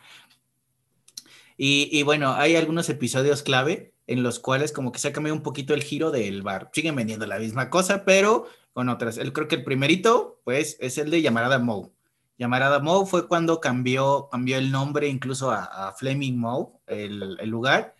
Y, 1.56 1.88
y, 1.92 2.02
bueno, 2.02 2.34
hay 2.34 2.56
algunos 2.56 2.88
episodios 2.88 3.42
clave 3.42 3.94
en 4.06 4.22
los 4.22 4.38
cuales 4.38 4.72
como 4.72 4.92
que 4.92 4.98
se 4.98 5.08
ha 5.08 5.12
cambiado 5.12 5.36
un 5.36 5.42
poquito 5.42 5.74
el 5.74 5.82
giro 5.82 6.10
del 6.10 6.42
bar. 6.42 6.70
Siguen 6.72 6.96
vendiendo 6.96 7.26
la 7.26 7.38
misma 7.38 7.70
cosa, 7.70 8.04
pero 8.04 8.46
con 8.72 8.88
otras. 8.88 9.18
El, 9.18 9.32
creo 9.32 9.48
que 9.48 9.56
el 9.56 9.64
primerito, 9.64 10.40
pues, 10.44 10.76
es 10.80 10.98
el 10.98 11.10
de 11.10 11.22
Llamarada 11.22 11.58
Moe. 11.58 11.90
Llamarada 12.38 12.80
Moe 12.80 13.06
fue 13.06 13.28
cuando 13.28 13.60
cambió, 13.60 14.28
cambió 14.30 14.58
el 14.58 14.72
nombre 14.72 15.08
incluso 15.08 15.50
a, 15.52 15.92
Fleming 15.96 16.36
Moe, 16.36 16.68
el, 16.86 17.38
el 17.40 17.48
lugar. 17.48 17.94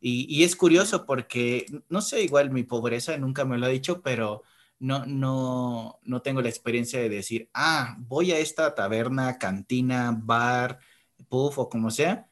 Y, 0.00 0.26
y, 0.34 0.44
es 0.44 0.56
curioso 0.56 1.04
porque, 1.06 1.66
no 1.88 2.00
sé, 2.00 2.22
igual 2.22 2.50
mi 2.50 2.62
pobreza 2.62 3.16
nunca 3.18 3.44
me 3.44 3.58
lo 3.58 3.66
ha 3.66 3.68
dicho, 3.68 4.00
pero 4.02 4.42
no, 4.80 5.04
no, 5.06 6.00
no 6.04 6.22
tengo 6.22 6.42
la 6.42 6.48
experiencia 6.48 7.00
de 7.00 7.08
decir, 7.10 7.50
ah, 7.54 7.96
voy 7.98 8.32
a 8.32 8.38
esta 8.38 8.74
taberna, 8.74 9.38
cantina, 9.38 10.16
bar, 10.16 10.80
puff 11.28 11.58
o 11.58 11.68
como 11.68 11.90
sea, 11.90 12.29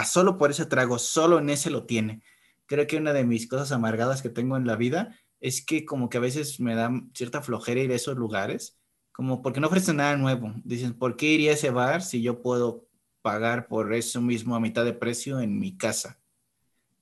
a 0.00 0.04
solo 0.04 0.38
por 0.38 0.50
ese 0.50 0.66
trago, 0.66 0.98
solo 0.98 1.38
en 1.38 1.50
ese 1.50 1.70
lo 1.70 1.84
tiene 1.84 2.22
creo 2.66 2.86
que 2.86 2.96
una 2.96 3.12
de 3.12 3.24
mis 3.24 3.48
cosas 3.48 3.72
amargadas 3.72 4.22
que 4.22 4.28
tengo 4.28 4.56
en 4.56 4.66
la 4.66 4.76
vida 4.76 5.16
es 5.40 5.64
que 5.64 5.84
como 5.84 6.08
que 6.08 6.18
a 6.18 6.20
veces 6.20 6.60
me 6.60 6.74
da 6.74 6.90
cierta 7.14 7.42
flojera 7.42 7.80
ir 7.80 7.92
a 7.92 7.94
esos 7.94 8.16
lugares, 8.16 8.78
como 9.12 9.42
porque 9.42 9.60
no 9.60 9.68
ofrecen 9.68 9.96
nada 9.96 10.16
nuevo. 10.16 10.52
Dicen, 10.64 10.94
¿por 10.94 11.16
qué 11.16 11.26
iría 11.26 11.52
a 11.52 11.54
ese 11.54 11.70
bar 11.70 12.02
si 12.02 12.22
yo 12.22 12.42
puedo 12.42 12.86
pagar 13.22 13.66
por 13.68 13.94
eso 13.94 14.20
mismo 14.20 14.54
a 14.54 14.60
mitad 14.60 14.84
de 14.84 14.92
precio 14.92 15.40
en 15.40 15.58
mi 15.58 15.76
casa? 15.76 16.18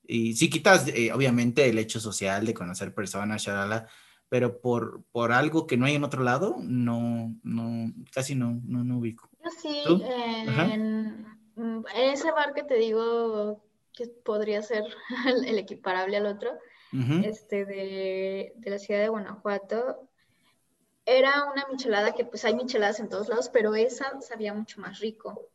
Y 0.07 0.35
si 0.35 0.49
quitas, 0.49 0.87
eh, 0.87 1.11
obviamente, 1.11 1.67
el 1.67 1.79
hecho 1.79 1.99
social 1.99 2.45
de 2.45 2.53
conocer 2.53 2.93
personas, 2.93 3.43
shalala, 3.43 3.87
pero 4.29 4.61
por, 4.61 5.03
por 5.11 5.31
algo 5.31 5.65
que 5.65 5.77
no 5.77 5.85
hay 5.85 5.95
en 5.95 6.03
otro 6.03 6.23
lado, 6.23 6.57
no, 6.61 7.35
no, 7.41 7.91
casi 8.11 8.35
no, 8.35 8.59
no, 8.65 8.83
no 8.83 8.99
ubico. 8.99 9.29
Yo 9.43 9.49
sí, 9.61 9.81
en, 10.47 11.25
ese 11.95 12.31
bar 12.31 12.53
que 12.53 12.63
te 12.63 12.75
digo 12.75 13.63
que 13.93 14.07
podría 14.07 14.61
ser 14.61 14.83
el, 15.47 15.57
equiparable 15.57 16.17
al 16.17 16.25
otro, 16.25 16.57
este, 17.23 17.65
de, 17.65 18.53
la 18.63 18.79
ciudad 18.79 19.01
de 19.01 19.09
Guanajuato. 19.09 20.09
Era 21.05 21.45
una 21.51 21.67
michelada 21.69 22.13
que 22.13 22.25
pues 22.25 22.45
hay 22.45 22.55
micheladas 22.55 22.99
en 22.99 23.09
todos 23.09 23.27
lados, 23.27 23.49
pero 23.49 23.75
esa 23.75 24.21
sabía 24.21 24.53
mucho 24.53 24.79
más 24.81 24.99
rico. 24.99 25.49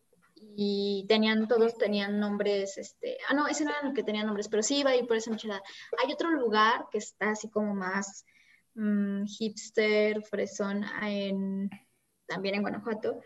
Y 0.57 1.07
tenían, 1.09 1.49
todos 1.49 1.77
tenían 1.77 2.19
nombres, 2.21 2.77
este, 2.77 3.19
ah, 3.29 3.35
no, 3.35 3.47
ese 3.47 3.65
no 3.65 3.71
era 3.71 3.89
el 3.89 3.95
que 3.95 4.03
tenía 4.03 4.25
nombres, 4.25 4.49
pero 4.49 4.63
sí 4.63 4.79
iba 4.79 4.91
a 4.91 4.97
ir 4.97 5.07
por 5.07 5.17
esa 5.17 5.31
michelada. 5.31 5.63
Hay 6.03 6.13
otro 6.13 6.31
lugar 6.31 6.87
que 6.91 6.99
está 6.99 7.31
así 7.31 7.49
como 7.49 7.75
más 7.75 8.25
mm, 8.75 9.25
hipster, 9.25 10.23
fresón, 10.23 10.85
en, 11.03 11.71
también 12.27 12.57
en 12.57 12.63
Guanajuato, 12.63 13.21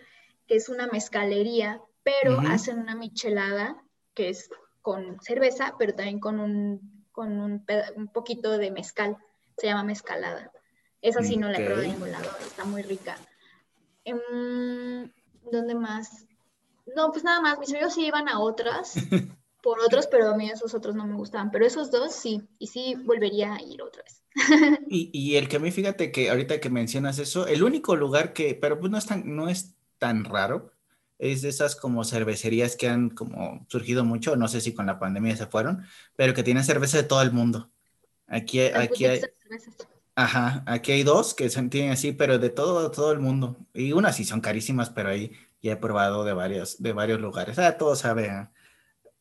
que 0.47 0.57
es 0.57 0.69
una 0.69 0.87
mezcalería, 0.89 1.81
pero 2.05 2.39
hacen 2.41 2.79
una 2.79 2.95
michelada 2.95 3.83
que 4.15 4.29
es 4.29 4.49
con 4.83 5.19
cerveza, 5.23 5.75
pero 5.79 5.95
también 5.95 6.21
con 6.21 6.39
un, 6.39 7.07
con 7.11 7.41
un, 7.41 7.65
un 7.97 8.09
poquito 8.09 8.59
de 8.59 8.71
mezcal. 8.71 9.17
Se 9.57 9.67
llama 9.67 9.85
mezcalada. 9.85 10.53
Esa 11.01 11.23
sí 11.23 11.37
no 11.37 11.49
la 11.49 11.59
he 11.59 11.65
probado 11.65 11.85
en 11.85 11.93
ningún 11.93 12.13
lado, 12.13 12.31
está 12.41 12.65
muy 12.65 12.83
rica. 12.83 13.17
Em, 14.05 15.11
¿Dónde 15.51 15.75
más? 15.75 16.27
No, 16.95 17.11
pues 17.13 17.25
nada 17.25 17.41
más, 17.41 17.59
mis 17.59 17.71
amigos 17.71 17.95
sí 17.95 18.07
iban 18.07 18.29
a 18.29 18.41
otras, 18.41 18.95
por 19.63 19.81
otros, 19.81 20.07
pero 20.07 20.29
a 20.29 20.37
mí 20.37 20.51
esos 20.51 20.75
otros 20.75 20.95
no 20.95 21.07
me 21.07 21.15
gustaban. 21.15 21.51
Pero 21.51 21.67
esos 21.67 21.91
dos 21.91 22.15
sí, 22.15 22.43
y 22.59 22.67
sí 22.67 22.95
volvería 23.05 23.55
a 23.55 23.63
ir 23.63 23.83
otra 23.83 24.03
vez. 24.03 24.23
y, 24.89 25.11
y, 25.13 25.37
el 25.37 25.49
que 25.49 25.57
a 25.57 25.61
mí, 25.61 25.71
fíjate 25.71 26.11
que 26.11 26.31
ahorita 26.31 26.61
que 26.61 26.71
mencionas 26.71 27.19
eso, 27.19 27.47
el 27.47 27.63
único 27.63 27.97
lugar 27.97 28.33
que, 28.33 28.55
pero 28.55 28.79
pues 28.79 28.91
no 28.91 28.99
es 28.99 29.07
tan, 29.07 29.37
no 29.37 29.49
es 29.49 29.75
tan 29.99 30.25
raro, 30.25 30.74
es 31.19 31.43
de 31.43 31.49
esas 31.49 31.77
como 31.77 32.05
cervecerías 32.05 32.77
que 32.77 32.89
han 32.89 33.11
como 33.11 33.67
surgido 33.69 34.05
mucho, 34.05 34.37
no 34.37 34.49
sé 34.49 34.61
si 34.61 34.75
con 34.75 34.87
la 34.87 34.99
pandemia 34.99 35.37
se 35.37 35.47
fueron, 35.47 35.85
pero 36.17 36.35
que 36.35 36.43
tienen 36.43 36.65
cerveza 36.65 36.97
de 36.97 37.05
todo 37.05 37.23
el 37.23 37.33
mundo. 37.33 37.71
Aquí, 38.27 38.61
aquí 38.61 39.07
hay... 39.07 39.21
Ajá, 40.17 40.63
aquí 40.67 40.93
hay 40.93 41.03
dos 41.03 41.35
que 41.35 41.51
son, 41.51 41.71
tienen 41.71 41.91
así, 41.91 42.13
pero 42.13 42.39
de 42.39 42.49
todo, 42.49 42.91
todo 42.93 43.11
el 43.11 43.19
mundo. 43.19 43.57
Y 43.75 43.93
unas 43.93 44.15
sí 44.17 44.25
son 44.25 44.41
carísimas, 44.41 44.91
pero 44.91 45.09
ahí 45.09 45.33
ya 45.61 45.73
he 45.73 45.77
probado 45.77 46.25
de 46.25 46.33
varios, 46.33 46.81
de 46.81 46.93
varios 46.93 47.21
lugares. 47.21 47.59
Ah, 47.59 47.77
todo 47.77 47.97
sabe 47.97 48.31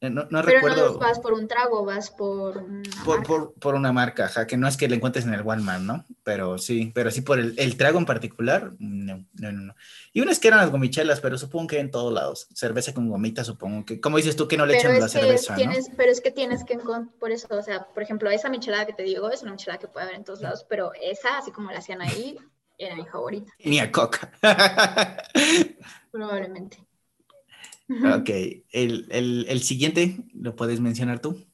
no, 0.10 0.28
no 0.30 0.44
Pero 0.44 0.62
no 0.76 0.98
vas 0.98 1.20
por 1.20 1.34
un 1.34 1.48
trago, 1.48 1.86
vas 1.86 2.12
por 2.12 2.58
una 2.58 2.82
por, 3.06 3.28
marca. 3.28 3.52
Por, 3.60 3.76
una 3.76 3.92
marca, 3.92 4.48
que 4.48 4.58
no 4.58 4.68
es 4.68 4.78
que 4.78 4.90
la 4.90 4.96
encuentres 4.96 5.26
en 5.26 5.34
el 5.34 5.42
Walmart, 5.42 5.82
¿no? 5.82 6.06
Pero 6.24 6.58
sí, 6.58 6.92
pero 6.94 7.12
sí 7.12 7.22
por 7.22 7.40
el, 7.40 7.54
el, 7.58 7.78
trago 7.78 8.00
en 8.00 8.06
particular, 8.06 8.74
no, 8.80 9.26
no, 9.34 9.52
no. 9.52 9.76
Y 10.12 10.22
unas 10.22 10.40
que 10.40 10.50
eran 10.50 10.60
las 10.60 10.72
gomichelas, 10.72 11.22
pero 11.22 11.38
supongo 11.38 11.68
que 11.68 11.80
en 11.80 11.92
todos 11.92 12.14
lados. 12.14 12.48
Cerveza 12.54 12.94
con 12.94 13.10
gomita, 13.10 13.44
supongo 13.44 13.86
que, 13.86 14.02
como 14.02 14.18
dices 14.18 14.36
tú, 14.36 14.48
que 14.48 14.58
no 14.58 14.66
le 14.66 14.78
echan 14.78 15.00
la 15.00 15.08
cerveza, 15.08 15.56
tienes, 15.56 15.90
Pero 15.96 16.12
es 16.12 16.22
que 16.22 16.32
tienes 16.32 16.64
que, 16.64 16.78
por 17.20 17.32
eso, 17.32 17.48
o 17.50 17.64
sea, 17.64 17.88
por 17.94 18.04
ejemplo, 18.04 18.30
esa 18.30 18.50
michelada 18.50 18.86
que 18.86 18.94
te 18.94 19.04
digo 19.04 19.30
es 19.32 19.42
una 19.42 19.52
michelada 19.52 19.80
que 19.80 19.88
puede 19.88 20.06
haber 20.06 20.18
en 20.18 20.24
todos 20.24 20.42
lados, 20.42 20.66
pero 20.70 20.92
esa, 21.02 21.38
así 21.38 21.52
como 21.52 21.72
la 21.72 21.80
hacían 21.80 22.02
ahí, 22.02 22.38
era 22.78 22.96
mi 22.96 23.06
favorita. 23.06 23.52
Ni 23.64 23.80
a 23.80 23.92
coca. 23.92 24.32
Probablemente. 26.12 26.86
Ok, 27.90 28.30
el, 28.72 29.62
siguiente, 29.62 30.18
¿lo 30.34 30.56
puedes 30.56 30.80
mencionar 30.80 31.20
tú? 31.20 31.46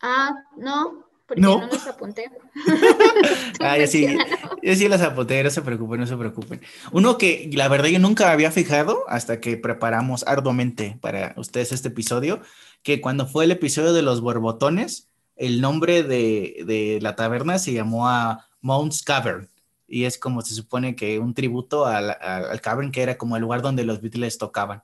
Ah, 0.00 0.34
no, 0.56 1.04
porque 1.26 1.40
no, 1.40 1.66
los 1.66 1.86
apunté. 1.86 2.30
ah, 3.60 3.76
yo 3.76 3.86
sí, 3.86 4.16
yo 4.62 4.74
sí 4.74 4.88
las 4.88 5.02
apunté, 5.02 5.42
no 5.42 5.50
se 5.50 5.62
preocupen, 5.62 6.00
no 6.00 6.06
se 6.06 6.16
preocupen. 6.16 6.60
Uno 6.92 7.18
que 7.18 7.50
la 7.52 7.68
verdad 7.68 7.88
yo 7.88 7.98
nunca 7.98 8.30
había 8.30 8.50
fijado 8.50 9.04
hasta 9.08 9.40
que 9.40 9.56
preparamos 9.56 10.24
arduamente 10.26 10.96
para 11.00 11.34
ustedes 11.36 11.72
este 11.72 11.88
episodio, 11.88 12.40
que 12.82 13.00
cuando 13.00 13.26
fue 13.26 13.44
el 13.44 13.50
episodio 13.50 13.92
de 13.92 14.02
los 14.02 14.20
borbotones, 14.20 15.08
el 15.36 15.60
nombre 15.60 16.02
de, 16.02 16.62
de 16.66 16.98
la 17.02 17.16
taberna 17.16 17.58
se 17.58 17.72
llamó 17.72 18.08
a 18.08 18.46
Mount's 18.60 19.02
Cavern 19.02 19.48
y 19.92 20.06
es 20.06 20.16
como 20.16 20.40
se 20.40 20.54
supone 20.54 20.96
que 20.96 21.18
un 21.18 21.34
tributo 21.34 21.84
al, 21.84 22.16
al, 22.18 22.60
Cavern, 22.62 22.90
que 22.90 23.02
era 23.02 23.18
como 23.18 23.36
el 23.36 23.42
lugar 23.42 23.60
donde 23.60 23.84
los 23.84 24.00
Beatles 24.00 24.38
tocaban. 24.38 24.82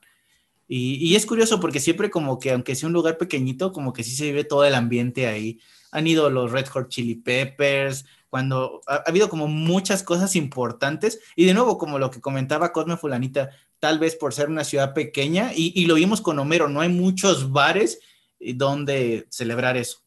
Y, 0.67 0.97
y, 1.03 1.15
es 1.15 1.25
curioso 1.25 1.59
porque 1.59 1.79
siempre 1.79 2.11
como 2.11 2.37
que 2.37 2.51
aunque 2.51 2.75
sea 2.75 2.85
un 2.85 2.93
lugar 2.93 3.17
pequeñito, 3.17 3.73
como 3.73 3.91
que 3.91 4.03
sí 4.03 4.11
se 4.15 4.25
vive 4.25 4.43
todo 4.43 4.65
el 4.65 4.75
ambiente 4.75 5.25
ahí. 5.25 5.59
Han 5.91 6.05
ido 6.05 6.29
los 6.29 6.51
Red 6.51 6.67
Hot 6.67 6.89
Chili 6.89 7.15
Peppers, 7.15 8.05
cuando 8.29 8.81
ha, 8.85 8.97
habido 9.07 9.29
como 9.29 9.47
muchas 9.47 10.03
cosas 10.03 10.35
importantes. 10.35 11.19
Y 11.35 11.45
de 11.45 11.55
nuevo, 11.55 11.79
como 11.79 11.97
lo 11.97 12.11
que 12.11 12.21
comentaba 12.21 12.71
Cosme 12.71 12.95
Fulanita, 12.95 13.49
tal 13.79 13.97
vez 13.97 14.15
por 14.15 14.31
ser 14.31 14.47
una 14.49 14.63
ciudad 14.63 14.93
pequeña, 14.93 15.53
y, 15.55 15.73
y 15.75 15.87
lo 15.87 15.95
vimos 15.95 16.21
con 16.21 16.37
Homero, 16.37 16.69
no 16.69 16.81
hay 16.81 16.89
muchos 16.89 17.51
bares 17.51 17.99
donde 18.39 19.25
celebrar 19.31 19.75
eso. 19.75 20.03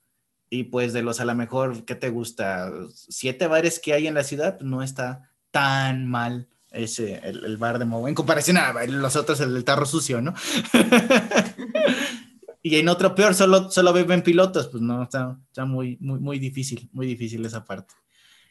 Y 0.53 0.65
pues 0.65 0.93
de 0.93 1.01
los 1.01 1.19
a 1.19 1.25
lo 1.25 1.35
mejor, 1.35 1.87
¿qué 1.87 1.95
te 1.95 2.11
gusta? 2.11 2.71
Siete 2.95 3.47
bares 3.47 3.81
que 3.81 3.95
hay 3.95 4.07
en 4.07 4.13
la 4.13 4.23
ciudad, 4.23 4.61
no 4.61 4.83
está 4.83 5.31
tan 5.51 6.07
mal 6.07 6.47
ese, 6.73 7.23
el, 7.25 7.57
bar 7.57 7.79
de 7.79 7.87
Moe, 7.87 8.11
en 8.11 8.15
comparación 8.15 8.59
a 8.59 8.85
los 8.85 9.17
otros, 9.17 9.41
el 9.41 9.55
del 9.55 9.65
tarro 9.65 9.87
sucio, 9.87 10.21
¿no? 10.21 10.35
y 12.63 12.77
en 12.77 12.91
otro 12.91 13.15
peor, 13.15 13.35
solo, 13.35 13.71
solo 13.71 13.95
beben 13.95 14.21
pilotos, 14.21 14.69
pues 14.69 14.83
no, 14.83 15.05
está, 15.05 15.39
está 15.47 15.65
muy, 15.65 15.97
muy, 16.03 16.21
muy 16.21 16.39
difícil, 16.39 16.87
muy 16.93 17.07
difícil 17.07 17.43
esa 17.47 17.65
parte. 17.65 17.95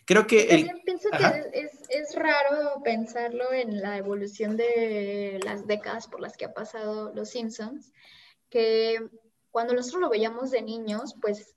Creo 0.04 0.26
que... 0.26 0.45
También 0.45 0.82
pienso 0.84 1.08
que 1.12 1.60
es, 1.60 1.72
es, 1.88 2.16
raro 2.16 2.82
pensarlo 2.84 3.54
en 3.54 3.80
la 3.80 3.99
evolución 3.99 4.58
de 4.58 5.39
las 5.45 5.68
décadas 5.68 6.08
por 6.08 6.20
las 6.20 6.36
que 6.36 6.45
ha 6.45 6.54
pasado 6.56 7.14
Los 7.14 7.30
Simpsons, 7.30 7.93
que 8.49 9.08
cuando 9.52 9.76
nosotros 9.76 10.02
lo 10.02 10.10
veíamos 10.10 10.49
de 10.49 10.64
niños, 10.64 11.16
pues 11.22 11.54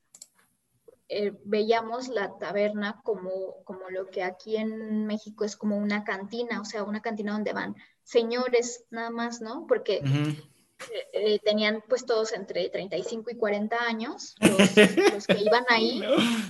eh, 1.08 1.32
veíamos 1.44 2.08
la 2.08 2.38
taberna 2.38 3.00
como, 3.04 3.62
como 3.64 3.90
lo 3.90 4.08
que 4.08 4.22
aquí 4.22 4.56
en 4.56 5.06
México 5.06 5.44
es 5.44 5.56
como 5.56 5.76
una 5.76 6.02
cantina, 6.04 6.60
o 6.60 6.64
sea, 6.64 6.82
una 6.84 7.02
cantina 7.02 7.32
donde 7.32 7.52
van 7.52 7.76
señores 8.02 8.84
nada 8.90 9.10
más, 9.10 9.40
¿no? 9.40 9.66
Porque 9.66 10.02
eh, 10.90 11.08
eh, 11.12 11.38
tenían 11.44 11.82
pues 11.88 12.04
todos 12.04 12.32
entre 12.32 12.68
35 12.68 13.30
y 13.30 13.36
40 13.36 13.76
años 13.82 14.34
los, 14.40 15.26
que 15.26 15.40
iban 15.40 15.64
ahí. 15.68 16.02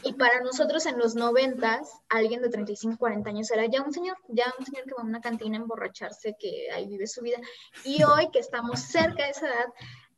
Y 0.03 0.13
para 0.15 0.41
nosotros 0.41 0.87
en 0.87 0.99
los 0.99 1.15
90 1.15 1.83
alguien 2.09 2.43
de 2.43 2.49
35 2.49 2.97
40 2.99 3.31
años 3.31 3.51
era 3.51 3.67
ya 3.67 3.83
un 3.83 3.93
señor, 3.93 4.17
ya 4.29 4.53
un 4.59 4.65
señor 4.65 4.85
que 4.85 4.95
va 4.95 5.03
a 5.03 5.07
una 5.07 5.21
cantina 5.21 5.59
a 5.59 5.63
emborracharse, 5.63 6.37
que 6.39 6.71
ahí 6.73 6.87
vive 6.87 7.07
su 7.07 7.23
vida. 7.23 7.39
Y 7.85 8.03
hoy 8.03 8.31
que 8.31 8.39
estamos 8.39 8.81
cerca 8.81 9.25
de 9.25 9.31
esa 9.31 9.47
edad 9.47 9.67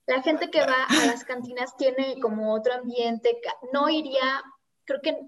la 0.07 0.23
gente 0.23 0.51
que 0.51 0.61
va 0.61 0.85
a 0.89 1.07
las 1.07 1.25
cantinas 1.25 1.77
tiene 1.77 2.21
como 2.21 2.55
otro 2.55 2.75
ambiente, 2.75 3.41
no 3.73 3.89
iría, 3.89 4.43
creo 4.85 5.01
que 5.01 5.19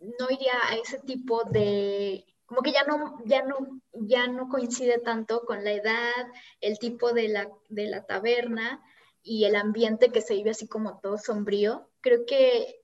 no 0.00 0.30
iría 0.30 0.54
a 0.68 0.76
ese 0.76 0.98
tipo 1.00 1.44
de, 1.44 2.24
como 2.46 2.62
que 2.62 2.72
ya 2.72 2.84
no, 2.84 3.18
ya 3.26 3.42
no, 3.42 3.80
ya 3.92 4.26
no 4.28 4.48
coincide 4.48 4.98
tanto 4.98 5.44
con 5.44 5.64
la 5.64 5.72
edad, 5.72 6.26
el 6.60 6.78
tipo 6.78 7.12
de 7.12 7.28
la, 7.28 7.48
de 7.68 7.88
la 7.88 8.04
taberna 8.06 8.82
y 9.22 9.44
el 9.44 9.56
ambiente 9.56 10.10
que 10.10 10.22
se 10.22 10.34
vive 10.34 10.50
así 10.50 10.68
como 10.68 11.00
todo 11.00 11.18
sombrío. 11.18 11.90
Creo 12.00 12.24
que 12.26 12.82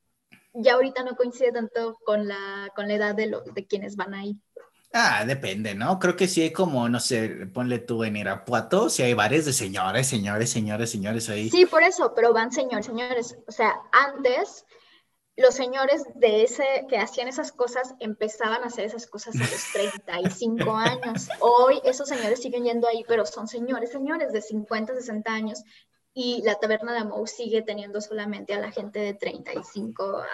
ya 0.52 0.74
ahorita 0.74 1.04
no 1.04 1.16
coincide 1.16 1.52
tanto 1.52 1.98
con 2.04 2.28
la, 2.28 2.70
con 2.74 2.88
la 2.88 2.94
edad 2.94 3.14
de, 3.14 3.26
lo, 3.26 3.40
de 3.40 3.66
quienes 3.66 3.96
van 3.96 4.14
ahí. 4.14 4.40
Ah, 4.98 5.26
depende, 5.26 5.74
¿no? 5.74 5.98
Creo 5.98 6.16
que 6.16 6.26
sí 6.26 6.40
hay 6.40 6.52
como, 6.52 6.88
no 6.88 7.00
sé, 7.00 7.28
ponle 7.52 7.80
tú 7.80 8.02
en 8.02 8.16
Irapuato, 8.16 8.88
si 8.88 9.02
hay 9.02 9.12
bares 9.12 9.44
de 9.44 9.52
señores, 9.52 10.06
señores, 10.06 10.48
señores, 10.48 10.90
señores 10.90 11.28
ahí. 11.28 11.50
Sí, 11.50 11.66
por 11.66 11.82
eso, 11.82 12.14
pero 12.14 12.32
van 12.32 12.50
señores, 12.50 12.86
señores. 12.86 13.36
O 13.46 13.52
sea, 13.52 13.74
antes 13.92 14.64
los 15.36 15.54
señores 15.54 16.02
de 16.14 16.44
ese 16.44 16.86
que 16.88 16.96
hacían 16.96 17.28
esas 17.28 17.52
cosas 17.52 17.94
empezaban 18.00 18.62
a 18.62 18.68
hacer 18.68 18.86
esas 18.86 19.06
cosas 19.06 19.36
a 19.36 19.40
los 19.40 19.72
35 19.74 20.70
años. 20.74 21.28
Hoy 21.40 21.78
esos 21.84 22.08
señores 22.08 22.40
siguen 22.40 22.64
yendo 22.64 22.88
ahí, 22.88 23.04
pero 23.06 23.26
son 23.26 23.48
señores, 23.48 23.92
señores 23.92 24.32
de 24.32 24.40
50, 24.40 24.94
60 24.94 25.30
años 25.30 25.62
y 26.14 26.40
la 26.42 26.54
taberna 26.54 26.94
de 26.94 27.00
Amou 27.00 27.26
sigue 27.26 27.60
teniendo 27.60 28.00
solamente 28.00 28.54
a 28.54 28.60
la 28.60 28.70
gente 28.72 29.00
de 29.00 29.12
35 29.12 30.20
a 30.20 30.26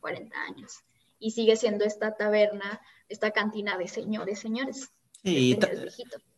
40 0.00 0.36
años 0.42 0.82
y 1.22 1.30
sigue 1.30 1.56
siendo 1.56 1.84
esta 1.84 2.16
taberna 2.16 2.80
esta 3.12 3.30
cantina 3.30 3.76
de 3.78 3.88
señores, 3.88 4.40
señores. 4.40 4.90
Sí, 5.22 5.56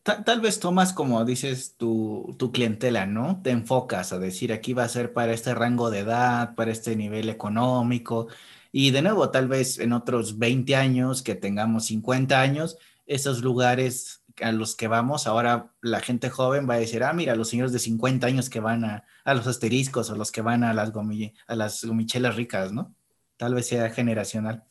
tal 0.02 0.40
vez 0.42 0.60
tomas 0.60 0.92
como 0.92 1.24
dices 1.24 1.76
tu, 1.78 2.34
tu, 2.38 2.52
clientela, 2.52 3.06
¿no? 3.06 3.40
Te 3.42 3.50
enfocas 3.50 4.12
a 4.12 4.18
decir 4.18 4.52
aquí 4.52 4.74
va 4.74 4.84
a 4.84 4.88
ser 4.88 5.14
para 5.14 5.32
este 5.32 5.54
rango 5.54 5.90
de 5.90 6.00
edad, 6.00 6.54
para 6.54 6.70
este 6.70 6.94
nivel 6.94 7.30
económico. 7.30 8.26
Y 8.72 8.90
de 8.90 9.00
nuevo, 9.00 9.30
tal 9.30 9.48
vez 9.48 9.78
en 9.78 9.94
otros 9.94 10.38
20 10.38 10.76
años, 10.76 11.22
que 11.22 11.34
tengamos 11.34 11.86
50 11.86 12.38
años, 12.38 12.76
esos 13.06 13.42
lugares 13.42 14.22
a 14.42 14.52
los 14.52 14.74
que 14.74 14.88
vamos, 14.88 15.26
ahora 15.26 15.72
la 15.80 16.00
gente 16.00 16.28
joven 16.28 16.68
va 16.68 16.74
a 16.74 16.78
decir, 16.78 17.04
ah, 17.04 17.12
mira, 17.12 17.36
los 17.36 17.48
señores 17.48 17.72
de 17.72 17.78
50 17.78 18.26
años 18.26 18.50
que 18.50 18.60
van 18.60 18.84
a, 18.84 19.04
a 19.24 19.34
los 19.34 19.46
asteriscos 19.46 20.10
o 20.10 20.16
los 20.16 20.32
que 20.32 20.42
van 20.42 20.64
a 20.64 20.74
las, 20.74 20.92
a 21.46 21.54
las 21.54 21.84
gomichelas 21.84 22.36
ricas, 22.36 22.72
¿no? 22.72 22.94
Tal 23.38 23.54
vez 23.54 23.66
sea 23.68 23.88
generacional 23.90 24.64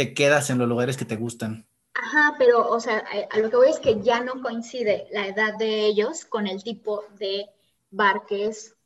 te 0.00 0.14
quedas 0.14 0.48
en 0.48 0.56
los 0.56 0.66
lugares 0.66 0.96
que 0.96 1.04
te 1.04 1.16
gustan. 1.16 1.66
Ajá, 1.92 2.34
pero, 2.38 2.66
o 2.70 2.80
sea, 2.80 3.04
a, 3.30 3.38
lo 3.38 3.50
que 3.50 3.56
voy 3.56 3.68
es 3.68 3.80
que 3.80 4.00
ya 4.00 4.22
no 4.22 4.40
coincide 4.40 5.06
la 5.12 5.26
edad 5.26 5.58
de 5.58 5.84
ellos 5.84 6.24
con 6.24 6.46
el 6.46 6.62
tipo 6.64 7.04
de 7.18 7.50
bar 7.90 8.22
que 8.26 8.46
es 8.46 8.76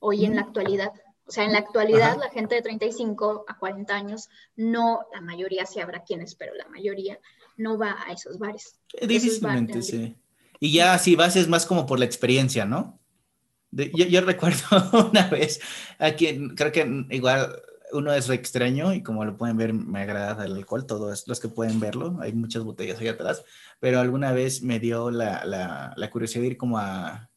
hoy 0.00 0.26
en 0.26 0.36
la 0.36 0.42
actualidad. 0.42 0.92
O 1.26 1.30
sea, 1.30 1.44
en 1.44 1.52
la 1.52 1.60
actualidad 1.60 2.18
la 2.18 2.28
gente 2.28 2.56
de 2.56 2.60
35 2.60 3.46
a 3.48 3.58
40 3.58 3.94
años, 3.94 4.28
no, 4.54 5.06
la 5.14 5.22
mayoría 5.22 5.64
sí 5.64 5.80
habrá 5.80 6.02
quienes, 6.02 6.34
pero 6.34 6.52
la 6.54 6.68
mayoría 6.68 7.18
no 7.56 7.78
va 7.78 7.96
a 8.06 8.12
esos 8.12 8.38
bares. 8.38 8.76
Difícilmente, 9.00 9.80
sí. 9.80 10.14
Y 10.60 10.72
ya 10.74 10.98
si 10.98 11.16
vas 11.16 11.36
es 11.36 11.48
más 11.48 11.64
como 11.64 11.86
por 11.86 11.98
la 11.98 12.04
experiencia, 12.04 12.66
¿no? 12.66 13.00
yo, 13.70 14.04
yo, 14.04 14.20
recuerdo 14.20 14.60
una 15.10 15.26
vez, 15.28 15.58
aquí, 15.98 16.48
creo 16.54 16.70
que 16.70 17.06
igual 17.08 17.62
uno 17.92 18.12
es 18.12 18.28
re 18.28 18.34
extraño 18.34 18.92
y 18.92 19.02
como 19.02 19.24
lo 19.24 19.36
pueden 19.36 19.56
ver, 19.56 19.72
me 19.72 20.02
agrada 20.02 20.44
el 20.44 20.54
alcohol, 20.54 20.86
todos 20.86 21.26
los 21.26 21.40
que 21.40 21.48
pueden 21.48 21.80
verlo, 21.80 22.18
hay 22.20 22.32
muchas 22.32 22.62
botellas 22.62 22.98
ahí 23.00 23.08
atrás, 23.08 23.44
pero 23.80 24.00
alguna 24.00 24.32
vez 24.32 24.62
me 24.62 24.78
dio 24.78 25.10
la, 25.10 25.44
la, 25.44 26.10
curiosidad 26.10 26.42
de 26.42 26.48
ir 26.48 26.56
como 26.56 26.78
a 26.78 27.28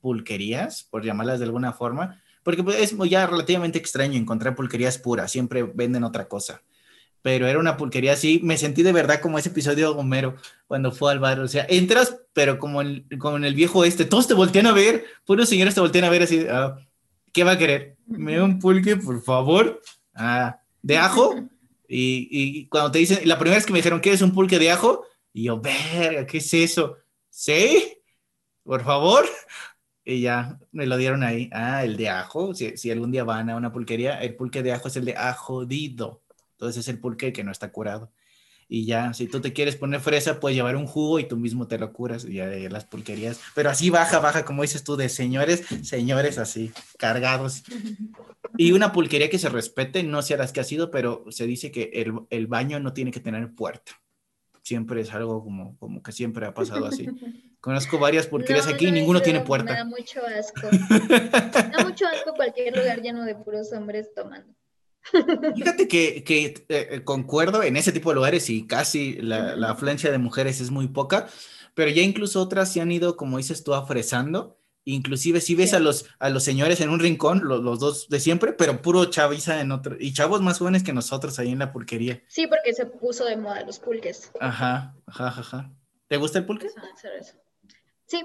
pulquerías, 0.00 0.84
por 0.84 1.04
llamarlas 1.04 1.38
de 1.38 1.46
alguna 1.46 1.72
forma, 1.72 2.22
porque 2.42 2.62
pues, 2.62 2.78
es 2.78 2.96
ya 3.08 3.26
relativamente 3.26 3.78
extraño 3.78 4.18
encontrar 4.18 4.54
pulquerías 4.54 4.98
puras, 4.98 5.30
siempre 5.30 5.62
venden 5.62 6.04
otra 6.04 6.28
cosa. 6.28 6.62
Pero 7.20 7.48
era 7.48 7.58
una 7.58 7.76
pulquería 7.76 8.12
así, 8.12 8.40
me 8.44 8.56
sentí 8.56 8.84
de 8.84 8.92
verdad 8.92 9.20
como 9.20 9.38
ese 9.38 9.48
episodio 9.48 9.92
de 9.92 10.00
Homero 10.00 10.36
cuando 10.68 10.92
fue 10.92 11.10
al 11.10 11.18
bar. 11.18 11.40
O 11.40 11.48
sea, 11.48 11.66
entras, 11.68 12.16
pero 12.32 12.60
como, 12.60 12.80
el, 12.80 13.06
como 13.18 13.36
en 13.36 13.44
el 13.44 13.54
viejo 13.54 13.84
este, 13.84 14.04
todos 14.04 14.28
te 14.28 14.34
voltean 14.34 14.66
a 14.66 14.72
ver, 14.72 15.04
puros 15.26 15.48
señores 15.48 15.74
te 15.74 15.80
voltean 15.80 16.04
a 16.04 16.10
ver 16.10 16.22
así, 16.22 16.46
ah, 16.48 16.78
¿qué 17.32 17.44
va 17.44 17.52
a 17.52 17.58
querer? 17.58 17.96
Me 18.06 18.40
un 18.42 18.58
pulque, 18.58 18.96
por 18.96 19.22
favor. 19.22 19.80
Ah, 20.14 20.60
de 20.82 20.96
ajo. 20.96 21.34
Y, 21.88 22.28
y, 22.30 22.66
cuando 22.68 22.90
te 22.90 22.98
dicen, 22.98 23.20
la 23.24 23.38
primera 23.38 23.56
vez 23.56 23.66
que 23.66 23.72
me 23.72 23.78
dijeron, 23.78 24.00
¿quieres 24.00 24.22
un 24.22 24.34
pulque 24.34 24.58
de 24.58 24.70
ajo? 24.70 25.04
Y 25.32 25.44
yo, 25.44 25.60
verga, 25.60 26.26
¿qué 26.26 26.38
es 26.38 26.54
eso? 26.54 26.96
¿Sí? 27.30 27.98
Por 28.62 28.84
favor. 28.84 29.26
Y 30.04 30.22
ya 30.22 30.58
me 30.72 30.86
lo 30.86 30.96
dieron 30.96 31.22
ahí. 31.22 31.50
Ah, 31.52 31.84
el 31.84 31.96
de 31.96 32.08
ajo. 32.08 32.54
Si, 32.54 32.76
si 32.76 32.90
algún 32.90 33.10
día 33.10 33.24
van 33.24 33.50
a 33.50 33.56
una 33.56 33.72
pulquería, 33.72 34.20
el 34.22 34.34
pulque 34.36 34.62
de 34.62 34.72
ajo 34.72 34.88
es 34.88 34.96
el 34.96 35.04
de 35.04 35.16
ajo 35.16 35.66
dido. 35.66 36.22
Entonces 36.52 36.80
es 36.80 36.88
el 36.88 36.98
pulque 36.98 37.32
que 37.32 37.44
no 37.44 37.52
está 37.52 37.70
curado 37.70 38.12
y 38.70 38.84
ya, 38.84 39.14
si 39.14 39.26
tú 39.26 39.40
te 39.40 39.54
quieres 39.54 39.76
poner 39.76 40.00
fresa, 40.00 40.40
puedes 40.40 40.54
llevar 40.54 40.76
un 40.76 40.86
jugo 40.86 41.18
y 41.18 41.24
tú 41.24 41.38
mismo 41.38 41.66
te 41.66 41.78
lo 41.78 41.90
curas 41.90 42.26
y 42.26 42.34
ya 42.34 42.46
de 42.46 42.68
las 42.68 42.84
pulquerías. 42.84 43.40
Pero 43.54 43.70
así 43.70 43.88
baja, 43.88 44.18
baja, 44.18 44.44
como 44.44 44.60
dices 44.60 44.84
tú, 44.84 44.96
de 44.96 45.08
señores, 45.08 45.64
señores 45.82 46.36
así, 46.36 46.70
cargados. 46.98 47.62
Y 48.58 48.72
una 48.72 48.92
pulquería 48.92 49.30
que 49.30 49.38
se 49.38 49.48
respete, 49.48 50.02
no 50.02 50.20
sé 50.20 50.34
a 50.34 50.36
las 50.36 50.52
que 50.52 50.60
ha 50.60 50.64
sido, 50.64 50.90
pero 50.90 51.24
se 51.30 51.46
dice 51.46 51.70
que 51.70 51.90
el, 51.94 52.12
el 52.28 52.46
baño 52.46 52.78
no 52.78 52.92
tiene 52.92 53.10
que 53.10 53.20
tener 53.20 53.54
puerta. 53.54 53.92
Siempre 54.62 55.00
es 55.00 55.14
algo 55.14 55.42
como, 55.42 55.78
como 55.78 56.02
que 56.02 56.12
siempre 56.12 56.44
ha 56.44 56.52
pasado 56.52 56.84
así. 56.84 57.08
Conozco 57.60 57.98
varias 57.98 58.26
pulquerías 58.26 58.68
aquí 58.68 58.88
y 58.88 58.92
ninguno 58.92 59.22
tiene 59.22 59.40
puerta. 59.40 59.72
Me 59.72 59.78
da 59.78 59.84
mucho 59.86 60.20
asco. 60.26 60.68
me 60.70 61.18
da 61.72 61.84
mucho 61.84 62.06
asco 62.06 62.34
cualquier 62.34 62.76
lugar 62.76 63.00
lleno 63.00 63.24
de 63.24 63.34
puros 63.34 63.72
hombres 63.72 64.12
tomando. 64.14 64.52
Fíjate 65.56 65.88
que, 65.88 66.22
que 66.24 66.66
eh, 66.68 67.02
concuerdo 67.04 67.62
en 67.62 67.76
ese 67.76 67.92
tipo 67.92 68.10
de 68.10 68.16
lugares 68.16 68.50
y 68.50 68.66
casi 68.66 69.14
la, 69.14 69.56
la, 69.56 69.70
afluencia 69.70 70.10
de 70.10 70.18
mujeres 70.18 70.60
es 70.60 70.70
muy 70.70 70.88
poca, 70.88 71.28
pero 71.74 71.90
ya 71.90 72.02
incluso 72.02 72.40
otras 72.40 72.72
se 72.72 72.80
han 72.80 72.92
ido, 72.92 73.16
como 73.16 73.38
dices 73.38 73.64
tú, 73.64 73.74
afresando. 73.74 74.58
Inclusive 74.84 75.42
si 75.42 75.54
ves 75.54 75.74
a, 75.74 75.80
los, 75.80 76.06
a 76.18 76.30
los 76.30 76.42
señores 76.44 76.80
en 76.80 76.88
un 76.88 76.98
rincón, 76.98 77.42
los, 77.44 77.62
los, 77.62 77.78
dos 77.78 78.08
de 78.08 78.20
siempre, 78.20 78.54
pero 78.54 78.80
puro 78.80 79.04
chaviza 79.04 79.60
en 79.60 79.70
otro, 79.70 79.96
y 79.98 80.14
chavos 80.14 80.40
más 80.40 80.58
jóvenes 80.58 80.82
que 80.82 80.94
nosotros 80.94 81.38
ahí 81.38 81.50
en 81.50 81.58
la 81.58 81.72
pulquería. 81.72 82.22
Sí, 82.26 82.46
porque 82.46 82.72
se 82.72 82.86
puso 82.86 83.26
de 83.26 83.36
moda 83.36 83.62
los 83.64 83.78
pulques. 83.78 84.30
Ajá, 84.40 84.96
ajá, 85.06 85.28
ajá. 85.28 85.72
¿Te 86.08 86.16
gusta 86.16 86.38
el 86.38 86.46
pulque? 86.46 86.68
Sí. 88.06 88.24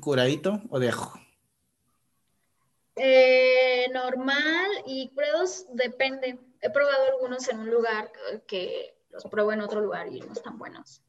¿Curadito 0.00 0.62
o 0.70 0.78
de 0.78 0.88
ajo? 0.88 1.20
Eh, 2.96 3.88
normal 3.92 4.70
y 4.86 5.10
crudos 5.10 5.66
depende. 5.72 6.38
He 6.60 6.70
probado 6.70 7.06
algunos 7.12 7.48
en 7.48 7.60
un 7.60 7.70
lugar 7.70 8.10
que 8.46 8.96
los 9.10 9.24
pruebo 9.24 9.52
en 9.52 9.60
otro 9.60 9.80
lugar 9.80 10.08
y 10.08 10.20
no 10.20 10.32
están 10.32 10.58
buenos. 10.58 11.02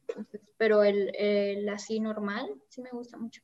pero 0.56 0.82
el, 0.82 1.14
el, 1.16 1.68
así 1.68 2.00
normal 2.00 2.48
sí 2.68 2.80
me 2.82 2.90
gusta 2.90 3.16
mucho. 3.16 3.42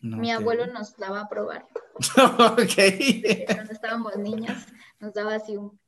Mi 0.00 0.30
abuelo 0.30 0.66
nos 0.66 0.96
daba 0.96 1.20
a 1.22 1.28
probar. 1.28 1.66
ok. 2.18 3.46
Cuando 3.46 3.72
estábamos 3.72 4.16
niñas, 4.18 4.66
nos 5.00 5.14
daba 5.14 5.36
así 5.36 5.56
un, 5.56 5.80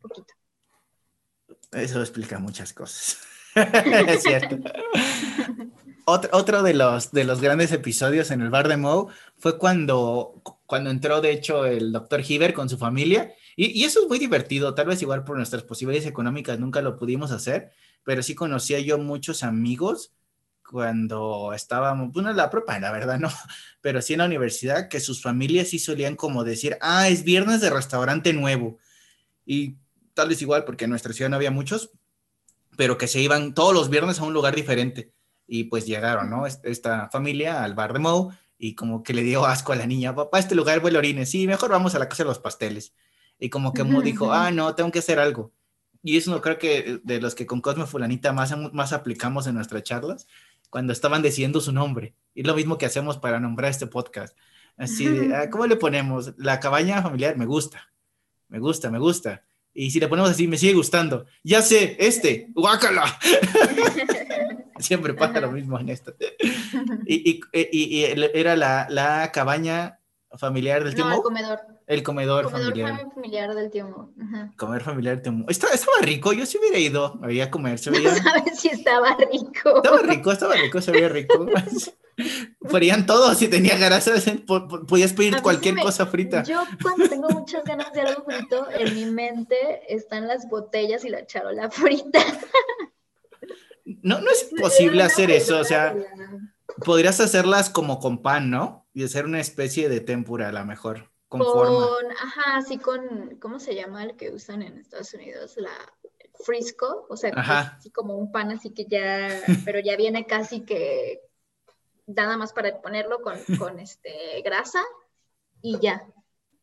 poquito. 0.00 0.32
Eso 1.72 2.00
explica 2.00 2.38
muchas 2.38 2.72
cosas. 2.72 3.18
es 3.54 4.22
cierto. 4.22 4.56
otro, 6.08 6.30
otro 6.32 6.62
de, 6.62 6.74
los, 6.74 7.12
de 7.12 7.24
los 7.24 7.40
grandes 7.40 7.72
episodios 7.72 8.30
en 8.30 8.40
el 8.40 8.50
bar 8.50 8.68
de 8.68 8.76
Moe 8.76 9.12
fue 9.36 9.58
cuando, 9.58 10.42
cuando 10.66 10.90
entró, 10.90 11.20
de 11.20 11.32
hecho, 11.32 11.66
el 11.66 11.92
doctor 11.92 12.22
Hiver 12.26 12.54
con 12.54 12.68
su 12.68 12.78
familia. 12.78 13.32
Y, 13.56 13.80
y, 13.80 13.84
eso 13.84 14.02
es 14.02 14.08
muy 14.08 14.18
divertido, 14.18 14.74
tal 14.74 14.86
vez 14.86 15.02
igual 15.02 15.24
por 15.24 15.36
nuestras 15.36 15.62
posibilidades 15.62 16.08
económicas 16.08 16.58
nunca 16.58 16.80
lo 16.80 16.96
pudimos 16.96 17.30
hacer, 17.32 17.72
pero 18.04 18.22
sí 18.22 18.34
conocía 18.34 18.80
yo 18.80 18.98
muchos 18.98 19.42
amigos 19.42 20.12
cuando 20.68 21.52
estábamos, 21.54 22.12
bueno, 22.12 22.32
la 22.32 22.50
propia, 22.50 22.78
la 22.78 22.92
verdad, 22.92 23.18
no, 23.18 23.30
pero 23.80 24.02
sí 24.02 24.12
en 24.12 24.20
la 24.20 24.26
universidad, 24.26 24.88
que 24.88 25.00
sus 25.00 25.22
familias 25.22 25.68
sí 25.68 25.78
solían 25.78 26.14
como 26.14 26.44
decir, 26.44 26.76
ah, 26.80 27.08
es 27.08 27.24
viernes 27.24 27.60
de 27.60 27.70
restaurante 27.70 28.32
nuevo. 28.32 28.78
Y 29.46 29.76
tal 30.14 30.28
vez 30.28 30.42
igual, 30.42 30.64
porque 30.64 30.84
en 30.84 30.90
nuestra 30.90 31.12
ciudad 31.12 31.30
no 31.30 31.36
había 31.36 31.50
muchos, 31.50 31.90
pero 32.76 32.98
que 32.98 33.08
se 33.08 33.20
iban 33.20 33.54
todos 33.54 33.74
los 33.74 33.88
viernes 33.88 34.20
a 34.20 34.24
un 34.24 34.34
lugar 34.34 34.54
diferente. 34.54 35.12
Y 35.48 35.64
pues 35.64 35.86
llegaron, 35.86 36.30
¿no? 36.30 36.46
Esta 36.46 37.08
familia 37.10 37.64
al 37.64 37.74
bar 37.74 37.92
de 37.94 37.98
Moe 37.98 38.34
y 38.58 38.74
como 38.74 39.02
que 39.02 39.14
le 39.14 39.22
dio 39.22 39.46
asco 39.46 39.72
a 39.72 39.76
la 39.76 39.86
niña, 39.86 40.14
papá, 40.14 40.38
este 40.38 40.54
lugar 40.54 40.84
huele 40.84 40.98
orines, 40.98 41.30
sí, 41.30 41.46
mejor 41.46 41.70
vamos 41.70 41.94
a 41.94 41.98
la 41.98 42.08
casa 42.08 42.22
de 42.22 42.28
los 42.28 42.38
pasteles. 42.38 42.92
Y 43.38 43.48
como 43.50 43.72
que 43.72 43.82
Moe 43.82 44.02
dijo, 44.02 44.32
ah, 44.32 44.50
no, 44.50 44.74
tengo 44.74 44.90
que 44.90 44.98
hacer 44.98 45.18
algo. 45.18 45.52
Y 46.02 46.16
eso 46.16 46.30
no 46.30 46.40
creo 46.40 46.58
que 46.58 47.00
de 47.02 47.20
los 47.20 47.34
que 47.34 47.46
con 47.46 47.60
Cosme 47.60 47.86
Fulanita 47.86 48.32
más, 48.32 48.54
más 48.72 48.92
aplicamos 48.92 49.46
en 49.46 49.54
nuestras 49.54 49.82
charlas, 49.84 50.26
cuando 50.70 50.92
estaban 50.92 51.22
decidiendo 51.22 51.60
su 51.60 51.72
nombre. 51.72 52.14
Y 52.34 52.42
lo 52.42 52.54
mismo 52.54 52.78
que 52.78 52.86
hacemos 52.86 53.16
para 53.16 53.40
nombrar 53.40 53.70
este 53.70 53.86
podcast. 53.86 54.36
Así 54.76 55.06
de, 55.06 55.34
ah, 55.34 55.50
¿cómo 55.50 55.66
le 55.66 55.76
ponemos? 55.76 56.34
La 56.36 56.60
cabaña 56.60 57.02
familiar, 57.02 57.36
me 57.36 57.46
gusta, 57.46 57.92
me 58.48 58.58
gusta, 58.58 58.90
me 58.90 58.98
gusta. 58.98 59.44
Y 59.74 59.90
si 59.90 60.00
le 60.00 60.08
ponemos 60.08 60.30
así, 60.30 60.46
me 60.46 60.58
sigue 60.58 60.74
gustando. 60.74 61.26
Ya 61.42 61.62
sé, 61.62 61.96
este, 61.98 62.48
guácala. 62.54 63.18
Siempre 64.78 65.14
pasa 65.14 65.40
lo 65.40 65.52
mismo 65.52 65.78
en 65.78 65.88
esto. 65.88 66.14
Y, 67.06 67.40
y, 67.52 68.04
era 68.34 68.54
la, 68.54 68.86
la, 68.90 69.32
cabaña 69.32 69.98
familiar 70.36 70.84
del 70.84 70.94
No, 70.96 71.16
el 71.16 71.22
comedor. 71.22 71.60
El 71.86 72.02
comedor, 72.02 72.44
comedor 72.44 72.66
familiar. 72.66 73.08
familiar 73.14 73.54
del 73.54 73.70
tío 73.70 73.88
Mo. 73.88 74.12
Comer 74.56 74.82
familiar 74.82 75.14
del 75.14 75.22
tío 75.22 75.32
Mo. 75.32 75.46
Estaba, 75.48 75.72
rico, 76.02 76.34
yo 76.34 76.44
sí 76.44 76.58
hubiera 76.58 76.78
ido 76.78 77.18
a 77.22 77.50
comer. 77.50 77.78
Se 77.78 77.90
veía... 77.90 78.10
No 78.14 78.22
sabes 78.22 78.60
si 78.60 78.68
estaba 78.68 79.16
rico. 79.16 79.76
Estaba 79.76 80.02
rico, 80.02 80.32
estaba 80.32 80.54
rico, 80.54 80.82
se 80.82 80.92
veía 80.92 81.08
rico. 81.08 81.46
Fueran 82.68 83.06
todos 83.06 83.38
si 83.38 83.48
tenía 83.48 83.78
ganas, 83.78 84.10
podías 84.86 85.12
pedir 85.12 85.40
cualquier 85.40 85.76
cosa 85.76 86.06
frita. 86.06 86.42
Yo 86.42 86.62
cuando 86.82 87.08
tengo 87.08 87.28
muchas 87.28 87.64
ganas 87.64 87.92
de 87.92 88.00
algo 88.02 88.24
frito, 88.24 88.66
en 88.70 88.94
mi 88.94 89.06
mente 89.06 89.56
están 89.88 90.26
las 90.26 90.48
botellas 90.48 91.04
y 91.04 91.10
la 91.10 91.24
charola 91.26 91.70
frita. 91.70 92.20
No, 94.02 94.20
no 94.20 94.30
es 94.30 94.50
posible 94.58 95.02
hacer 95.02 95.30
eso, 95.30 95.58
o 95.58 95.64
sea, 95.64 95.96
podrías 96.84 97.20
hacerlas 97.20 97.70
como 97.70 98.00
con 98.00 98.22
pan, 98.22 98.50
¿no? 98.50 98.86
Y 98.92 99.04
hacer 99.04 99.24
una 99.24 99.40
especie 99.40 99.88
de 99.88 100.00
tempura 100.00 100.48
a 100.48 100.52
lo 100.52 100.64
mejor 100.64 101.10
con, 101.28 101.40
con 101.40 102.10
ajá, 102.10 102.56
así 102.56 102.78
con, 102.78 103.36
¿cómo 103.38 103.60
se 103.60 103.74
llama 103.74 104.02
el 104.02 104.16
que 104.16 104.30
usan 104.30 104.62
en 104.62 104.78
Estados 104.78 105.12
Unidos? 105.12 105.56
La 105.58 105.70
frisco, 106.44 107.06
o 107.10 107.16
sea, 107.16 107.30
así 107.36 107.90
como 107.90 108.16
un 108.16 108.32
pan 108.32 108.50
así 108.50 108.70
que 108.70 108.86
ya, 108.86 109.28
pero 109.64 109.80
ya 109.80 109.96
viene 109.96 110.26
casi 110.26 110.62
que 110.62 111.20
nada 112.06 112.36
más 112.36 112.52
para 112.52 112.80
ponerlo 112.80 113.20
con, 113.20 113.36
con 113.58 113.78
este 113.78 114.40
grasa 114.42 114.82
y 115.60 115.78
ya. 115.80 116.06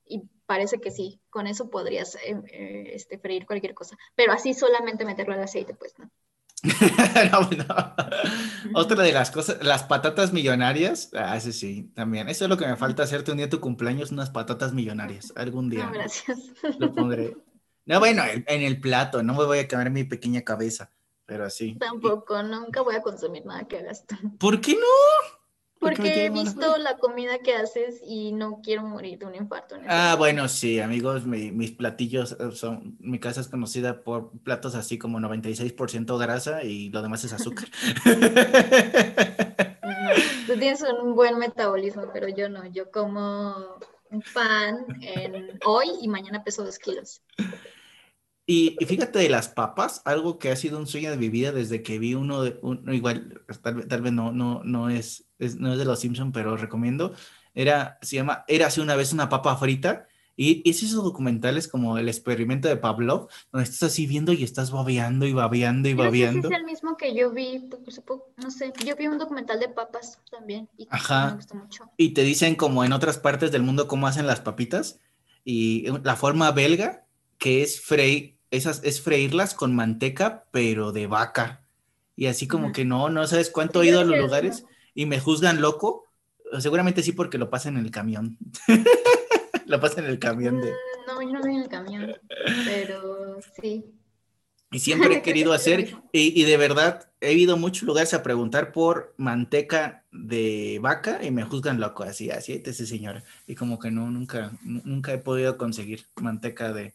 Y 0.06 0.24
parece 0.48 0.80
que 0.80 0.92
sí, 0.92 1.22
con 1.30 1.46
eso 1.46 1.70
podrías 1.70 2.16
eh, 2.16 2.42
eh, 2.52 2.92
este, 2.94 3.20
freír 3.20 3.46
cualquier 3.46 3.76
cosa, 3.76 3.98
pero 4.16 4.34
así 4.34 4.54
solamente 4.54 5.06
meterlo 5.06 5.34
al 5.36 5.44
aceite, 5.44 5.76
pues 5.76 5.94
no. 6.00 6.10
Otra 8.74 9.04
de 9.04 9.12
las 9.12 9.32
cosas, 9.32 9.58
las 9.62 9.84
patatas 9.84 10.34
millonarias, 10.34 11.12
ah, 11.14 11.40
sí, 11.40 11.54
sí, 11.54 11.92
también. 11.94 12.30
Eso 12.30 12.46
es 12.46 12.50
lo 12.50 12.58
que 12.58 12.68
me 12.68 12.76
falta 12.76 13.04
hacerte 13.04 13.32
un 13.32 13.38
día 13.38 13.50
tu 13.50 13.60
cumpleaños, 13.60 14.12
unas 14.12 14.30
patatas 14.30 14.74
millonarias, 14.74 15.34
algún 15.36 15.70
día. 15.70 15.86
No, 15.86 15.92
gracias. 15.92 16.40
Lo 16.80 16.94
pondré. 16.94 17.36
No, 17.86 18.00
bueno, 18.00 18.24
en 18.26 18.62
el 18.62 18.82
plato, 18.82 19.22
no 19.22 19.34
me 19.34 19.46
voy 19.46 19.60
a 19.60 19.68
quemar 19.68 19.92
mi 19.92 20.04
pequeña 20.04 20.42
cabeza, 20.42 20.92
pero 21.26 21.46
así. 21.46 21.76
Tampoco, 21.76 22.42
nunca 22.42 22.82
voy 22.82 22.96
a 22.96 23.02
consumir 23.02 23.46
nada 23.46 23.68
que 23.68 23.78
hagas 23.78 24.06
tú. 24.06 24.16
¿Por 24.40 24.60
qué 24.60 24.74
no? 24.74 25.35
Porque 25.90 26.26
he 26.26 26.30
visto 26.30 26.78
la 26.78 26.98
comida 26.98 27.40
que 27.40 27.54
haces 27.54 28.02
y 28.06 28.32
no 28.32 28.62
quiero 28.64 28.84
morir 28.84 29.20
de 29.20 29.26
un 29.26 29.36
infarto. 29.36 29.76
ah, 29.88 30.16
bueno, 30.18 30.48
sí, 30.48 30.80
amigos, 30.80 31.26
mis 31.26 31.72
platillos 31.72 32.38
eh, 32.40 32.52
son, 32.54 32.98
mi 33.00 33.20
casa 33.20 33.42
es 33.42 33.48
conocida 33.48 34.04
por 34.04 34.32
platos 34.40 34.76
así 34.76 34.98
como 34.98 35.20
96% 35.20 36.18
grasa 36.18 36.64
y 36.64 36.90
lo 36.90 37.02
demás 37.02 37.24
es 37.24 37.34
azúcar. 37.34 37.68
tú 40.48 40.58
tienes 40.58 40.82
un 40.82 41.16
buen 41.16 41.38
metabolismo, 41.38 42.04
pero 42.14 42.28
yo 42.30 42.50
no, 42.50 42.66
yo 42.68 42.92
como 42.92 43.80
un 44.12 44.24
pan 44.34 44.86
en 45.02 45.60
hoy 45.66 45.88
y 46.02 46.08
mañana 46.08 46.44
peso 46.44 46.64
dos 46.64 46.80
kilos. 46.80 47.22
Y, 48.48 48.78
fíjate 48.86 49.20
de 49.20 49.30
las 49.30 49.50
papas, 49.50 50.02
algo 50.06 50.38
que 50.38 50.52
ha 50.52 50.56
sido 50.56 50.78
un 50.78 50.86
sueño 50.86 51.10
de 51.10 51.18
mi 51.18 51.30
vida 51.30 51.52
desde 51.52 51.82
que 51.82 51.98
vi 51.98 52.14
uno, 52.14 52.44
de, 52.44 52.60
igual, 52.94 53.42
tal, 53.62 53.88
tal, 53.88 54.02
vez 54.02 54.14
no, 54.14 54.32
no, 54.32 54.64
no 54.64 54.90
es 54.90 55.26
no 55.40 55.74
es 55.74 55.80
de 55.80 55.86
los 55.86 56.00
Simpson, 56.00 56.32
pero 56.32 56.58
recomiendo. 56.58 57.14
Era, 57.54 57.98
se 58.02 58.18
llama, 58.18 58.46
era 58.48 58.68
hace 58.68 58.82
una 58.82 58.96
vez 58.96 59.14
una 59.14 59.30
papa 59.30 59.56
frita. 59.58 60.08
Y 60.38 60.70
es 60.70 60.84
esos 60.84 61.02
documentales 61.02 61.70
como 61.70 61.98
el 61.98 62.10
experimento 62.10 62.68
de 62.68 62.76
Pavlov, 62.76 63.30
donde 63.54 63.64
estás 63.64 63.84
así 63.84 64.06
viendo 64.06 64.34
y 64.34 64.44
estás 64.44 64.70
babeando 64.70 65.26
y 65.26 65.32
babeando 65.32 65.88
y 65.88 65.94
babeando. 65.94 66.50
es 66.50 66.58
el 66.58 66.66
mismo 66.66 66.98
que 66.98 67.16
yo 67.16 67.32
vi, 67.32 67.70
no 68.36 68.52
sé, 68.52 68.74
yo 68.86 68.98
vi 68.98 69.08
un 69.08 69.18
documental 69.18 69.62
de 69.62 69.70
papas 69.70 70.20
también 70.30 70.68
y 70.78 70.88
Ajá. 70.92 71.28
me 71.28 71.36
gustó 71.36 71.56
mucho. 71.56 71.86
Y 71.96 72.10
te 72.10 72.24
dicen 72.24 72.56
como 72.56 72.84
en 72.84 72.92
otras 72.92 73.18
partes 73.18 73.54
del 73.54 73.64
mundo 73.64 73.88
cómo 73.88 74.08
hacen 74.08 74.28
las 74.28 74.42
papitas 74.42 75.00
y 75.46 75.86
la 76.04 76.18
forma 76.18 76.52
belga 76.52 77.06
que 77.38 77.62
es 77.62 77.80
freír, 77.80 78.35
esas, 78.52 78.84
es 78.84 79.02
freírlas 79.02 79.54
con 79.54 79.76
manteca 79.76 80.46
pero 80.52 80.92
de 80.92 81.08
vaca. 81.08 81.62
Y 82.16 82.28
así 82.28 82.48
como 82.48 82.72
que 82.72 82.86
no, 82.86 83.10
no 83.10 83.28
sabes 83.28 83.50
cuánto 83.50 83.82
he 83.82 83.88
ido 83.88 84.00
a 84.00 84.06
los 84.06 84.18
lugares 84.18 84.66
y 84.94 85.06
me 85.06 85.20
juzgan 85.20 85.60
loco, 85.60 86.06
seguramente 86.60 87.04
sí 87.04 87.12
porque 87.12 87.38
lo 87.38 87.50
pasan 87.50 87.78
en 87.78 87.86
el 87.86 87.92
camión. 87.92 88.38
lo 89.66 89.80
pasan 89.82 90.06
en 90.06 90.12
el 90.12 90.20
camión 90.20 90.62
de... 90.62 90.72
Mm, 90.72 91.08
no, 91.08 91.22
yo 91.22 91.34
no 91.34 91.42
voy 91.42 91.56
en 91.56 91.62
el 91.64 91.70
camión, 91.70 92.16
pero 92.66 93.40
sí. 93.62 93.84
Y 94.72 94.80
siempre 94.80 95.16
he 95.16 95.22
querido 95.22 95.54
hacer, 95.54 95.96
y, 96.12 96.44
de 96.44 96.58
verdad, 96.58 97.10
he 97.22 97.34
ido 97.34 97.54
a 97.54 97.58
muchos 97.58 97.84
lugares 97.84 98.14
a 98.14 98.24
preguntar 98.24 98.72
por 98.72 99.14
manteca 99.18 100.06
de 100.12 100.80
vaca 100.82 101.24
y 101.24 101.32
me 101.32 101.44
juzgan 101.44 101.80
loco, 101.80 102.04
así, 102.04 102.30
así, 102.32 102.62
ese 102.66 102.86
señor. 102.86 103.24
Y 103.48 103.56
como 103.56 103.80
que 103.80 103.92
no, 103.92 104.10
nunca, 104.10 104.52
nunca 104.64 105.14
he 105.14 105.18
podido 105.18 105.58
conseguir 105.58 106.08
manteca 106.16 106.74
de, 106.74 106.94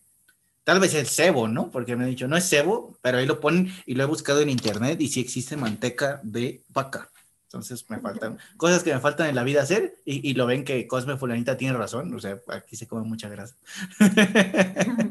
tal 0.70 0.78
vez 0.78 0.94
el 0.94 1.08
cebo, 1.08 1.48
¿no? 1.48 1.68
Porque 1.72 1.96
me 1.96 2.04
han 2.04 2.10
dicho, 2.10 2.28
no 2.28 2.36
es 2.36 2.48
cebo, 2.48 2.96
pero 3.02 3.18
ahí 3.18 3.26
lo 3.26 3.40
ponen 3.40 3.74
y 3.86 3.96
lo 3.96 4.04
he 4.04 4.06
buscado 4.06 4.40
en 4.40 4.48
internet 4.48 5.00
y 5.00 5.08
sí 5.08 5.18
existe 5.18 5.56
manteca 5.56 6.20
de 6.22 6.62
vaca. 6.68 7.10
Entonces 7.46 7.90
me 7.90 7.98
faltan 7.98 8.38
cosas 8.56 8.84
que 8.84 8.94
me 8.94 9.00
faltan 9.00 9.28
en 9.28 9.34
la 9.34 9.42
vida 9.42 9.62
hacer 9.62 9.96
y, 10.04 10.32
lo 10.34 10.46
ven 10.46 10.62
que 10.62 10.86
Cosme 10.86 11.16
Fulanita 11.16 11.56
tiene 11.56 11.76
razón, 11.76 12.14
o 12.14 12.20
sea, 12.20 12.40
aquí 12.46 12.76
se 12.76 12.86
come 12.86 13.02
mucha 13.02 13.28
grasa. 13.28 13.56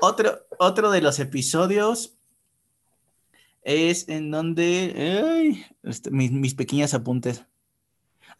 otro, 0.00 0.46
otro 0.56 0.92
de 0.92 1.00
los 1.00 1.18
episodios 1.18 2.14
es 3.62 4.08
en 4.08 4.30
donde, 4.30 5.66
este, 5.82 6.12
mis, 6.12 6.54
pequeñas 6.54 6.94
apuntes. 6.94 7.44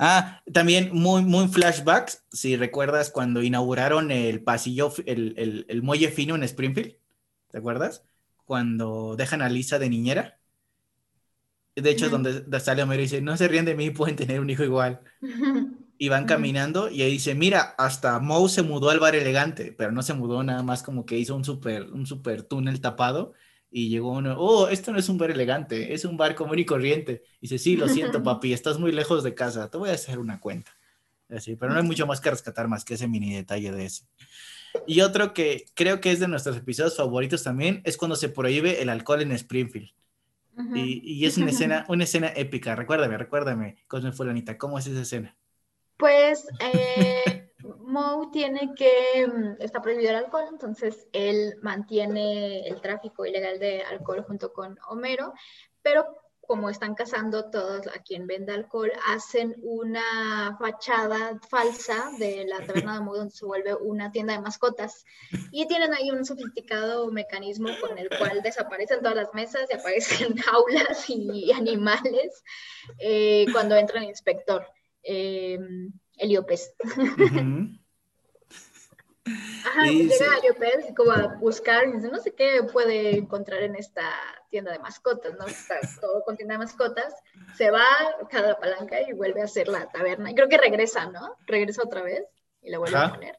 Ah, 0.04 0.42
también 0.52 0.90
muy, 0.92 1.22
muy 1.22 1.46
flashbacks, 1.46 2.24
si 2.32 2.56
recuerdas 2.56 3.10
cuando 3.10 3.42
inauguraron 3.42 4.10
el 4.10 4.42
pasillo, 4.42 4.92
el, 5.06 5.64
el 5.68 5.82
muelle 5.82 6.10
fino 6.10 6.34
en 6.34 6.42
Springfield, 6.42 6.96
¿te 7.50 7.58
acuerdas? 7.58 8.04
Cuando 8.44 9.14
dejan 9.16 9.42
a 9.42 9.48
Lisa 9.48 9.78
de 9.78 9.88
niñera 9.88 10.42
de 11.74 11.90
hecho, 11.90 12.10
donde 12.10 12.60
sale 12.60 12.82
Homero 12.82 13.00
y 13.00 13.04
dice, 13.04 13.22
no 13.22 13.36
se 13.36 13.48
ríen 13.48 13.64
de 13.64 13.74
mí, 13.74 13.90
pueden 13.90 14.16
tener 14.16 14.40
un 14.40 14.50
hijo 14.50 14.64
igual. 14.64 15.00
Y 15.98 16.08
van 16.08 16.24
caminando 16.24 16.90
y 16.90 17.02
ahí 17.02 17.12
dice, 17.12 17.36
mira, 17.36 17.76
hasta 17.78 18.18
Moe 18.18 18.48
se 18.48 18.64
mudó 18.64 18.90
al 18.90 18.98
bar 18.98 19.14
elegante, 19.14 19.70
pero 19.70 19.92
no 19.92 20.02
se 20.02 20.14
mudó 20.14 20.42
nada 20.42 20.64
más 20.64 20.82
como 20.82 21.06
que 21.06 21.16
hizo 21.16 21.36
un 21.36 21.44
super, 21.44 21.84
un 21.92 22.06
super 22.06 22.42
túnel 22.42 22.80
tapado 22.80 23.34
y 23.72 23.88
llegó 23.88 24.12
uno, 24.12 24.36
oh, 24.38 24.68
esto 24.68 24.92
no 24.92 24.98
es 24.98 25.08
un 25.08 25.16
bar 25.16 25.30
elegante, 25.30 25.94
es 25.94 26.04
un 26.04 26.18
bar 26.18 26.34
común 26.34 26.58
y 26.58 26.66
corriente. 26.66 27.24
Y 27.40 27.48
dice, 27.48 27.58
sí, 27.58 27.76
lo 27.76 27.88
siento, 27.88 28.22
papi, 28.22 28.52
estás 28.52 28.78
muy 28.78 28.92
lejos 28.92 29.24
de 29.24 29.34
casa, 29.34 29.70
te 29.70 29.78
voy 29.78 29.88
a 29.88 29.94
hacer 29.94 30.18
una 30.18 30.38
cuenta. 30.38 30.76
Así, 31.30 31.56
pero 31.56 31.72
no 31.72 31.78
hay 31.78 31.84
mucho 31.84 32.06
más 32.06 32.20
que 32.20 32.30
rescatar 32.30 32.68
más 32.68 32.84
que 32.84 32.94
ese 32.94 33.08
mini 33.08 33.34
detalle 33.34 33.72
de 33.72 33.86
ese. 33.86 34.04
Y 34.86 35.00
otro 35.00 35.32
que 35.32 35.64
creo 35.74 36.00
que 36.00 36.12
es 36.12 36.20
de 36.20 36.28
nuestros 36.28 36.58
episodios 36.58 36.96
favoritos 36.96 37.42
también 37.42 37.80
es 37.84 37.96
cuando 37.96 38.16
se 38.16 38.28
prohíbe 38.28 38.82
el 38.82 38.90
alcohol 38.90 39.22
en 39.22 39.32
Springfield. 39.32 39.90
y, 40.74 41.24
es 41.24 41.38
una 41.38 41.50
escena, 41.50 41.86
una 41.88 42.04
escena 42.04 42.30
épica. 42.36 42.76
Recuérdame, 42.76 43.16
recuérdame, 43.16 43.76
Cosme 43.88 44.12
Fulanita, 44.12 44.58
¿cómo 44.58 44.78
es 44.78 44.86
esa 44.86 45.00
escena? 45.00 45.34
Pues 45.96 46.46
eh, 46.60 47.31
Moe 47.62 48.28
tiene 48.32 48.74
que, 48.76 49.26
mm, 49.26 49.62
está 49.62 49.80
prohibido 49.80 50.10
el 50.10 50.16
alcohol, 50.16 50.44
entonces 50.50 51.06
él 51.12 51.56
mantiene 51.62 52.66
el 52.66 52.80
tráfico 52.80 53.24
ilegal 53.24 53.58
de 53.58 53.82
alcohol 53.82 54.24
junto 54.26 54.52
con 54.52 54.78
Homero, 54.88 55.32
pero 55.82 56.06
como 56.40 56.68
están 56.68 56.94
cazando 56.94 57.50
todos 57.50 57.86
a 57.86 58.02
quien 58.02 58.26
vende 58.26 58.52
alcohol, 58.52 58.92
hacen 59.06 59.54
una 59.62 60.56
fachada 60.58 61.40
falsa 61.48 62.10
de 62.18 62.44
la 62.46 62.66
taberna 62.66 62.94
de 62.94 63.00
Moe 63.00 63.18
donde 63.18 63.34
se 63.34 63.46
vuelve 63.46 63.74
una 63.74 64.10
tienda 64.10 64.34
de 64.34 64.40
mascotas. 64.40 65.04
Y 65.52 65.66
tienen 65.66 65.94
ahí 65.94 66.10
un 66.10 66.24
sofisticado 66.24 67.10
mecanismo 67.10 67.68
con 67.80 67.96
el 67.96 68.08
cual 68.18 68.42
desaparecen 68.42 69.00
todas 69.00 69.16
las 69.16 69.32
mesas 69.34 69.68
y 69.70 69.74
aparecen 69.74 70.36
jaulas 70.36 71.08
y 71.08 71.52
animales 71.52 72.42
eh, 72.98 73.46
cuando 73.52 73.76
entra 73.76 74.00
el 74.00 74.08
inspector. 74.08 74.66
Eh, 75.04 75.58
Heliopes. 76.16 76.74
Ajá, 79.24 79.84
llega 79.84 80.38
Heliopes 80.38 80.86
como 80.96 81.12
a 81.12 81.36
buscar 81.36 81.86
y 81.86 81.92
dice, 81.92 82.08
no 82.08 82.18
sé 82.18 82.34
qué 82.34 82.62
puede 82.72 83.16
encontrar 83.16 83.62
en 83.62 83.76
esta 83.76 84.02
tienda 84.50 84.72
de 84.72 84.80
mascotas, 84.80 85.34
¿no? 85.38 85.46
Está 85.46 85.76
todo 86.00 86.24
con 86.24 86.36
tienda 86.36 86.54
de 86.54 86.58
mascotas. 86.58 87.14
Se 87.56 87.70
va 87.70 87.84
cada 88.30 88.58
palanca 88.58 88.96
y 89.08 89.12
vuelve 89.12 89.42
a 89.42 89.44
hacer 89.44 89.68
la 89.68 89.88
taberna. 89.90 90.30
Y 90.30 90.34
creo 90.34 90.48
que 90.48 90.58
regresa, 90.58 91.06
¿no? 91.06 91.36
Regresa 91.46 91.82
otra 91.84 92.02
vez 92.02 92.24
y 92.60 92.70
la 92.70 92.78
vuelve 92.78 92.98
a 92.98 93.12
poner. 93.12 93.38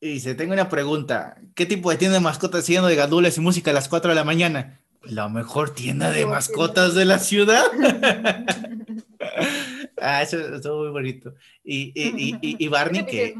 Y 0.00 0.20
se 0.20 0.36
tengo 0.36 0.52
una 0.52 0.68
pregunta. 0.68 1.38
¿Qué 1.54 1.66
tipo 1.66 1.90
de 1.90 1.96
tienda 1.96 2.18
de 2.18 2.22
mascotas 2.22 2.64
siendo 2.64 2.86
de 2.86 2.94
gandules 2.94 3.36
y 3.36 3.40
música 3.40 3.72
a 3.72 3.74
las 3.74 3.88
4 3.88 4.10
de 4.10 4.14
la 4.14 4.22
mañana? 4.22 4.80
La 5.02 5.28
mejor 5.28 5.70
tienda 5.70 6.12
de 6.12 6.24
mascotas 6.24 6.94
de 6.94 7.04
la 7.04 7.18
ciudad. 7.18 7.64
ah, 10.00 10.22
eso 10.22 10.38
estuvo 10.56 10.82
muy 10.82 10.90
bonito. 10.90 11.34
Y, 11.62 11.92
y, 11.94 12.38
y, 12.40 12.64
y 12.64 12.68
Barney, 12.68 13.04
que, 13.06 13.34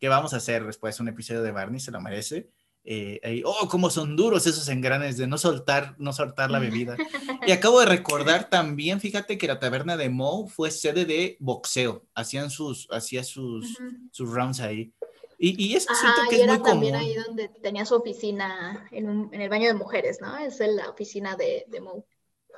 que 0.00 0.08
vamos 0.08 0.34
a 0.34 0.38
hacer 0.38 0.64
después 0.64 1.00
un 1.00 1.08
episodio 1.08 1.42
de 1.42 1.52
Barney, 1.52 1.80
se 1.80 1.90
lo 1.90 2.00
merece. 2.00 2.50
Eh, 2.90 3.42
oh, 3.44 3.68
cómo 3.68 3.90
son 3.90 4.16
duros 4.16 4.46
esos 4.46 4.66
engranes 4.70 5.18
de 5.18 5.26
no 5.26 5.36
soltar, 5.36 5.94
no 5.98 6.14
soltar 6.14 6.50
la 6.50 6.58
bebida. 6.58 6.96
Y 7.46 7.52
acabo 7.52 7.80
de 7.80 7.86
recordar 7.86 8.50
también, 8.50 9.00
fíjate 9.00 9.38
que 9.38 9.46
la 9.46 9.58
taberna 9.58 9.96
de 9.96 10.10
Moe 10.10 10.48
fue 10.48 10.70
sede 10.70 11.04
de 11.04 11.36
boxeo. 11.40 12.04
Hacían 12.14 12.50
sus, 12.50 12.88
hacía 12.90 13.24
sus, 13.24 13.78
sus 14.10 14.30
rounds 14.30 14.60
ahí. 14.60 14.92
Y, 15.38 15.66
y 15.66 15.74
eso 15.74 15.94
siento 15.94 16.22
que 16.28 16.36
es 16.36 16.42
era 16.42 16.54
muy 16.54 16.62
también 16.62 16.94
ahí 16.94 17.14
donde 17.14 17.48
tenía 17.48 17.86
su 17.86 17.94
oficina 17.94 18.86
en, 18.90 19.08
un, 19.08 19.34
en, 19.34 19.40
el 19.40 19.48
baño 19.48 19.68
de 19.68 19.74
mujeres, 19.74 20.20
¿no? 20.20 20.36
Es 20.36 20.58
la 20.58 20.90
oficina 20.90 21.36
de, 21.36 21.64
de 21.68 21.80
Moe. 21.80 22.04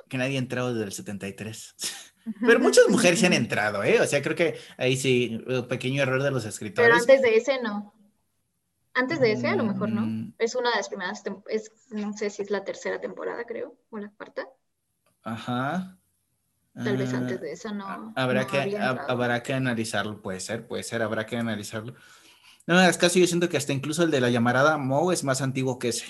Que 0.09 0.17
nadie 0.17 0.35
ha 0.35 0.39
entrado 0.39 0.73
desde 0.73 0.85
el 0.85 0.91
73. 0.93 1.75
Pero 2.39 2.59
muchas 2.59 2.87
mujeres 2.89 3.19
se 3.19 3.25
han 3.25 3.33
entrado, 3.33 3.83
¿eh? 3.83 3.99
O 3.99 4.05
sea, 4.05 4.21
creo 4.21 4.35
que 4.35 4.57
ahí 4.77 4.95
sí, 4.95 5.43
un 5.47 5.67
pequeño 5.67 6.03
error 6.03 6.21
de 6.21 6.31
los 6.31 6.45
escritores. 6.45 6.87
Pero 6.87 6.99
antes 6.99 7.21
de 7.21 7.35
ese 7.35 7.61
no. 7.61 7.93
Antes 8.93 9.19
de 9.19 9.31
ese, 9.31 9.47
a 9.47 9.55
lo 9.55 9.63
mejor 9.63 9.89
no. 9.89 10.01
Mm. 10.01 10.33
Es 10.37 10.55
una 10.55 10.69
de 10.69 10.77
las 10.77 10.89
primeras, 10.89 11.23
es, 11.47 11.71
no 11.91 12.13
sé 12.13 12.29
si 12.29 12.41
es 12.41 12.51
la 12.51 12.63
tercera 12.63 12.99
temporada, 12.99 13.45
creo, 13.45 13.75
o 13.89 13.97
la 13.97 14.09
cuarta. 14.11 14.47
Ajá. 15.23 15.97
Tal 16.73 16.97
vez 16.97 17.13
antes 17.13 17.39
de 17.41 17.51
esa 17.51 17.73
no. 17.73 18.13
Habrá, 18.15 18.47
que, 18.47 18.77
habrá 18.77 19.43
que 19.43 19.53
analizarlo, 19.53 20.21
puede 20.21 20.39
ser, 20.39 20.67
puede 20.67 20.83
ser, 20.83 21.01
habrá 21.01 21.25
que 21.25 21.37
analizarlo. 21.37 21.95
No 22.65 22.79
es 22.79 22.97
caso, 22.97 23.19
yo 23.19 23.27
siento 23.27 23.49
que 23.49 23.57
hasta 23.57 23.73
incluso 23.73 24.03
el 24.03 24.11
de 24.11 24.21
la 24.21 24.29
llamarada 24.29 24.77
Mo 24.77 25.11
es 25.11 25.23
más 25.23 25.41
antiguo 25.41 25.79
que 25.79 25.89
ese. 25.89 26.05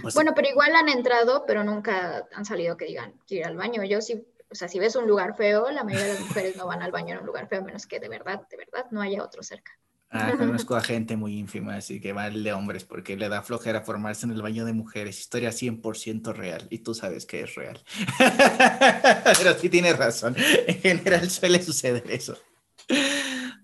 Pues 0.00 0.14
bueno, 0.14 0.32
pero 0.34 0.48
igual 0.48 0.74
han 0.74 0.88
entrado, 0.88 1.44
pero 1.46 1.62
nunca 1.64 2.26
han 2.34 2.44
salido 2.44 2.76
que 2.76 2.86
digan 2.86 3.14
ir 3.28 3.44
al 3.44 3.56
baño. 3.56 3.84
Yo 3.84 4.00
sí, 4.00 4.26
o 4.50 4.54
sea, 4.54 4.68
si 4.68 4.78
ves 4.78 4.96
un 4.96 5.06
lugar 5.06 5.36
feo, 5.36 5.70
la 5.70 5.84
mayoría 5.84 6.06
de 6.06 6.14
las 6.14 6.22
mujeres 6.22 6.56
no 6.56 6.66
van 6.66 6.82
al 6.82 6.92
baño 6.92 7.14
en 7.14 7.20
un 7.20 7.26
lugar 7.26 7.48
feo, 7.48 7.62
menos 7.62 7.86
que 7.86 8.00
de 8.00 8.08
verdad, 8.08 8.46
de 8.48 8.56
verdad, 8.56 8.86
no 8.90 9.00
haya 9.00 9.22
otro 9.22 9.42
cerca. 9.42 9.72
Ah, 10.08 10.34
conozco 10.38 10.76
a 10.76 10.80
gente 10.80 11.16
muy 11.16 11.36
ínfima, 11.36 11.76
así 11.76 12.00
que 12.00 12.12
va 12.12 12.28
el 12.28 12.44
de 12.44 12.52
hombres, 12.52 12.84
porque 12.84 13.16
le 13.16 13.28
da 13.28 13.42
flojera 13.42 13.82
formarse 13.82 14.24
en 14.24 14.32
el 14.32 14.40
baño 14.40 14.64
de 14.64 14.72
mujeres. 14.72 15.18
Historia 15.18 15.50
100% 15.50 16.32
real, 16.32 16.66
y 16.70 16.78
tú 16.78 16.94
sabes 16.94 17.26
que 17.26 17.40
es 17.40 17.54
real. 17.56 17.82
Pero 19.38 19.54
sí 19.58 19.68
tienes 19.68 19.98
razón, 19.98 20.36
en 20.38 20.80
general 20.80 21.28
suele 21.28 21.60
suceder 21.62 22.04
eso. 22.08 22.38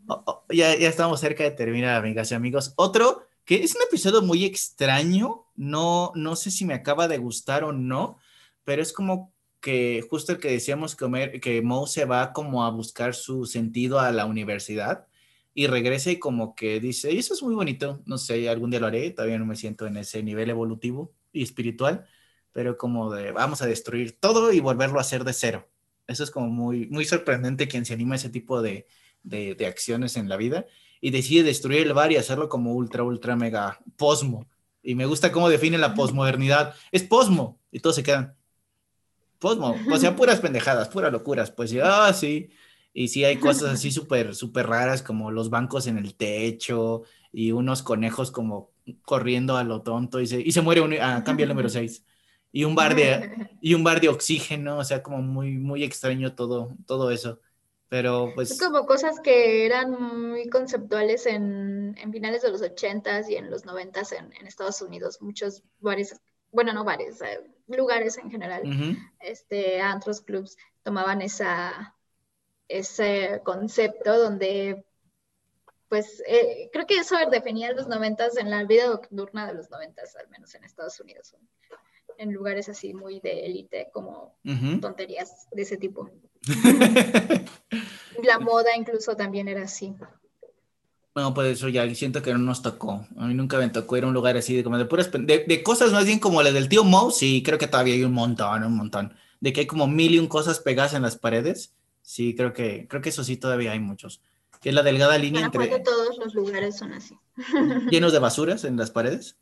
Oh, 0.09 0.23
oh, 0.27 0.45
ya, 0.51 0.77
ya 0.77 0.89
estamos 0.89 1.21
cerca 1.21 1.45
de 1.45 1.53
terminar, 1.53 1.95
amigas 1.95 2.33
y 2.33 2.35
amigos. 2.35 2.75
Otro 2.77 3.25
que 3.45 3.63
es 3.63 3.75
un 3.75 3.83
episodio 3.83 4.23
muy 4.23 4.45
extraño, 4.45 5.47
no, 5.57 6.13
no 6.15 6.37
sé 6.37 6.51
si 6.51 6.65
me 6.65 6.75
acaba 6.75 7.09
de 7.09 7.19
gustar 7.19 7.65
o 7.65 7.73
no, 7.73 8.19
pero 8.65 8.83
es 8.83 8.93
como 8.93 9.32
que 9.63 10.05
justo 10.11 10.33
el 10.33 10.39
que 10.39 10.51
decíamos 10.51 10.97
que, 10.97 11.41
que 11.41 11.63
Mo 11.63 11.87
se 11.87 12.05
va 12.05 12.33
como 12.35 12.65
a 12.65 12.71
buscar 12.71 13.15
su 13.15 13.47
sentido 13.47 14.01
a 14.01 14.13
la 14.13 14.27
universidad 14.27 15.07
y 15.55 15.69
regresa 15.69 16.11
y 16.11 16.19
como 16.19 16.55
que 16.55 16.81
dice, 16.81 17.17
eso 17.17 17.35
es 17.35 17.43
muy 17.43 17.55
bonito, 17.55 18.03
no 18.07 18.19
sé, 18.19 18.49
algún 18.49 18.71
día 18.71 18.81
lo 18.81 18.89
haré, 18.89 19.11
todavía 19.11 19.39
no 19.39 19.47
me 19.47 19.57
siento 19.57 19.87
en 19.87 19.97
ese 19.97 20.23
nivel 20.23 20.51
evolutivo 20.51 21.15
y 21.33 21.43
espiritual, 21.43 22.07
pero 22.53 22.77
como 22.77 23.11
de 23.13 23.33
vamos 23.33 23.63
a 23.63 23.67
destruir 23.67 24.19
todo 24.21 24.53
y 24.53 24.61
volverlo 24.61 24.99
a 24.99 25.03
hacer 25.03 25.25
de 25.25 25.33
cero. 25.33 25.69
Eso 26.07 26.25
es 26.25 26.31
como 26.31 26.49
muy, 26.49 26.89
muy 26.89 27.05
sorprendente 27.05 27.69
quien 27.69 27.85
se 27.87 27.95
anima 27.95 28.15
a 28.15 28.17
ese 28.17 28.31
tipo 28.31 28.61
de, 28.63 28.87
de, 29.23 29.55
de 29.55 29.67
acciones 29.67 30.17
en 30.17 30.29
la 30.29 30.37
vida 30.37 30.67
y 31.01 31.11
decide 31.11 31.45
destruir 31.45 31.87
el 31.87 31.93
bar 31.95 32.13
y 32.13 32.17
hacerlo 32.17 32.49
como 32.49 32.75
ultra, 32.75 33.05
ultra, 33.05 33.37
mega 33.37 33.81
posmo. 33.97 34.49
Y 34.83 34.95
me 34.97 35.07
gusta 35.07 35.33
cómo 35.33 35.49
define 35.49 35.79
la 35.79 35.95
posmodernidad. 35.95 36.75
Es 36.91 37.05
posmo. 37.05 37.61
Y 37.71 37.81
todos 37.81 37.97
se 37.97 38.03
quedan. 38.03 38.37
Posmo. 39.43 39.75
O 39.91 39.97
sea, 39.97 40.15
puras 40.15 40.39
pendejadas, 40.39 40.89
puras 40.89 41.11
locuras. 41.11 41.51
Pues, 41.51 41.75
ah, 41.83 42.13
sí. 42.13 42.51
Y 42.95 43.09
sí 43.09 43.25
hay 43.25 43.39
cosas 43.39 43.75
así 43.75 43.91
súper, 43.93 44.37
súper 44.37 44.69
raras 44.69 45.03
como 45.03 45.33
los 45.33 45.51
bancos 45.51 45.89
en 45.89 45.99
el 45.99 46.15
techo 46.15 47.03
y 47.33 47.51
unos 47.51 47.83
conejos 47.83 48.31
como 48.31 48.71
corriendo 49.05 49.57
a 49.57 49.65
lo 49.65 49.83
tonto 49.83 50.21
y 50.21 50.27
se, 50.27 50.41
y 50.41 50.53
se 50.53 50.61
muere 50.61 50.81
uno, 50.81 50.97
ah, 51.01 51.23
cambia 51.25 51.45
el 51.45 51.49
número 51.49 51.69
6. 51.69 52.05
Y 52.53 52.65
un 52.65 52.77
bar 52.77 52.95
de, 52.95 53.49
y 53.61 53.75
un 53.75 53.83
bar 53.83 54.01
de 54.01 54.11
oxígeno, 54.11 54.79
o 54.79 54.85
sea, 54.85 55.03
como 55.03 55.19
muy, 55.19 55.59
muy 55.59 55.83
extraño 55.83 56.35
todo, 56.35 56.77
todo 56.87 57.11
eso. 57.11 57.41
Pero 57.89 58.31
pues... 58.35 58.53
Es 58.53 58.61
como 58.61 58.87
cosas 58.87 59.21
que 59.21 59.67
eran 59.67 59.91
muy 59.91 60.49
conceptuales 60.49 61.27
en, 61.27 61.97
en 61.99 62.13
finales 62.13 62.43
de 62.43 62.51
los 62.51 62.63
80s 62.63 63.29
y 63.29 63.35
en 63.35 63.51
los 63.51 63.65
90s 63.65 64.17
en, 64.17 64.33
en 64.33 64.47
Estados 64.47 64.81
Unidos. 64.81 65.21
Muchos 65.21 65.63
bares, 65.81 66.19
bueno, 66.53 66.73
no 66.73 66.85
bares, 66.85 67.21
eh, 67.21 67.41
lugares 67.77 68.19
en 68.19 68.31
general, 68.31 68.63
este, 69.21 69.81
antros, 69.81 70.21
clubs, 70.21 70.57
tomaban 70.83 71.23
esa, 71.23 71.97
ese 72.69 73.41
concepto 73.45 74.19
donde, 74.19 74.85
pues, 75.89 76.23
eh, 76.27 76.71
creo 76.73 76.87
que 76.87 76.97
eso 76.97 77.17
definía 77.31 77.73
los 77.73 77.89
noventas 77.89 78.37
en 78.37 78.51
la 78.51 78.65
vida 78.65 78.87
nocturna 78.87 79.47
de 79.47 79.55
los 79.55 79.71
noventas, 79.71 80.17
al 80.17 80.29
menos 80.29 80.55
en 80.55 80.65
Estados 80.65 80.99
Unidos, 81.01 81.37
en 82.19 82.33
lugares 82.33 82.69
así 82.69 82.95
muy 82.95 83.21
de 83.21 83.47
élite, 83.47 83.91
como 83.93 84.37
tonterías 84.81 85.49
de 85.51 85.63
ese 85.63 85.77
tipo. 85.77 86.11
la 88.23 88.39
moda 88.39 88.77
incluso 88.77 89.17
también 89.17 89.49
era 89.49 89.63
así. 89.63 89.95
Bueno, 91.15 91.35
pues 91.35 91.59
eso 91.59 91.69
ya 91.69 91.93
siento 91.95 92.23
que 92.23 92.33
no 92.33 92.39
nos 92.39 92.63
tocó. 92.63 93.07
A 93.19 93.27
mí 93.27 93.35
nunca 93.35 93.59
me 93.59 93.69
tocó 93.69 93.97
ir 93.97 94.05
a 94.05 94.07
un 94.07 94.15
lugar 94.15 94.37
así 94.37 94.57
de 94.57 94.65
como 94.65 94.79
de 94.79 94.87
puras 94.87 95.11
de, 95.13 95.45
de 95.47 95.63
cosas 95.63 95.93
más 95.93 96.07
bien 96.07 96.19
como 96.19 96.43
la 96.43 96.53
del 96.53 96.69
tío 96.69 96.85
Moe, 96.85 97.13
sí, 97.13 97.43
creo 97.43 97.59
que 97.59 97.67
todavía 97.67 97.95
hay 97.95 98.05
un 98.05 98.13
montón, 98.13 98.65
un 98.65 98.77
montón. 98.77 99.15
De 99.41 99.53
que 99.53 99.61
hay 99.61 99.67
como 99.67 99.87
mil 99.87 100.15
y 100.15 100.19
un 100.19 100.29
cosas 100.29 100.61
pegadas 100.61 100.95
en 100.95 101.03
las 101.03 101.17
paredes 101.17 101.75
Sí, 102.03 102.35
creo 102.35 102.53
que, 102.53 102.87
creo 102.89 103.01
que 103.01 103.09
eso 103.09 103.25
sí 103.25 103.37
todavía 103.37 103.73
hay 103.73 103.81
muchos. 103.81 104.21
Que 104.61 104.69
es 104.69 104.75
la 104.75 104.83
delgada 104.83 105.17
línea 105.19 105.47
entre. 105.47 105.79
todos 105.81 106.19
los 106.19 106.35
lugares 106.35 106.77
son 106.77 106.93
así. 106.93 107.19
Llenos 107.91 108.13
de 108.13 108.19
basuras 108.19 108.65
en 108.65 108.77
las 108.77 108.91
paredes. 108.91 109.37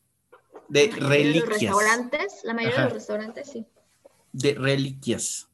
De 0.69 0.91
reliquias. 0.95 1.51
Los 1.51 1.83
restaurantes, 1.83 2.41
la 2.45 2.55
mayoría 2.55 2.79
de 2.79 2.85
los 2.85 2.93
restaurantes, 2.93 3.51
sí. 3.51 3.67
De 4.33 4.55
reliquias. 4.55 5.49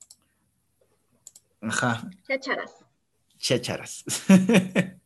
Ajá. 1.62 2.08
Chacharas. 2.28 2.74
Chacharas. 3.38 4.04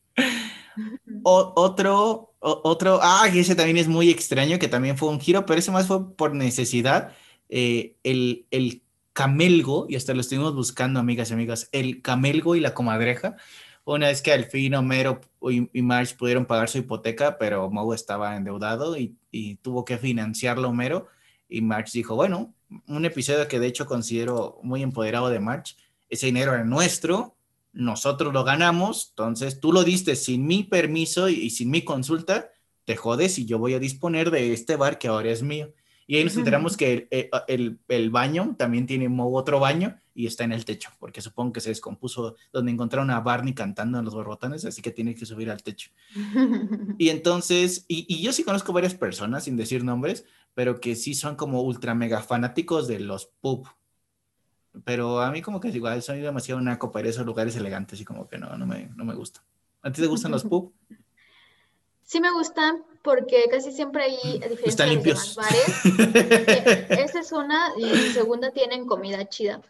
otro, 1.22 2.34
otro, 2.38 3.00
ah, 3.02 3.28
ese 3.32 3.54
también 3.54 3.76
es 3.76 3.88
muy 3.88 4.10
extraño, 4.10 4.58
que 4.58 4.68
también 4.68 4.96
fue 4.96 5.08
un 5.08 5.20
giro, 5.20 5.46
pero 5.46 5.58
ese 5.58 5.70
más 5.70 5.86
fue 5.86 6.14
por 6.16 6.34
necesidad. 6.34 7.12
Eh, 7.48 7.96
el, 8.04 8.46
el 8.50 8.82
camelgo, 9.12 9.86
y 9.88 9.96
hasta 9.96 10.14
lo 10.14 10.20
estuvimos 10.20 10.54
buscando, 10.54 11.00
amigas 11.00 11.30
y 11.30 11.34
amigas, 11.34 11.68
el 11.72 12.02
camelgo 12.02 12.56
y 12.56 12.60
la 12.60 12.74
comadreja. 12.74 13.36
Una 13.84 14.08
vez 14.08 14.22
que 14.22 14.32
al 14.32 14.44
fin 14.44 14.74
Homero 14.74 15.20
y, 15.42 15.82
Marge 15.82 16.14
pudieron 16.14 16.46
pagar 16.46 16.68
su 16.68 16.78
hipoteca, 16.78 17.38
pero 17.38 17.70
Moe 17.70 17.94
estaba 17.94 18.36
endeudado 18.36 18.96
y, 18.96 19.16
tuvo 19.62 19.84
que 19.84 19.98
financiarlo 19.98 20.68
Homero. 20.68 21.08
Y 21.48 21.60
Marge 21.62 21.90
dijo, 21.94 22.14
bueno, 22.14 22.54
un 22.86 23.04
episodio 23.04 23.48
que 23.48 23.58
de 23.58 23.66
hecho 23.66 23.86
considero 23.86 24.60
muy 24.62 24.82
empoderado 24.82 25.28
de 25.28 25.40
Marge, 25.40 25.74
ese 26.08 26.26
dinero 26.26 26.54
era 26.54 26.64
nuestro, 26.64 27.36
nosotros 27.72 28.32
lo 28.32 28.44
ganamos, 28.44 29.10
entonces 29.10 29.60
tú 29.60 29.72
lo 29.72 29.84
diste 29.84 30.16
sin 30.16 30.46
mi 30.46 30.64
permiso 30.64 31.28
y, 31.28 31.50
sin 31.50 31.70
mi 31.70 31.82
consulta, 31.82 32.50
te 32.84 32.96
jodes 32.96 33.38
y 33.38 33.46
yo 33.46 33.58
voy 33.58 33.74
a 33.74 33.78
disponer 33.78 34.30
de 34.30 34.52
este 34.52 34.76
bar 34.76 34.98
que 34.98 35.08
ahora 35.08 35.30
es 35.30 35.42
mío. 35.42 35.72
Y 36.06 36.16
ahí 36.16 36.24
nos 36.24 36.36
enteramos 36.36 36.76
que 36.76 37.06
eh, 37.12 37.30
el, 37.46 37.78
el, 37.86 38.10
baño 38.10 38.56
también 38.58 38.84
tiene 38.84 39.08
otro 39.20 39.60
baño 39.60 40.00
y 40.12 40.26
está 40.26 40.42
en 40.42 40.50
el 40.50 40.64
techo, 40.64 40.90
porque 40.98 41.20
supongo 41.20 41.52
que 41.52 41.60
se 41.60 41.68
descompuso 41.68 42.34
donde 42.52 42.72
encontraron 42.72 43.10
a 43.10 43.20
Barney 43.20 43.54
cantando 43.54 44.00
en 44.00 44.04
los 44.04 44.14
borbotones, 44.14 44.64
así 44.64 44.82
que 44.82 44.90
tiene 44.90 45.14
que 45.14 45.24
subir 45.24 45.50
al 45.50 45.62
techo. 45.62 45.90
y 46.98 47.10
entonces, 47.10 47.84
y, 47.86 48.06
y, 48.12 48.22
yo 48.22 48.32
sí 48.32 48.42
conozco 48.42 48.72
varias 48.72 48.94
personas, 48.94 49.44
sin 49.44 49.56
decir 49.56 49.84
nombres, 49.84 50.24
pero 50.54 50.80
que 50.80 50.96
sí 50.96 51.14
son 51.14 51.36
como 51.36 51.62
ultra 51.62 51.94
mega 51.94 52.22
fanáticos 52.22 52.88
de 52.88 52.98
los 52.98 53.26
pub. 53.40 53.68
Pero 54.84 55.20
a 55.20 55.30
mí 55.30 55.42
como 55.42 55.60
que 55.60 55.68
es 55.68 55.74
igual, 55.74 56.02
soy 56.02 56.20
demasiado 56.20 56.60
naco 56.60 56.90
para 56.90 57.08
esos 57.08 57.26
lugares 57.26 57.56
elegantes 57.56 58.00
y 58.00 58.04
como 58.04 58.28
que 58.28 58.38
no, 58.38 58.56
no 58.56 58.66
me, 58.66 58.86
no 58.96 59.04
me 59.04 59.14
gusta. 59.14 59.42
¿A 59.82 59.90
ti 59.90 60.00
te 60.00 60.06
gustan 60.06 60.30
los 60.30 60.44
pub? 60.44 60.72
Sí 62.02 62.20
me 62.20 62.30
gustan 62.32 62.84
porque 63.02 63.46
casi 63.50 63.72
siempre 63.72 64.04
hay 64.04 64.16
diferentes 64.34 64.66
Están 64.66 64.90
limpios. 64.90 65.36
bares. 65.36 65.84
Esa 66.90 67.20
es 67.20 67.32
una 67.32 67.72
y 67.76 68.10
segunda 68.10 68.50
tienen 68.50 68.86
comida 68.86 69.28
chida. 69.28 69.60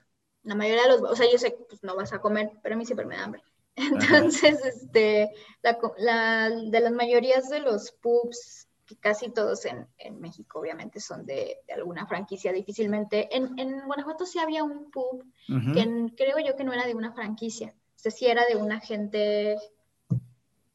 La 0.43 0.55
mayoría 0.55 0.85
de 0.85 0.89
los, 0.89 1.03
o 1.03 1.15
sea, 1.15 1.31
yo 1.31 1.39
sé 1.39 1.55
que 1.55 1.65
pues, 1.69 1.83
no 1.83 1.95
vas 1.95 2.13
a 2.13 2.21
comer, 2.21 2.51
pero 2.63 2.75
a 2.75 2.79
mí 2.79 2.87
siempre 2.87 3.07
me 3.07 3.17
da 3.17 3.25
hambre. 3.25 3.43
Entonces, 3.77 4.65
este, 4.65 5.31
la, 5.63 5.79
la, 5.99 6.51
de 6.51 6.81
las 6.81 6.93
mayorías 6.93 7.49
de 7.49 7.61
los 7.61 7.93
pubs 7.93 8.69
casi 8.97 9.31
todos 9.31 9.65
en, 9.65 9.87
en 9.99 10.21
México 10.21 10.61
obviamente 10.61 11.01
son 11.01 11.27
de, 11.27 11.59
de, 11.67 11.73
alguna 11.73 12.07
franquicia, 12.07 12.53
difícilmente. 12.53 13.35
En, 13.37 13.59
en, 13.59 13.87
Guanajuato 13.87 14.27
sí 14.27 14.39
había 14.39 14.65
un 14.65 14.91
pub 14.91 15.25
que 15.47 16.13
creo 16.17 16.39
yo 16.39 16.57
que 16.57 16.65
no 16.65 16.73
era 16.73 16.87
de 16.87 16.95
una 16.95 17.13
franquicia, 17.13 17.75
o 17.97 17.99
sea, 17.99 18.13
sí 18.13 18.27
era 18.27 18.47
de 18.47 18.57
una 18.57 18.81
gente 18.81 19.57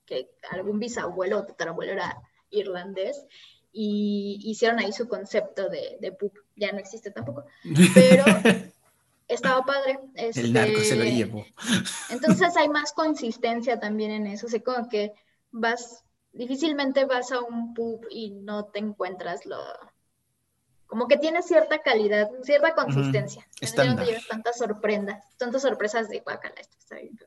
que 0.06 0.30
algún 0.52 0.80
bisabuelo 0.80 1.40
o 1.40 1.46
tatarabuelo 1.46 1.94
era 1.94 2.22
irlandés 2.50 3.26
y 3.72 4.40
hicieron 4.44 4.80
ahí 4.80 4.92
su 4.92 5.08
concepto 5.08 5.70
de, 5.70 5.98
de 6.00 6.12
pub, 6.12 6.32
ya 6.56 6.72
no 6.72 6.80
existe 6.80 7.12
tampoco, 7.12 7.46
pero 7.94 8.24
estaba 9.28 9.66
padre. 9.66 10.00
el 10.16 10.54
narco 10.54 10.80
se 10.82 10.96
lo 10.96 11.04
este, 11.04 11.16
llevó. 11.16 11.46
Entonces 12.10 12.56
hay 12.58 12.70
más 12.70 12.94
consistencia 12.94 13.80
también 13.80 14.12
en 14.12 14.28
eso, 14.28 14.48
o 14.48 14.50
sea, 14.50 14.62
como 14.62 14.88
que 14.88 15.14
vas 15.52 16.04
difícilmente 16.36 17.06
vas 17.06 17.32
a 17.32 17.42
un 17.42 17.74
pub 17.74 18.06
y 18.10 18.32
no 18.32 18.66
te 18.66 18.80
encuentras 18.80 19.46
lo... 19.46 19.58
Como 20.86 21.08
que 21.08 21.18
tiene 21.18 21.42
cierta 21.42 21.80
calidad, 21.80 22.30
cierta 22.44 22.76
consistencia. 22.76 23.48
No 23.78 23.96
te 23.96 24.06
llevas 24.06 24.28
tantas 24.28 24.58
sorprendas, 24.60 25.26
tantas 25.38 25.64
sorpresas 25.64 26.10
de 26.10 26.20
guacala, 26.20 26.56
esto 26.60 26.78
está 26.78 26.98
bien. 26.98 27.20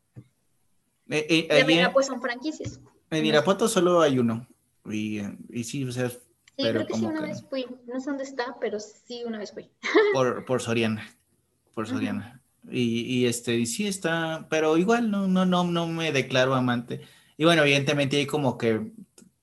Eh, 1.09 1.27
eh, 1.51 1.65
y 1.67 1.79
en 1.79 1.93
pues 1.93 2.07
son 2.07 2.21
franquicias. 2.21 2.81
En 3.11 3.27
Irapuato 3.27 3.67
solo 3.67 4.01
hay 4.01 4.19
uno. 4.19 4.47
Y, 4.87 5.21
y 5.51 5.65
sí, 5.65 5.85
o 5.85 5.91
sea... 5.91 6.09
Sí, 6.09 6.65
pero 6.65 6.85
creo 6.85 6.87
que 6.87 6.95
sí 6.95 7.05
una 7.05 7.21
vez 7.21 7.45
fui. 7.49 7.67
No 7.87 8.01
sé 8.01 8.11
dónde 8.11 8.25
está, 8.25 8.57
pero 8.61 8.79
sí 8.79 9.23
una 9.25 9.39
vez 9.39 9.53
fui. 9.53 9.71
Por, 10.13 10.45
por 10.45 10.61
Soriana. 10.61 11.09
Por 11.75 11.87
Soriana. 11.87 12.41
y, 12.71 13.01
y, 13.03 13.27
este, 13.27 13.55
y 13.55 13.67
sí 13.67 13.87
está, 13.87 14.47
pero 14.51 14.77
igual 14.77 15.11
no, 15.11 15.27
no, 15.29 15.47
no, 15.47 15.65
no 15.65 15.87
me 15.87 16.13
declaro 16.13 16.55
amante. 16.55 17.01
Y 17.39 17.45
bueno, 17.45 17.63
evidentemente 17.63 18.19
ahí 18.19 18.27
como 18.27 18.59
que 18.59 18.93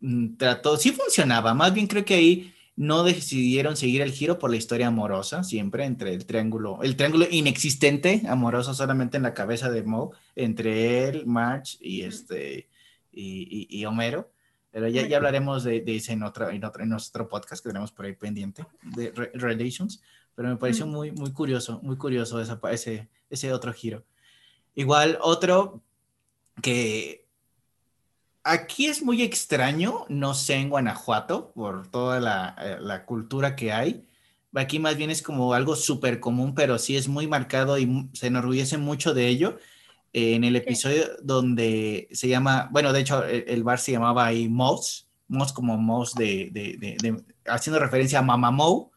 mm, 0.02 0.36
trató, 0.36 0.78
sí 0.78 0.91
funcionaba, 0.91 1.56
más 1.56 1.74
bien 1.74 1.88
creo 1.88 2.06
que 2.06 2.14
ahí 2.14 2.54
no 2.76 3.04
decidieron 3.04 3.78
seguir 3.78 4.02
el 4.02 4.12
giro 4.12 4.38
por 4.38 4.52
la 4.52 4.58
historia 4.58 4.88
amorosa, 4.88 5.43
siempre 5.43 5.86
entre 5.86 6.14
el 6.14 6.26
triángulo, 6.26 6.80
el 6.84 6.98
triángulo 6.98 7.26
inexistente, 7.32 8.22
amoroso 8.28 8.74
solamente 8.74 9.16
en 9.16 9.24
la 9.24 9.34
cabeza 9.34 9.72
de 9.72 9.84
Moe, 9.84 10.10
entre 10.36 11.08
él, 11.08 11.26
March 11.26 11.78
y 11.80 12.02
este 12.02 12.68
y, 13.14 13.68
y, 13.70 13.86
Homero. 13.86 14.30
Pero 14.72 14.89
ya, 14.89 15.08
ya 15.08 15.16
hablaremos 15.16 15.64
de, 15.64 15.80
de 15.80 15.96
ese 15.96 16.12
en, 16.12 16.24
otra, 16.24 16.54
en, 16.54 16.66
otro, 16.66 16.84
en 16.84 16.89
nuestro 16.89 17.30
podcast 17.30 17.64
que 17.64 17.70
tenemos 17.70 17.93
por 17.93 18.06
ahí 18.06 18.14
pendiente, 18.14 18.66
de 18.84 19.12
Relations. 19.36 20.02
Pero 20.36 20.50
me 20.50 20.58
pareció 20.58 20.86
muy, 20.86 21.14
muy 21.14 21.32
curioso, 21.32 21.80
muy 21.82 21.96
curioso 21.96 22.41
esa, 22.41 22.60
ese, 22.70 23.08
ese 23.30 23.54
otro 23.54 23.72
giro. 23.72 24.04
Igual 24.76 25.18
otro 25.22 25.82
que 26.62 27.25
Aquí 28.48 28.86
es 28.86 29.02
muy 29.02 29.24
extraño, 29.24 30.06
no 30.08 30.36
sé 30.36 30.54
en 30.56 30.70
Guanajuato, 30.70 31.52
por 31.56 31.88
toda 31.89 32.20
la, 32.20 32.56
eh, 32.62 32.78
la 32.80 33.04
cultura 33.06 33.56
que 33.56 33.72
hay. 33.74 34.08
Aquí 34.54 34.78
más 34.78 34.98
bien 34.98 35.10
es 35.10 35.24
como 35.24 35.54
algo 35.56 35.76
súper 35.76 36.20
común, 36.20 36.54
pero 36.54 36.78
sí 36.78 36.96
es 36.96 37.08
muy 37.08 37.28
marcado 37.28 37.80
y 37.80 38.10
se 38.14 38.28
enorgullece 38.28 38.78
mucho 38.78 39.14
de 39.16 39.28
ello. 39.30 39.58
en 40.14 40.43
el 40.46 40.56
episodio 40.56 41.06
donde 41.24 42.08
se 42.12 42.28
llama, 42.30 42.70
bueno, 42.72 42.93
de 42.93 43.02
hecho 43.02 43.24
el, 43.26 43.64
bar 43.64 43.80
se 43.80 43.93
llamaba 43.93 44.26
ahí 44.28 44.48
Moss, 44.48 45.10
Moss 45.28 45.52
como 45.54 45.78
Moss 45.78 46.14
de, 46.16 46.50
de, 46.52 46.78
de, 46.78 47.24
haciendo 47.48 47.80
referencia 47.80 48.20
a 48.20 48.22
Mama 48.22 48.52
Mo, 48.52 48.91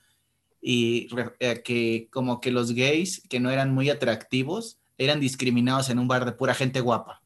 y 0.60 1.08
eh, 1.40 1.62
que 1.64 2.08
como 2.10 2.40
que 2.40 2.50
los 2.50 2.72
gays 2.72 3.22
que 3.28 3.40
no 3.40 3.50
eran 3.50 3.74
muy 3.74 3.90
atractivos 3.90 4.78
eran 4.98 5.20
discriminados 5.20 5.90
en 5.90 5.98
un 5.98 6.08
bar 6.08 6.24
de 6.24 6.32
pura 6.32 6.54
gente 6.54 6.80
guapa 6.80 7.22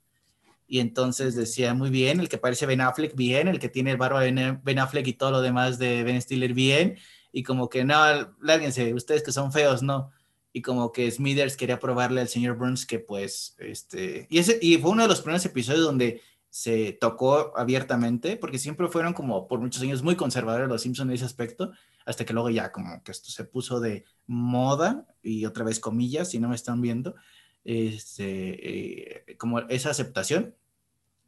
y 0.73 0.81
entonces 0.81 1.35
decía, 1.35 1.75
muy 1.75 1.91
bien, 1.91 2.18
el 2.18 2.31
que 2.31 2.39
parece 2.39 2.64
Ben 2.64 2.81
Affleck, 2.81 3.14
bien, 3.14 3.47
el 3.47 3.59
que 3.59 3.68
tiene 3.68 3.91
el 3.91 3.99
barba 3.99 4.23
de 4.23 4.59
Ben 4.62 4.79
Affleck 4.79 5.07
y 5.07 5.12
todo 5.12 5.31
lo 5.31 5.43
demás 5.43 5.79
de 5.79 6.03
Ben 6.03 6.23
Stiller, 6.23 6.55
bien, 6.55 6.97
y 7.31 7.43
como 7.43 7.68
que 7.68 7.85
no, 7.85 7.95
lárguense, 8.41 8.95
ustedes 8.95 9.23
que 9.23 9.33
son 9.33 9.53
feos, 9.53 9.83
no. 9.83 10.11
Y 10.51 10.62
como 10.62 10.91
que 10.91 11.11
Smithers 11.11 11.59
quería 11.59 11.79
probarle 11.79 12.23
al 12.23 12.29
señor 12.29 12.57
Burns 12.57 12.87
que 12.87 13.01
pues, 13.01 13.55
este, 13.59 14.27
y, 14.31 14.39
ese, 14.39 14.59
y 14.62 14.79
fue 14.79 14.93
uno 14.93 15.03
de 15.03 15.09
los 15.09 15.20
primeros 15.20 15.45
episodios 15.45 15.85
donde 15.85 16.23
se 16.49 16.97
tocó 16.99 17.53
abiertamente, 17.55 18.39
porque 18.39 18.59
siempre 18.59 18.89
fueron 18.89 19.12
como 19.12 19.49
por 19.49 19.61
muchos 19.61 19.83
años 19.83 20.03
muy 20.03 20.16
conservadores 20.16 20.70
los 20.70 20.81
Simpsons 20.81 21.11
en 21.11 21.14
ese 21.16 21.27
aspecto, 21.27 21.73
hasta 22.07 22.25
que 22.25 22.33
luego 22.33 22.49
ya 22.49 22.73
como 22.73 23.03
que 23.03 23.12
esto 23.12 23.29
se 23.29 23.45
puso 23.45 23.79
de 23.79 24.07
moda, 24.27 25.07
y 25.23 25.45
otra 25.45 25.66
vez 25.66 25.81
comillas, 25.81 26.31
si 26.31 26.39
no 26.39 26.49
me 26.49 26.57
están 26.57 26.81
viendo, 26.81 27.14
este, 27.62 29.33
eh, 29.33 29.37
como 29.37 29.59
esa 29.59 29.91
aceptación 29.91 30.55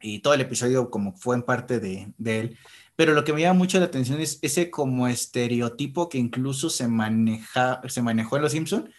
y 0.01 0.19
todo 0.19 0.33
el 0.33 0.41
episodio 0.41 0.89
como 0.89 1.13
fue 1.13 1.35
en 1.35 1.43
parte 1.43 1.79
de, 1.79 2.13
él. 2.23 2.57
Pero 2.95 3.13
lo 3.13 3.23
que 3.23 3.33
me 3.33 3.41
llama 3.41 3.59
mucho 3.59 3.79
la 3.79 3.85
atención 3.85 4.19
es 4.21 4.39
ese 4.41 4.71
como 4.71 5.07
estereotipo 5.07 6.09
que 6.09 6.17
incluso 6.17 6.69
se, 6.69 6.87
maneja, 6.87 7.81
se 7.87 8.01
manejó 8.01 8.37
en 8.37 8.41
Los 8.43 8.51
Simpson 8.53 8.89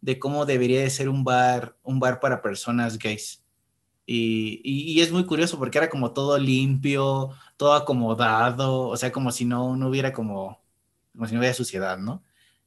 de 0.00 0.18
cómo 0.18 0.46
debería 0.46 0.80
de 0.80 0.90
ser 0.90 1.08
un 1.08 1.24
bar, 1.24 1.76
un 1.82 2.00
bar 2.00 2.20
para 2.20 2.42
personas 2.42 2.98
gays. 2.98 3.44
Y, 4.06 4.60
y, 4.64 5.00
es 5.00 5.12
muy 5.12 5.24
curioso 5.24 5.58
porque 5.58 5.78
era 5.78 5.88
como 5.88 6.12
todo 6.12 6.36
limpio, 6.36 7.30
todo 7.56 7.74
acomodado, 7.74 8.88
o 8.88 8.96
sea, 8.96 9.12
como 9.12 9.30
si 9.30 9.44
no, 9.44 9.76
no 9.76 9.88
hubiera 9.88 10.12
como, 10.12 10.60
como 11.12 11.26
si 11.26 11.34
no 11.34 11.40
hubiera 11.40 11.54
suciedad, 11.54 11.96
¿no? 11.98 12.22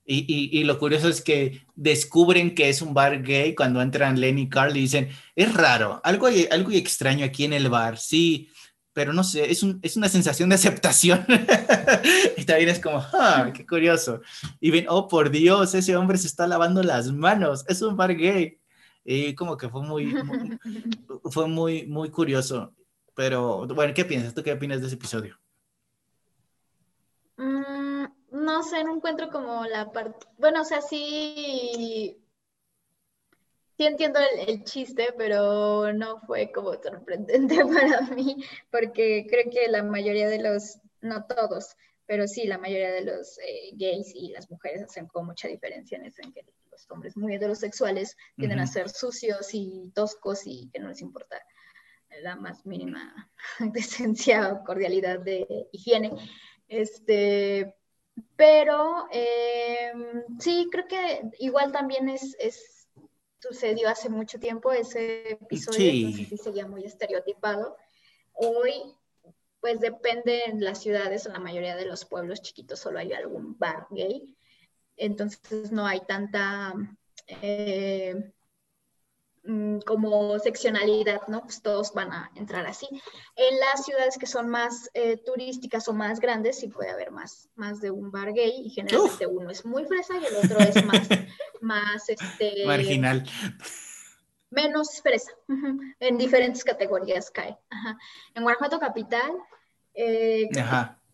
Y, 0.05 0.63
lo 0.65 0.79
curioso 0.79 1.07
es 1.07 1.21
que 1.21 1.65
descubren 1.75 2.55
que 2.55 2.69
es 2.69 2.81
un 2.81 2.93
bar 2.93 3.23
gay 3.23 3.55
cuando 3.55 3.81
entran 3.81 4.19
Lenny 4.19 4.43
y 4.43 4.49
Carl 4.49 4.75
y 4.75 4.81
dicen, 4.81 5.09
es 5.35 5.53
raro, 5.53 6.01
algo, 6.03 6.27
algo 6.51 6.71
extraño 6.71 7.25
aquí 7.25 7.45
en 7.45 7.53
el 7.53 7.69
bar, 7.69 7.97
sí, 7.97 8.49
pero 8.93 9.13
no 9.13 9.23
sé, 9.23 9.49
es, 9.51 9.65
es 9.81 9.97
una 9.97 10.09
sensación 10.09 10.49
de 10.49 10.55
aceptación. 10.55 11.25
y 12.37 12.43
también 12.45 12.69
es 12.69 12.79
como, 12.79 12.99
ah, 13.13 13.51
qué 13.53 13.65
curioso. 13.65 14.21
Y 14.59 14.71
ven, 14.71 14.85
oh, 14.89 15.07
por 15.07 15.31
Dios, 15.31 15.73
ese 15.73 15.95
hombre 15.95 16.17
se 16.17 16.27
está 16.27 16.47
lavando 16.47 16.83
las 16.83 17.11
manos, 17.11 17.65
es 17.67 17.81
un 17.81 17.97
bar 17.97 18.15
gay. 18.15 18.59
Y 19.03 19.35
como 19.35 19.57
que 19.57 19.69
fue 19.69 19.83
muy, 19.83 20.13
fue 21.31 21.47
muy, 21.47 21.87
muy 21.87 22.09
curioso. 22.09 22.73
Pero 23.15 23.67
bueno, 23.67 23.93
¿qué 23.93 24.05
piensas? 24.05 24.33
¿Tú 24.33 24.43
qué 24.43 24.53
opinas 24.53 24.81
de 24.81 24.87
ese 24.87 24.95
episodio? 24.95 25.37
No 28.43 28.63
sé, 28.63 28.83
no 28.83 28.95
encuentro 28.95 29.29
como 29.29 29.65
la 29.65 29.91
parte, 29.91 30.25
bueno, 30.37 30.61
o 30.61 30.65
sea, 30.65 30.81
sí, 30.81 32.21
sí 33.77 33.85
entiendo 33.85 34.19
el, 34.47 34.63
chiste, 34.63 35.13
pero 35.17 35.93
no 35.93 36.19
fue 36.21 36.51
como 36.51 36.73
sorprendente 36.73 37.55
para 37.65 38.01
mí, 38.01 38.43
porque 38.71 39.25
creo 39.29 39.49
que 39.51 39.69
la 39.69 39.83
mayoría 39.83 40.27
de 40.27 40.39
los, 40.39 40.79
no 41.01 41.25
todos, 41.25 41.75
pero 42.05 42.27
sí, 42.27 42.45
la 42.45 42.57
mayoría 42.57 42.91
de 42.91 43.05
los 43.05 43.39
eh, 43.39 43.71
gays 43.73 44.13
y 44.13 44.29
las 44.29 44.49
mujeres 44.51 44.83
hacen 44.83 45.07
como 45.07 45.27
mucha 45.27 45.47
diferencia 45.47 45.97
en 45.97 46.05
eso, 46.05 46.21
en 46.21 46.33
que 46.33 46.45
los 46.71 46.89
hombres 46.91 47.15
muy 47.17 47.35
heterosexuales 47.35 48.17
tienden 48.35 48.59
a 48.59 48.67
ser 48.67 48.89
sucios 48.89 49.53
y 49.53 49.91
toscos 49.95 50.45
y 50.45 50.69
que 50.71 50.79
no 50.79 50.89
les 50.89 51.01
importa 51.01 51.41
la 52.21 52.35
más 52.35 52.65
mínima 52.65 53.31
decencia 53.73 54.53
o 54.53 54.63
cordialidad 54.63 55.19
de 55.19 55.67
higiene. 55.71 56.11
Este, 56.67 57.75
pero 58.35 59.07
em, 59.11 60.23
sí, 60.39 60.67
creo 60.71 60.87
que 60.87 61.21
igual 61.39 61.71
también 61.71 62.09
es, 62.09 62.35
es, 62.39 62.87
sucedió 63.39 63.89
hace 63.89 64.09
mucho 64.09 64.39
tiempo 64.39 64.71
ese 64.71 65.33
episodio, 65.33 65.79
sí. 65.79 66.27
no 66.31 66.37
sería 66.37 66.67
muy 66.67 66.83
estereotipado. 66.83 67.77
Hoy, 68.33 68.73
pues 69.59 69.79
depende 69.79 70.43
en 70.45 70.63
las 70.63 70.81
ciudades, 70.81 71.25
en 71.25 71.33
la 71.33 71.39
mayoría 71.39 71.75
de 71.75 71.85
los 71.85 72.05
pueblos 72.05 72.41
chiquitos 72.41 72.79
solo 72.79 72.99
hay 72.99 73.13
algún 73.13 73.57
bar 73.57 73.87
gay, 73.91 74.35
entonces 74.97 75.71
no 75.71 75.85
hay 75.85 76.01
tanta... 76.01 76.73
Eh, 77.27 78.31
como 79.85 80.39
seccionalidad, 80.39 81.27
¿no? 81.27 81.41
Pues 81.41 81.61
todos 81.61 81.93
van 81.93 82.13
a 82.13 82.31
entrar 82.35 82.65
así. 82.65 82.87
En 83.35 83.59
las 83.59 83.83
ciudades 83.85 84.17
que 84.17 84.25
son 84.25 84.49
más 84.49 84.89
eh, 84.93 85.17
turísticas 85.17 85.87
o 85.87 85.93
más 85.93 86.19
grandes, 86.19 86.59
sí 86.59 86.67
puede 86.69 86.91
haber 86.91 87.11
más, 87.11 87.49
más 87.55 87.81
de 87.81 87.91
un 87.91 88.09
bar 88.09 88.33
gay 88.33 88.53
y 88.65 88.69
generalmente 88.69 89.27
uno 89.27 89.49
es 89.49 89.65
muy 89.65 89.83
fresa 89.85 90.13
y 90.17 90.25
el 90.25 90.35
otro 90.35 90.59
es 90.59 90.85
más, 90.85 91.07
más 91.61 92.09
este, 92.09 92.65
marginal. 92.65 93.25
Menos 94.49 95.01
fresa. 95.01 95.31
En 95.99 96.17
diferentes 96.17 96.63
categorías 96.63 97.29
cae. 97.31 97.57
En 98.35 98.43
Guanajuato 98.43 98.79
capital, 98.79 99.31
eh, 99.93 100.47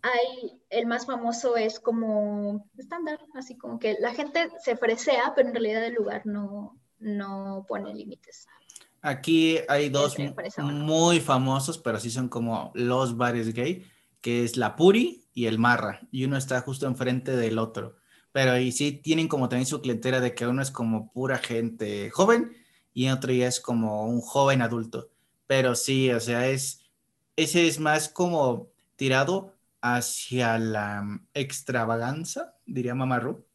hay, 0.01 0.61
el 0.69 0.85
más 0.85 1.05
famoso 1.05 1.57
es 1.57 1.79
como 1.79 2.69
estándar, 2.77 3.19
así 3.33 3.57
como 3.57 3.79
que 3.79 3.95
la 3.99 4.13
gente 4.13 4.49
se 4.59 4.75
fresea, 4.77 5.33
pero 5.35 5.47
en 5.47 5.55
realidad 5.55 5.83
el 5.85 5.93
lugar 5.95 6.25
no, 6.25 6.77
no 6.99 7.65
pone 7.67 7.93
límites. 7.93 8.47
Aquí 9.01 9.57
hay 9.69 9.89
dos 9.89 10.15
muy 10.57 11.19
famosos, 11.19 11.77
pero 11.77 11.99
sí 11.99 12.09
son 12.09 12.27
como 12.27 12.71
los 12.75 13.15
bares 13.15 13.53
gay, 13.53 13.85
que 14.21 14.43
es 14.43 14.57
la 14.57 14.75
Puri 14.75 15.25
y 15.33 15.45
el 15.45 15.57
Marra, 15.57 16.01
y 16.11 16.25
uno 16.25 16.35
está 16.37 16.59
justo 16.61 16.85
enfrente 16.85 17.35
del 17.35 17.59
otro. 17.59 17.95
Pero 18.31 18.51
ahí 18.51 18.71
sí 18.71 18.91
tienen 18.91 19.27
como 19.27 19.47
también 19.47 19.65
su 19.65 19.81
clientela 19.81 20.19
de 20.19 20.35
que 20.35 20.47
uno 20.47 20.61
es 20.61 20.69
como 20.69 21.11
pura 21.11 21.37
gente 21.37 22.09
joven 22.09 22.55
y 22.93 23.09
otro 23.09 23.31
ya 23.31 23.47
es 23.47 23.59
como 23.59 24.05
un 24.05 24.21
joven 24.21 24.61
adulto. 24.61 25.09
Pero 25.47 25.75
sí, 25.75 26.11
o 26.11 26.19
sea, 26.19 26.47
es, 26.47 26.85
ese 27.35 27.67
es 27.67 27.79
más 27.79 28.09
como 28.09 28.69
tirado 28.97 29.55
hacia 29.81 30.59
la 30.59 31.21
extravaganza, 31.33 32.55
diría 32.65 32.93
Mamarru, 32.93 33.45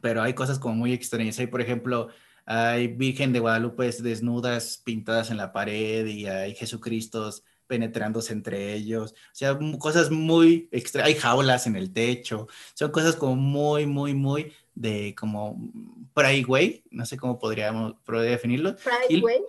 pero 0.00 0.22
hay 0.22 0.34
cosas 0.34 0.58
como 0.58 0.74
muy 0.74 0.92
extrañas. 0.92 1.38
Hay, 1.38 1.46
por 1.46 1.60
ejemplo, 1.60 2.08
hay 2.46 2.86
Virgen 2.86 3.32
de 3.32 3.40
Guadalupe 3.40 3.90
desnudas 3.90 4.80
pintadas 4.84 5.30
en 5.30 5.36
la 5.36 5.52
pared 5.52 6.06
y 6.06 6.26
hay 6.26 6.54
Jesucristos 6.54 7.42
penetrándose 7.66 8.32
entre 8.32 8.72
ellos. 8.74 9.12
O 9.12 9.34
sea, 9.34 9.58
cosas 9.78 10.10
muy 10.10 10.68
extrañas. 10.70 11.08
Hay 11.08 11.14
jaulas 11.16 11.66
en 11.66 11.74
el 11.74 11.92
techo. 11.92 12.46
Son 12.74 12.92
cosas 12.92 13.16
como 13.16 13.34
muy, 13.34 13.86
muy, 13.86 14.14
muy 14.14 14.52
de 14.76 15.14
como 15.18 15.58
Pride 16.14 16.44
Way. 16.46 16.84
No 16.90 17.04
sé 17.04 17.16
cómo 17.16 17.38
podríamos 17.38 17.94
podría 18.04 18.30
definirlo. 18.30 18.76
Pride 18.76 19.20
Way. 19.20 19.40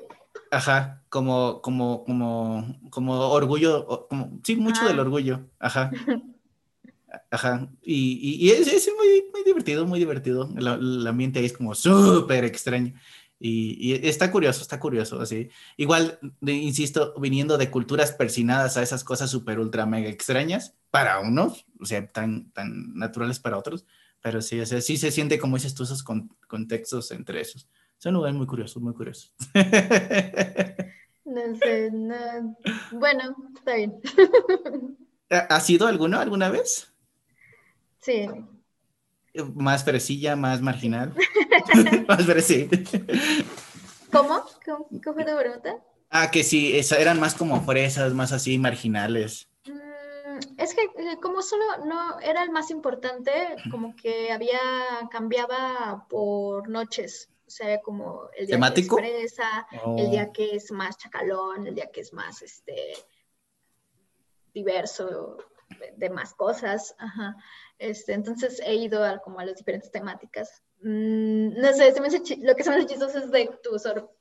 Ajá, 0.49 1.03
como, 1.09 1.61
como, 1.61 2.03
como, 2.03 2.79
como 2.89 3.13
orgullo, 3.29 4.07
como, 4.09 4.39
sí, 4.43 4.55
mucho 4.55 4.87
del 4.87 4.99
orgullo, 4.99 5.41
ajá. 5.59 5.91
Ajá, 7.31 7.69
y, 7.81 8.45
y, 8.45 8.51
es, 8.51 8.67
es, 8.67 8.89
muy, 8.97 9.25
muy 9.31 9.43
divertido, 9.43 9.85
muy 9.85 9.99
divertido. 9.99 10.49
El, 10.57 10.67
el 10.67 11.07
ambiente 11.07 11.39
ahí 11.39 11.45
es 11.45 11.53
como 11.53 11.73
súper 11.73 12.43
extraño. 12.43 12.93
Y, 13.39 13.77
y, 13.79 14.07
está 14.07 14.31
curioso, 14.31 14.61
está 14.61 14.79
curioso, 14.79 15.21
así. 15.21 15.49
Igual, 15.77 16.19
insisto, 16.41 17.13
viniendo 17.19 17.57
de 17.57 17.69
culturas 17.69 18.11
persinadas 18.11 18.77
a 18.77 18.83
esas 18.83 19.03
cosas 19.03 19.29
súper, 19.29 19.59
ultra, 19.59 19.85
mega 19.85 20.09
extrañas, 20.09 20.75
para 20.89 21.19
unos, 21.19 21.65
o 21.79 21.85
sea, 21.85 22.05
tan, 22.11 22.51
tan 22.51 22.93
naturales 22.95 23.39
para 23.39 23.57
otros, 23.57 23.85
pero 24.21 24.41
sí, 24.41 24.59
o 24.59 24.65
sea, 24.65 24.81
sí 24.81 24.97
se 24.97 25.11
siente 25.11 25.39
como 25.39 25.57
dices 25.57 25.75
tú 25.75 25.83
esos 25.83 26.03
con, 26.03 26.29
contextos 26.47 27.11
entre 27.11 27.41
esos. 27.41 27.69
Son 27.99 28.13
lugares 28.13 28.35
muy 28.35 28.47
curiosos, 28.47 28.81
muy 28.81 28.93
curiosos. 28.93 29.33
No 31.27 31.55
sé, 31.57 31.91
no. 31.91 32.57
Bueno, 32.93 33.35
está 33.53 33.75
bien. 33.75 33.99
¿Ha 35.29 35.59
sido 35.59 35.87
alguno 35.87 36.19
alguna 36.19 36.49
vez? 36.49 36.93
Sí. 38.07 38.25
Más 39.55 39.83
fresilla, 39.83 40.37
más 40.37 40.61
marginal. 40.61 41.13
más 42.07 42.25
fresilla. 42.25 42.69
¿Cómo? 44.13 44.43
¿Cómo, 44.65 44.87
fue 44.89 45.25
tu 45.25 45.37
pregunta? 45.37 45.83
Ah, 46.09 46.31
que 46.31 46.45
sí, 46.45 46.79
eran 46.97 47.19
más 47.19 47.35
como 47.35 47.59
fresas, 47.63 48.13
más 48.13 48.31
así 48.31 48.57
marginales. 48.57 49.49
Mm, 49.65 50.39
es 50.57 50.73
que 50.73 50.83
eh, 50.83 51.17
como 51.21 51.41
solo 51.41 51.65
no 51.85 52.17
era 52.21 52.43
el 52.43 52.49
más 52.51 52.71
importante, 52.71 53.57
como 53.69 53.93
que 53.97 54.31
había, 54.31 54.61
cambiaba 55.11 56.05
por 56.07 56.69
noches. 56.69 57.29
O 57.45 57.49
sea, 57.49 57.81
como 57.81 58.29
el 58.37 58.47
día 58.47 58.73
que 58.73 58.79
es 58.79 58.87
fresa, 58.87 59.67
el 59.97 60.11
día 60.11 60.27
oh. 60.29 60.31
que 60.31 60.55
es 60.55 60.71
más 60.71 60.97
chacalón, 60.97 61.67
el 61.67 61.75
día 61.75 61.91
que 61.91 61.99
es 61.99 62.13
más 62.13 62.41
este 62.41 62.93
diverso, 64.53 65.37
de, 65.97 66.09
más 66.09 66.33
cosas. 66.33 66.95
Ajá. 66.97 67.35
Este, 67.77 68.13
entonces 68.13 68.61
he 68.65 68.75
ido 68.75 69.03
a, 69.03 69.19
como 69.19 69.39
a 69.39 69.45
las 69.45 69.55
diferentes 69.55 69.91
temáticas. 69.91 70.63
Mm, 70.81 71.59
no 71.59 71.73
sé, 71.73 71.93
lo 72.41 72.55
que 72.55 72.63
se 72.63 72.69
me 72.69 72.77
hace 72.77 72.87
chistoso 72.87 73.17
es 73.19 73.31
de 73.31 73.49
tu 73.63 73.77
sorpresa. 73.79 74.13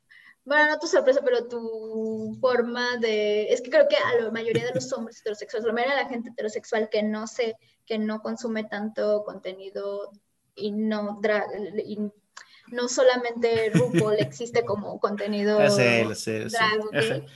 Bueno, 0.45 0.71
no 0.71 0.79
tu 0.79 0.87
sorpresa, 0.87 1.21
pero 1.25 1.49
tu 1.49 2.39
forma 2.41 2.99
de... 2.99 3.53
Es 3.53 3.61
que 3.61 3.69
creo 3.69 3.89
que 3.89 3.97
a 3.97 4.23
la 4.23 4.31
mayoría 4.31 4.65
de 4.65 4.75
los 4.75 4.93
hombres 4.93 5.19
heterosexuales, 5.21 5.67
la 5.67 5.73
mayoría 5.73 5.97
de 5.97 6.03
la 6.05 6.09
gente 6.09 6.31
heterosexual 6.31 6.89
que 6.89 7.03
no 7.03 7.27
sé, 7.27 7.57
que 7.85 7.99
no 7.99 8.23
consume 8.23 8.63
tanto 8.63 9.25
contenido 9.25 10.13
y 10.55 10.71
no, 10.71 11.21
y 11.85 11.99
no 12.69 12.89
solamente 12.89 13.71
RuPaul 13.71 14.15
existe 14.21 14.65
como 14.65 15.01
contenido 15.01 15.59
drag, 15.59 17.27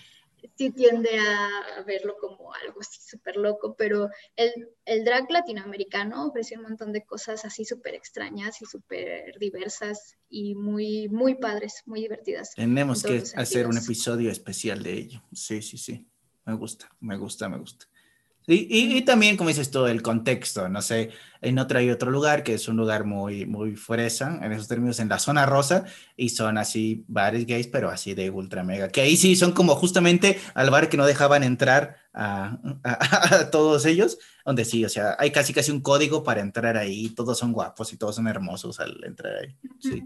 sí 0.57 0.70
tiende 0.70 1.18
a 1.18 1.82
verlo 1.86 2.16
como 2.20 2.53
algo 2.55 2.80
así 2.80 3.01
súper 3.01 3.36
loco, 3.36 3.74
pero 3.76 4.09
el, 4.36 4.70
el, 4.84 5.05
drag 5.05 5.30
latinoamericano 5.30 6.26
ofrece 6.26 6.57
un 6.57 6.62
montón 6.62 6.93
de 6.93 7.05
cosas 7.05 7.45
así 7.45 7.64
súper 7.64 7.95
extrañas 7.95 8.61
y 8.62 8.66
súper 8.66 9.38
diversas 9.38 10.16
y 10.28 10.55
muy, 10.55 11.09
muy 11.09 11.34
padres, 11.34 11.82
muy 11.86 12.01
divertidas. 12.01 12.55
Tenemos 12.55 13.03
que 13.03 13.22
hacer 13.36 13.66
un 13.66 13.78
episodio 13.78 14.30
especial 14.30 14.82
de 14.82 14.93
ello. 14.93 15.22
Sí, 15.32 15.62
sí, 15.62 15.78
sí. 15.78 16.07
Me 16.45 16.55
gusta, 16.55 16.91
me 17.01 17.16
gusta, 17.16 17.49
me 17.49 17.59
gusta. 17.59 17.86
Y, 18.47 19.03
también, 19.03 19.36
como 19.36 19.49
dices 19.49 19.70
tú, 19.70 19.86
el 19.86 20.03
contexto, 20.03 20.68
no 20.68 20.82
sé, 20.82 21.11
en 21.41 21.59
otro 21.59 21.78
hay 21.78 21.91
otro 21.91 22.11
lugar 22.11 22.43
que 22.43 22.55
es 22.55 22.66
un 22.66 22.76
lugar 22.76 23.05
muy, 23.05 23.47
muy 23.47 23.76
fresa, 23.76 24.41
en 24.43 24.51
esos 24.53 24.66
términos, 24.66 24.99
en 24.99 25.09
la 25.09 25.20
zona 25.20 25.47
rosa, 25.47 25.84
y 26.16 26.30
son 26.30 26.59
así 26.59 27.05
bares 27.07 27.47
gays, 27.47 27.68
pero 27.68 27.91
así 27.91 28.14
de 28.14 28.30
ultra 28.30 28.64
mega, 28.64 28.88
que 28.88 29.03
ahí 29.03 29.16
sí 29.16 29.36
son 29.36 29.53
como 29.53 29.76
justamente 29.76 30.41
al 30.55 30.70
bar 30.70 30.88
que 30.88 30.97
no 30.97 31.07
dejaban 31.07 31.45
entrar 31.45 31.99
a, 32.12 32.59
a 32.82 33.51
todos 33.53 33.86
ellos, 33.86 34.18
donde 34.45 34.64
sí, 34.64 34.84
o 34.84 34.88
sea, 34.88 35.16
hay 35.20 35.30
casi 35.30 35.53
casi 35.53 35.70
un 35.70 35.80
código 35.80 36.24
para 36.24 36.41
entrar 36.41 36.76
ahí, 36.76 37.11
todos 37.11 37.38
son 37.38 37.53
guapos 37.53 37.93
y 37.93 37.99
todos 37.99 38.16
son 38.16 38.26
hermosos 38.26 38.80
al 38.80 38.99
entrar 39.05 39.34
ahí, 39.36 39.57
sí 39.78 40.03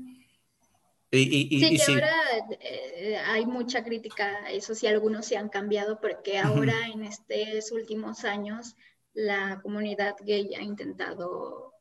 sí, 1.14 1.76
que 1.76 1.92
ahora 1.92 2.14
eh, 2.60 3.16
hay 3.26 3.46
mucha 3.46 3.84
crítica, 3.84 4.48
eso 4.50 4.74
sí, 4.74 4.86
algunos 4.86 5.26
se 5.26 5.36
han 5.36 5.48
cambiado, 5.48 6.00
porque 6.00 6.38
ahora 6.38 6.74
en 6.92 7.04
estos 7.04 7.72
últimos 7.72 8.24
años 8.24 8.76
la 9.12 9.60
comunidad 9.62 10.16
gay 10.24 10.54
ha 10.54 10.62
intentado 10.62 11.72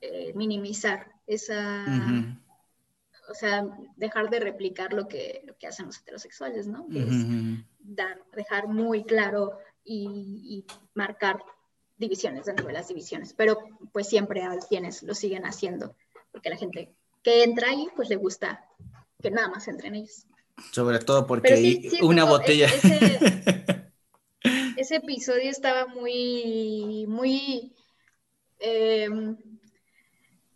eh, 0.00 0.32
minimizar 0.34 1.12
esa, 1.26 1.84
o 3.28 3.34
sea, 3.34 3.66
dejar 3.96 4.30
de 4.30 4.40
replicar 4.40 4.92
lo 4.92 5.08
que, 5.08 5.42
lo 5.46 5.56
que 5.56 5.66
hacen 5.66 5.86
los 5.86 5.98
heterosexuales, 5.98 6.66
¿no? 6.66 6.86
Que 6.88 7.00
es 7.00 7.26
dar, 7.80 8.20
dejar 8.34 8.68
muy 8.68 9.04
claro 9.04 9.58
y, 9.84 10.64
y 10.66 10.66
marcar 10.94 11.42
divisiones 11.96 12.46
dentro 12.46 12.66
de 12.66 12.72
las 12.72 12.88
divisiones, 12.88 13.32
pero 13.32 13.58
pues 13.92 14.08
siempre 14.08 14.42
hay 14.42 14.58
quienes 14.68 15.02
lo 15.02 15.14
siguen 15.14 15.44
haciendo, 15.44 15.96
porque 16.30 16.50
la 16.50 16.56
gente 16.56 16.94
que 17.22 17.44
entra 17.44 17.70
ahí, 17.70 17.88
pues 17.94 18.08
le 18.08 18.16
gusta 18.16 18.64
que 19.22 19.30
nada 19.30 19.48
más 19.48 19.68
entren 19.68 19.94
ellos. 19.94 20.26
Sobre 20.72 20.98
todo 20.98 21.26
porque 21.26 21.90
una 22.02 22.24
botella. 22.24 22.68
Ese, 24.76 24.96
episodio 24.96 25.48
estaba 25.48 25.86
muy, 25.86 27.06
muy 27.06 27.72
em, 28.58 29.36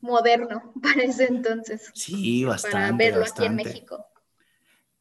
moderno 0.00 0.72
para 0.82 1.04
ese 1.04 1.26
entonces. 1.26 1.90
Sí, 1.94 2.44
bastante. 2.44 2.76
Para 2.76 2.96
verlo 2.96 3.24
aquí 3.24 3.44
en 3.44 3.54
México. 3.54 4.04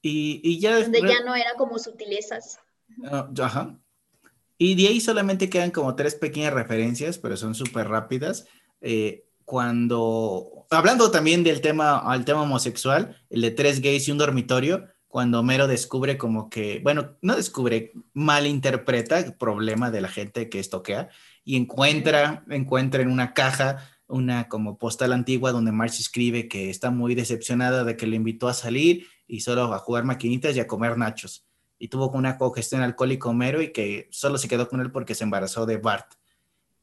Y, 0.02 0.60
ya. 0.60 0.80
Donde 0.80 1.02
ya 1.02 1.22
no 1.24 1.34
era 1.34 1.56
como 1.58 1.80
sutilezas. 1.80 2.60
Ah, 3.06 3.28
ajá. 3.42 3.80
Y 4.60 4.76
de 4.76 4.90
ahí 4.90 5.02
solamente 5.02 5.50
quedan 5.50 5.72
como 5.72 5.96
tres 5.96 6.14
pequeñas 6.14 6.54
referencias, 6.54 7.18
pero 7.18 7.36
son 7.36 7.56
súper 7.56 7.88
rápidas. 7.88 8.48
Eh, 8.82 9.25
cuando, 9.46 10.66
hablando 10.72 11.12
también 11.12 11.44
del 11.44 11.62
tema, 11.62 12.00
al 12.00 12.26
tema 12.26 12.42
homosexual, 12.42 13.16
el 13.30 13.42
de 13.42 13.52
tres 13.52 13.80
gays 13.80 14.08
y 14.08 14.12
un 14.12 14.18
dormitorio, 14.18 14.88
cuando 15.08 15.40
Homero 15.40 15.68
descubre 15.68 16.18
como 16.18 16.50
que, 16.50 16.82
bueno, 16.84 17.16
no 17.22 17.38
descubre, 17.38 17.94
malinterpreta 18.14 19.20
el 19.20 19.36
problema 19.36 19.90
de 19.90 20.02
la 20.02 20.10
gente 20.10 20.50
que 20.50 20.60
estoquea 20.60 21.10
y 21.46 21.56
encuentra, 21.56 22.44
encuentra 22.50 23.02
en 23.02 23.10
una 23.10 23.34
caja 23.34 23.78
una 24.08 24.50
como 24.50 24.78
postal 24.78 25.14
antigua 25.14 25.52
donde 25.52 25.72
Marge 25.72 26.02
escribe 26.02 26.48
que 26.48 26.70
está 26.70 26.92
muy 26.92 27.16
decepcionada 27.16 27.84
de 27.84 27.96
que 27.96 28.08
le 28.08 28.16
invitó 28.16 28.48
a 28.48 28.54
salir 28.54 29.08
y 29.28 29.40
solo 29.40 29.74
a 29.74 29.80
jugar 29.80 30.04
maquinitas 30.04 30.56
y 30.56 30.60
a 30.60 30.68
comer 30.68 30.98
nachos. 30.98 31.46
Y 31.80 31.88
tuvo 31.88 32.10
una 32.12 32.38
congestión 32.38 32.82
alcohólica 32.82 33.30
Homero 33.30 33.62
y 33.62 33.72
que 33.72 34.08
solo 34.12 34.38
se 34.38 34.48
quedó 34.48 34.68
con 34.68 34.82
él 34.82 34.92
porque 34.92 35.16
se 35.16 35.24
embarazó 35.24 35.66
de 35.66 35.78
Bart. 35.78 36.14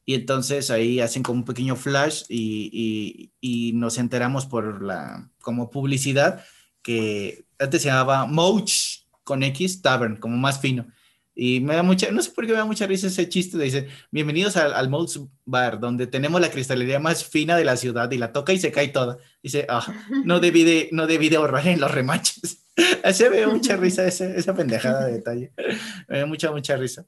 Y 0.05 0.15
entonces 0.15 0.69
ahí 0.69 0.99
hacen 0.99 1.23
como 1.23 1.39
un 1.39 1.45
pequeño 1.45 1.75
flash 1.75 2.23
y, 2.27 3.31
y, 3.39 3.73
nos 3.73 3.97
enteramos 3.97 4.45
por 4.45 4.83
la 4.83 5.29
como 5.41 5.69
publicidad 5.69 6.43
que 6.81 7.45
antes 7.57 7.81
se 7.81 7.87
llamaba 7.87 8.25
Mouch 8.25 9.05
con 9.23 9.43
X 9.43 9.81
Tavern, 9.81 10.17
como 10.17 10.35
más 10.35 10.59
fino. 10.59 10.87
Y 11.35 11.61
me 11.61 11.75
da 11.75 11.81
mucha, 11.81 12.11
no 12.11 12.21
sé 12.21 12.29
por 12.31 12.45
qué 12.45 12.51
me 12.51 12.59
da 12.59 12.65
mucha 12.65 12.85
risa 12.85 13.07
ese 13.07 13.27
chiste. 13.27 13.57
Dice, 13.57 13.87
bienvenidos 14.11 14.55
al, 14.55 14.73
al 14.73 14.91
Bar, 15.45 15.79
donde 15.79 16.05
tenemos 16.05 16.39
la 16.39 16.51
cristalería 16.51 16.99
más 16.99 17.23
fina 17.25 17.57
de 17.57 17.65
la 17.65 17.75
ciudad 17.75 18.11
y 18.11 18.17
la 18.17 18.31
toca 18.31 18.53
y 18.53 18.59
se 18.59 18.71
cae 18.71 18.89
toda. 18.89 19.17
Dice, 19.41 19.65
ah, 19.69 19.85
no 20.25 20.39
debí 20.39 20.63
de, 20.63 20.89
no 20.91 21.07
debí 21.07 21.29
de 21.29 21.37
ahorrar 21.37 21.67
en 21.67 21.79
los 21.79 21.91
remaches. 21.91 22.65
Así 23.03 23.23
me 23.29 23.39
da 23.39 23.47
mucha 23.47 23.77
risa 23.77 24.05
ese, 24.05 24.37
esa 24.37 24.53
pendejada 24.53 25.05
de 25.05 25.13
detalle. 25.13 25.53
Me 26.07 26.19
da 26.19 26.25
mucha, 26.25 26.51
mucha 26.51 26.75
risa. 26.77 27.03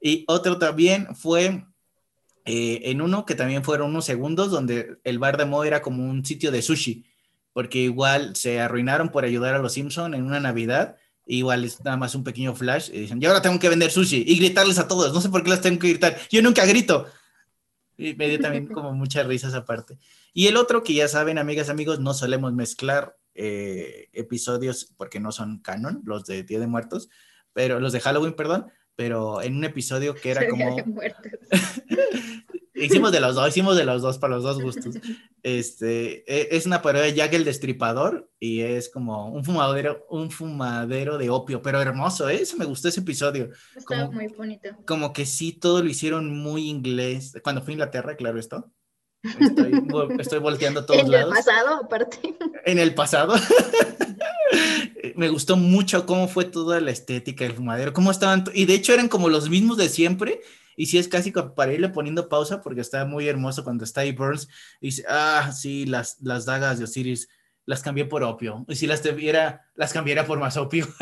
Y 0.00 0.24
otro 0.26 0.58
también 0.58 1.14
fue 1.14 1.64
eh, 2.46 2.80
en 2.84 3.02
uno 3.02 3.26
que 3.26 3.34
también 3.34 3.64
fueron 3.64 3.90
unos 3.90 4.04
segundos 4.04 4.50
donde 4.50 4.98
el 5.04 5.18
bar 5.18 5.36
de 5.36 5.44
Mo 5.44 5.64
era 5.64 5.82
como 5.82 6.08
un 6.08 6.24
sitio 6.24 6.50
de 6.50 6.62
sushi, 6.62 7.04
porque 7.52 7.78
igual 7.78 8.36
se 8.36 8.60
arruinaron 8.60 9.10
por 9.10 9.24
ayudar 9.24 9.54
a 9.54 9.58
los 9.58 9.72
Simpson 9.74 10.14
en 10.14 10.24
una 10.24 10.40
Navidad 10.40 10.96
Igual 11.28 11.64
es 11.64 11.84
nada 11.84 11.96
más 11.96 12.14
un 12.14 12.22
pequeño 12.22 12.54
flash 12.54 12.88
y 12.92 13.00
dicen, 13.00 13.20
yo 13.20 13.28
ahora 13.28 13.42
tengo 13.42 13.58
que 13.58 13.68
vender 13.68 13.90
sushi 13.90 14.24
y 14.26 14.38
gritarles 14.38 14.78
a 14.78 14.86
todos. 14.86 15.12
No 15.12 15.20
sé 15.20 15.28
por 15.28 15.42
qué 15.42 15.50
les 15.50 15.60
tengo 15.60 15.80
que 15.80 15.88
gritar. 15.88 16.16
Yo 16.30 16.40
nunca 16.40 16.64
grito. 16.64 17.06
Y 17.98 18.14
me 18.14 18.28
dio 18.28 18.38
también 18.38 18.68
como 18.68 18.92
muchas 18.92 19.26
risas 19.26 19.52
aparte. 19.54 19.98
Y 20.32 20.46
el 20.46 20.56
otro 20.56 20.84
que 20.84 20.94
ya 20.94 21.08
saben, 21.08 21.38
amigas, 21.38 21.68
amigos, 21.68 21.98
no 21.98 22.14
solemos 22.14 22.52
mezclar 22.52 23.16
eh, 23.34 24.08
episodios 24.12 24.92
porque 24.96 25.18
no 25.18 25.32
son 25.32 25.58
canon, 25.58 26.00
los 26.04 26.26
de 26.26 26.44
Día 26.44 26.60
de 26.60 26.68
Muertos, 26.68 27.08
pero 27.52 27.80
los 27.80 27.92
de 27.92 28.00
Halloween, 28.00 28.34
perdón, 28.34 28.66
pero 28.96 29.42
en 29.42 29.56
un 29.56 29.64
episodio 29.64 30.14
que 30.14 30.30
era 30.30 30.48
como... 30.48 30.76
hicimos 32.74 33.12
de 33.12 33.20
los 33.20 33.34
dos, 33.34 33.48
hicimos 33.48 33.76
de 33.76 33.84
los 33.84 34.02
dos 34.02 34.18
para 34.18 34.34
los 34.34 34.44
dos 34.44 34.60
gustos. 34.60 34.96
Este, 35.42 36.24
e, 36.26 36.56
es 36.56 36.66
una 36.66 36.82
parodia 36.82 37.04
de 37.04 37.14
Jack 37.14 37.34
el 37.34 37.44
Destripador 37.44 38.28
y 38.40 38.62
es 38.62 38.88
como 38.88 39.28
un 39.28 39.44
fumadero, 39.44 40.04
un 40.10 40.32
fumadero 40.32 41.18
de 41.18 41.30
opio, 41.30 41.62
pero 41.62 41.80
hermoso, 41.80 42.28
¿eh? 42.28 42.42
Eso 42.42 42.56
me 42.56 42.64
gustó 42.64 42.88
ese 42.88 42.98
episodio. 42.98 43.50
Estaba 43.76 44.10
muy 44.10 44.26
bonito. 44.26 44.70
Como 44.84 45.12
que 45.12 45.24
sí, 45.24 45.52
todo 45.52 45.84
lo 45.84 45.88
hicieron 45.88 46.36
muy 46.36 46.68
inglés. 46.68 47.32
Cuando 47.44 47.62
fui 47.62 47.70
a 47.70 47.74
Inglaterra, 47.74 48.16
claro 48.16 48.40
esto. 48.40 48.72
Estoy, 49.40 49.82
estoy 50.18 50.38
volteando 50.38 50.80
a 50.80 50.86
todos 50.86 51.08
lados. 51.08 51.30
En 51.30 51.36
el 51.38 51.44
pasado, 51.44 51.74
aparte. 51.84 52.36
En 52.64 52.78
el 52.78 52.94
pasado. 52.94 53.34
me 55.16 55.28
gustó 55.28 55.56
mucho 55.56 56.06
cómo 56.06 56.28
fue 56.28 56.44
toda 56.44 56.80
la 56.80 56.90
estética 56.90 57.44
del 57.44 57.54
fumadero, 57.54 57.92
cómo 57.92 58.10
estaban, 58.10 58.44
y 58.54 58.66
de 58.66 58.74
hecho 58.74 58.92
eran 58.92 59.08
como 59.08 59.28
los 59.28 59.48
mismos 59.48 59.76
de 59.76 59.88
siempre, 59.88 60.40
y 60.76 60.86
sí 60.86 60.98
es 60.98 61.08
casi 61.08 61.32
para 61.32 61.72
irle 61.72 61.88
poniendo 61.88 62.28
pausa 62.28 62.60
porque 62.60 62.82
está 62.82 63.04
muy 63.04 63.26
hermoso 63.26 63.64
cuando 63.64 63.84
está 63.84 64.02
ahí 64.02 64.12
Burns 64.12 64.48
y 64.80 64.88
dice, 64.88 65.04
ah, 65.08 65.50
sí, 65.52 65.86
las, 65.86 66.18
las 66.20 66.44
dagas 66.44 66.78
de 66.78 66.84
Osiris 66.84 67.28
las 67.64 67.82
cambié 67.82 68.04
por 68.04 68.22
opio. 68.22 68.64
Y 68.68 68.76
si 68.76 68.86
las 68.86 69.02
tuviera, 69.02 69.66
las 69.74 69.92
cambiara 69.92 70.26
por 70.26 70.38
más 70.38 70.56
opio. 70.56 70.86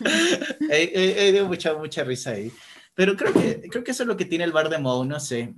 he, 0.70 1.36
he, 1.36 1.42
mucha, 1.42 1.74
mucha 1.74 2.04
risa 2.04 2.30
ahí. 2.30 2.52
Pero 2.94 3.16
creo 3.16 3.32
que, 3.32 3.68
creo 3.68 3.84
que 3.84 3.90
eso 3.90 4.04
es 4.04 4.06
lo 4.06 4.16
que 4.16 4.24
tiene 4.24 4.44
el 4.44 4.52
bar 4.52 4.68
de 4.68 4.78
Moe, 4.78 5.06
no 5.06 5.20
sé. 5.20 5.54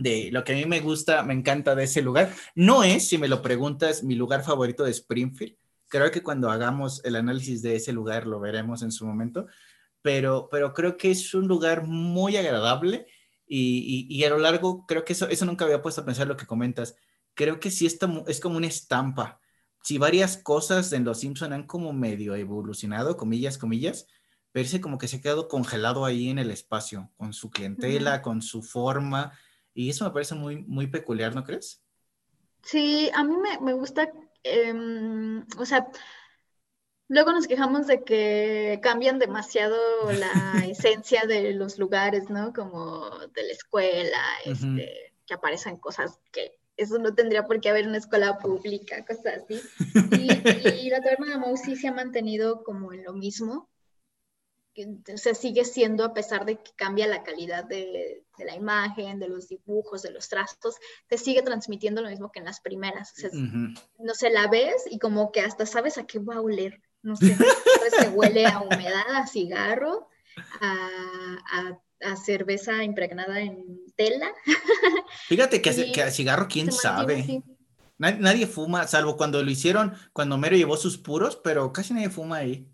De 0.00 0.30
lo 0.32 0.42
que 0.44 0.52
a 0.52 0.56
mí 0.56 0.64
me 0.64 0.80
gusta, 0.80 1.22
me 1.22 1.34
encanta 1.34 1.74
de 1.74 1.84
ese 1.84 2.02
lugar. 2.02 2.32
No 2.54 2.82
es, 2.82 3.08
si 3.08 3.18
me 3.18 3.28
lo 3.28 3.42
preguntas, 3.42 4.02
mi 4.02 4.14
lugar 4.14 4.42
favorito 4.42 4.84
de 4.84 4.90
Springfield. 4.90 5.56
Creo 5.88 6.10
que 6.10 6.22
cuando 6.22 6.50
hagamos 6.50 7.04
el 7.04 7.16
análisis 7.16 7.62
de 7.62 7.76
ese 7.76 7.92
lugar 7.92 8.26
lo 8.26 8.40
veremos 8.40 8.82
en 8.82 8.92
su 8.92 9.06
momento 9.06 9.46
pero, 10.02 10.48
pero 10.50 10.72
creo 10.72 10.96
que 10.96 11.10
es 11.10 11.34
un 11.34 11.46
lugar 11.48 11.86
muy 11.86 12.36
agradable 12.36 13.06
y, 13.46 14.06
y, 14.08 14.24
a 14.24 14.30
lo 14.30 14.38
largo, 14.38 14.86
creo 14.86 15.04
que 15.04 15.12
eso, 15.12 15.28
eso 15.28 15.44
nunca 15.44 15.64
había 15.64 15.82
puesto 15.82 16.00
a 16.00 16.04
pensar 16.04 16.28
lo 16.28 16.36
que 16.36 16.46
comentas. 16.46 16.94
Creo 17.34 17.58
que 17.58 17.72
sí 17.72 17.84
está, 17.84 18.08
es 18.28 18.38
como 18.38 18.56
una 18.56 18.68
estampa. 18.68 19.40
Si 19.82 19.98
varias 19.98 20.36
cosas 20.36 20.92
en 20.92 21.04
Los 21.04 21.18
Simpson 21.18 21.52
han 21.52 21.66
como 21.66 21.92
medio 21.92 22.36
evolucionado, 22.36 23.16
comillas, 23.16 23.58
comillas, 23.58 24.06
verse 24.54 24.80
como 24.80 24.98
que 24.98 25.08
se 25.08 25.16
ha 25.16 25.20
quedado 25.20 25.48
congelado 25.48 26.04
ahí 26.04 26.28
en 26.28 26.38
el 26.38 26.52
espacio, 26.52 27.10
con 27.16 27.32
su 27.32 27.50
clientela, 27.50 28.22
con 28.22 28.40
su 28.40 28.62
forma, 28.62 29.32
y 29.80 29.90
eso 29.90 30.04
me 30.04 30.10
parece 30.10 30.34
muy, 30.34 30.62
muy 30.64 30.86
peculiar, 30.86 31.34
¿no 31.34 31.44
crees? 31.44 31.82
Sí, 32.62 33.10
a 33.14 33.24
mí 33.24 33.36
me, 33.36 33.60
me 33.60 33.72
gusta, 33.72 34.12
eh, 34.44 34.74
o 35.58 35.64
sea, 35.64 35.88
Luego 37.10 37.32
nos 37.32 37.48
quejamos 37.48 37.88
de 37.88 38.04
que 38.04 38.78
cambian 38.84 39.18
demasiado 39.18 39.76
la 40.12 40.30
esencia 40.70 41.24
de 41.26 41.52
los 41.54 41.76
lugares, 41.76 42.30
¿no? 42.30 42.52
Como 42.52 43.10
de 43.34 43.42
la 43.42 43.52
escuela, 43.52 44.22
este, 44.44 45.12
que 45.26 45.34
aparecen 45.34 45.76
cosas 45.78 46.20
que 46.30 46.60
eso 46.76 46.98
no 46.98 47.12
tendría 47.12 47.48
por 47.48 47.60
qué 47.60 47.70
haber 47.70 47.82
en 47.82 47.88
una 47.88 47.98
escuela 47.98 48.38
pública, 48.38 49.04
cosas 49.04 49.42
así. 49.42 49.60
Y, 50.12 50.88
la 50.88 51.02
taberna 51.02 51.32
de 51.32 51.38
Moe 51.38 51.56
sí 51.56 51.74
se 51.74 51.88
ha 51.88 51.92
mantenido 51.92 52.62
como 52.62 52.92
en 52.92 53.02
lo 53.02 53.12
mismo. 53.12 53.68
O 55.12 55.18
sea, 55.18 55.34
sigue 55.34 55.64
siendo, 55.64 56.04
a 56.04 56.14
pesar 56.14 56.46
de 56.46 56.56
que 56.56 56.70
cambia 56.76 57.06
la 57.06 57.22
calidad 57.22 57.64
de, 57.64 58.24
de, 58.38 58.44
la 58.44 58.54
imagen, 58.54 59.18
de 59.18 59.28
los 59.28 59.48
dibujos, 59.48 60.02
de 60.02 60.10
los 60.10 60.28
trastos, 60.28 60.76
te 61.08 61.18
sigue 61.18 61.42
transmitiendo 61.42 62.02
lo 62.02 62.08
mismo 62.08 62.30
que 62.30 62.38
en 62.38 62.46
las 62.46 62.60
primeras. 62.60 63.12
O 63.12 63.16
sea, 63.16 63.30
no 63.32 64.14
se 64.14 64.30
la 64.30 64.46
ves 64.46 64.84
y 64.90 64.98
como 64.98 65.32
que 65.32 65.40
hasta 65.40 65.66
sabes 65.66 65.98
a 65.98 66.06
qué 66.06 66.18
va 66.18 66.36
a 66.36 66.40
oler 66.40 66.80
no 67.02 67.16
sé, 67.16 67.36
se 67.98 68.08
huele 68.10 68.46
a 68.46 68.60
humedad, 68.60 69.14
a 69.14 69.26
cigarro, 69.26 70.08
a, 70.60 71.76
cerveza 72.24 72.82
impregnada 72.82 73.40
en 73.40 73.64
tela. 73.96 74.32
Fíjate 75.28 75.60
que, 75.60 75.92
que 75.92 76.02
a 76.02 76.10
cigarro, 76.10 76.48
quién 76.48 76.72
sabe. 76.72 77.42
Nadie, 77.98 78.46
fuma, 78.46 78.86
salvo 78.86 79.18
cuando 79.18 79.42
lo 79.42 79.50
hicieron, 79.50 79.94
cuando 80.14 80.38
Mero 80.38 80.56
llevó 80.56 80.78
sus 80.78 80.96
puros, 80.96 81.36
pero 81.36 81.72
casi 81.72 81.92
nadie 81.92 82.08
fuma 82.08 82.38
ahí. 82.38 82.66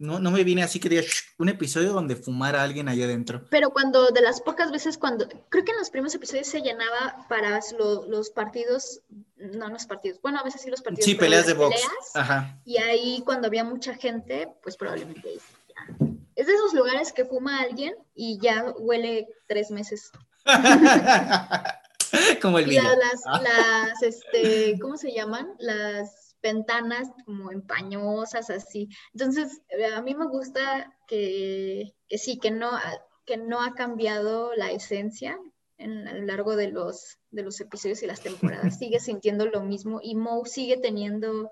No, 0.00 0.18
no 0.18 0.30
me 0.30 0.44
viene 0.44 0.62
así 0.62 0.80
que 0.80 0.88
diga 0.88 1.02
un 1.36 1.50
episodio 1.50 1.92
donde 1.92 2.16
fumara 2.16 2.62
alguien 2.62 2.88
allá 2.88 3.04
adentro. 3.04 3.46
Pero 3.50 3.68
cuando, 3.68 4.08
de 4.08 4.22
las 4.22 4.40
pocas 4.40 4.72
veces, 4.72 4.96
cuando, 4.96 5.28
creo 5.50 5.62
que 5.62 5.72
en 5.72 5.76
los 5.76 5.90
primeros 5.90 6.14
episodios 6.14 6.46
se 6.46 6.62
llenaba 6.62 7.26
para 7.28 7.60
los 8.08 8.30
partidos, 8.30 9.02
no 9.36 9.68
los 9.68 9.84
partidos, 9.84 10.18
bueno, 10.22 10.38
a 10.40 10.42
veces 10.42 10.62
sí 10.62 10.70
los 10.70 10.80
partidos. 10.80 11.04
Sí, 11.04 11.16
peleas 11.16 11.46
de 11.46 11.52
box. 11.52 11.76
Ajá. 12.14 12.58
Y 12.64 12.78
ahí 12.78 13.22
cuando 13.26 13.48
había 13.48 13.62
mucha 13.62 13.94
gente, 13.94 14.48
pues 14.62 14.78
probablemente 14.78 15.34
ya. 15.68 15.96
Es 16.34 16.46
de 16.46 16.54
esos 16.54 16.72
lugares 16.72 17.12
que 17.12 17.26
fuma 17.26 17.60
alguien 17.60 17.94
y 18.14 18.38
ya 18.40 18.72
huele 18.78 19.28
tres 19.48 19.70
meses. 19.70 20.10
Como 22.40 22.58
el 22.58 22.64
vino. 22.64 22.82
Las, 22.82 23.20
ah. 23.26 23.42
las, 23.42 24.02
este, 24.02 24.78
¿cómo 24.80 24.96
se 24.96 25.12
llaman? 25.12 25.52
Las 25.58 26.29
ventanas 26.42 27.08
como 27.24 27.50
empañosas, 27.50 28.50
así. 28.50 28.88
Entonces, 29.12 29.62
eh, 29.68 29.86
a 29.86 30.02
mí 30.02 30.14
me 30.14 30.26
gusta 30.26 30.96
que, 31.06 31.94
sí, 32.10 32.38
que 32.38 32.50
no, 32.50 32.70
que 33.26 33.36
no 33.36 33.62
ha 33.62 33.74
cambiado 33.74 34.54
la 34.54 34.70
esencia 34.70 35.38
en, 35.78 36.08
a 36.08 36.14
lo 36.14 36.24
largo 36.24 36.56
de 36.56 36.68
los, 36.68 37.18
de 37.30 37.42
los 37.42 37.60
episodios 37.60 38.02
y 38.02 38.06
las 38.06 38.20
temporadas. 38.20 38.78
Sigue 38.78 39.00
sintiendo 39.00 39.46
lo 39.46 39.62
mismo 39.62 40.00
y 40.02 40.14
Moe 40.14 40.46
sigue 40.46 40.76
teniendo 40.76 41.50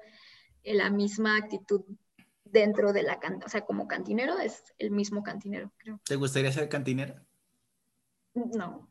eh, 0.62 0.74
la 0.74 0.90
misma 0.90 1.36
actitud 1.36 1.82
dentro 2.44 2.92
de 2.92 3.02
la 3.02 3.20
cantina, 3.20 3.44
o 3.46 3.48
sea, 3.50 3.60
como 3.60 3.86
cantinero 3.86 4.38
es 4.38 4.62
el 4.78 4.90
mismo 4.90 5.22
cantinero, 5.22 5.70
creo. 5.76 6.00
¿Te 6.04 6.16
gustaría 6.16 6.50
ser 6.50 6.68
cantinero? 6.70 7.14
No. 8.34 8.88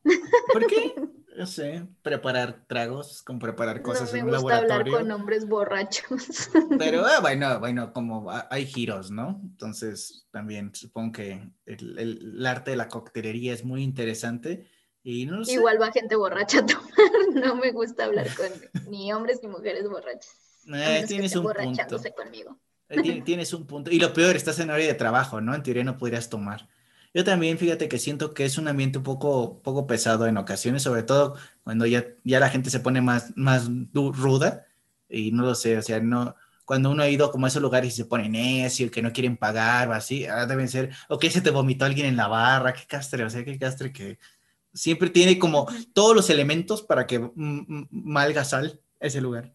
¿Por 0.54 0.68
qué? 0.68 0.94
No 1.38 1.46
sé, 1.46 1.86
preparar 2.02 2.66
tragos, 2.66 3.22
como 3.22 3.38
preparar 3.38 3.84
cosas 3.84 4.12
en 4.16 4.26
un 4.26 4.32
laboratorio. 4.32 4.74
hablar 4.74 4.92
con 4.92 5.12
hombres 5.12 5.48
borrachos. 5.48 6.50
Pero 6.80 7.06
ah, 7.06 7.20
bueno, 7.22 7.60
bueno, 7.60 7.94
como 7.94 8.32
hay 8.50 8.66
giros, 8.66 9.12
¿no? 9.12 9.40
Entonces 9.44 10.26
también 10.32 10.74
supongo 10.74 11.12
que 11.12 11.48
el, 11.68 12.44
arte 12.44 12.72
de 12.72 12.78
la 12.78 12.88
coctelería 12.88 13.54
es 13.54 13.64
muy 13.64 13.84
interesante. 13.84 14.68
Y 15.04 15.28
no 15.28 15.44
Igual 15.44 15.80
va 15.80 15.92
gente 15.92 16.16
borracha 16.16 16.62
a 16.62 16.66
tomar, 16.66 16.90
no 17.36 17.56
me 17.56 17.72
gusta 17.72 18.06
hablar 18.06 18.28
con 18.36 18.48
ni 18.90 19.14
hombres 19.14 19.40
ni 19.44 19.48
mujeres 19.48 19.88
borrachas. 19.88 20.64
Eh, 20.74 21.06
tienes 21.08 21.36
un 21.36 21.44
punto. 21.54 21.98
Conmigo. 22.16 22.58
Eh, 22.90 23.22
tienes 23.22 23.54
un 23.54 23.68
punto. 23.68 23.92
Y 23.92 24.00
lo 24.00 24.12
peor, 24.12 24.36
estás 24.36 24.58
en 24.58 24.72
hora 24.72 24.80
de 24.80 24.96
trabajo, 24.96 25.40
¿no? 25.40 25.54
En 25.54 25.62
teoría 25.62 25.84
no 25.84 26.00
podrías 26.00 26.32
tomar. 26.32 26.68
Yo 27.14 27.24
también, 27.24 27.58
fíjate 27.58 27.88
que 27.88 28.00
siento 28.00 28.34
que 28.34 28.46
es 28.46 28.58
un 28.58 28.68
ambiente 28.68 29.00
un 29.00 29.04
poco, 29.04 29.62
poco 29.62 29.88
pesado 29.88 30.28
en 30.28 30.38
ocasiones, 30.38 30.84
sobre 30.84 31.04
todo 31.04 31.36
cuando 31.64 31.86
ya, 31.86 32.06
ya 32.24 32.40
la 32.40 32.50
gente 32.50 32.70
se 32.70 32.80
pone 32.80 33.02
más, 33.02 33.36
más 33.36 33.70
ruda 33.94 34.68
y 35.10 35.32
no 35.32 35.44
lo 35.44 35.56
sé, 35.56 35.78
o 35.78 35.82
sea, 35.82 36.00
no, 36.00 36.36
cuando 36.66 36.92
uno 36.92 37.02
ha 37.04 37.10
ido 37.10 37.32
como 37.32 37.46
a 37.46 37.50
esos 37.50 37.62
lugares 37.62 37.94
y 37.94 37.96
se 37.96 38.06
pone 38.06 38.28
necio, 38.28 38.92
que 38.92 39.02
no 39.02 39.14
quieren 39.14 39.38
pagar 39.38 39.88
o 39.88 39.94
así, 39.94 40.26
ah, 40.26 40.46
deben 40.46 40.68
ser, 40.68 40.92
o 41.08 41.18
que 41.18 41.32
se 41.32 41.42
te 41.42 41.50
vomitó 41.50 41.86
alguien 41.86 42.08
en 42.08 42.18
la 42.18 42.28
barra, 42.28 42.74
qué 42.74 42.86
castre, 42.86 43.24
o 43.24 43.30
sea, 43.30 43.46
qué 43.46 43.58
castre 43.58 43.94
que 43.94 44.20
siempre 44.74 45.10
tiene 45.10 45.40
como 45.40 45.66
todos 45.94 46.16
los 46.16 46.30
elementos 46.30 46.82
para 46.82 47.08
que 47.08 47.32
malga 47.36 48.44
sal 48.44 48.82
ese 49.00 49.22
lugar. 49.22 49.54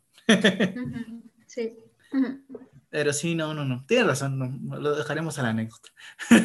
Sí. 1.47 1.77
Pero 2.93 3.15
sí, 3.15 3.35
no, 3.35 3.55
no, 3.55 3.65
no. 3.65 3.83
Tienes 3.87 4.07
razón, 4.07 4.39
no, 4.39 4.77
lo 4.77 4.95
dejaremos 4.95 5.39
a 5.39 5.43
la 5.45 5.49
anécdota. 5.49 5.89
no, 6.31 6.39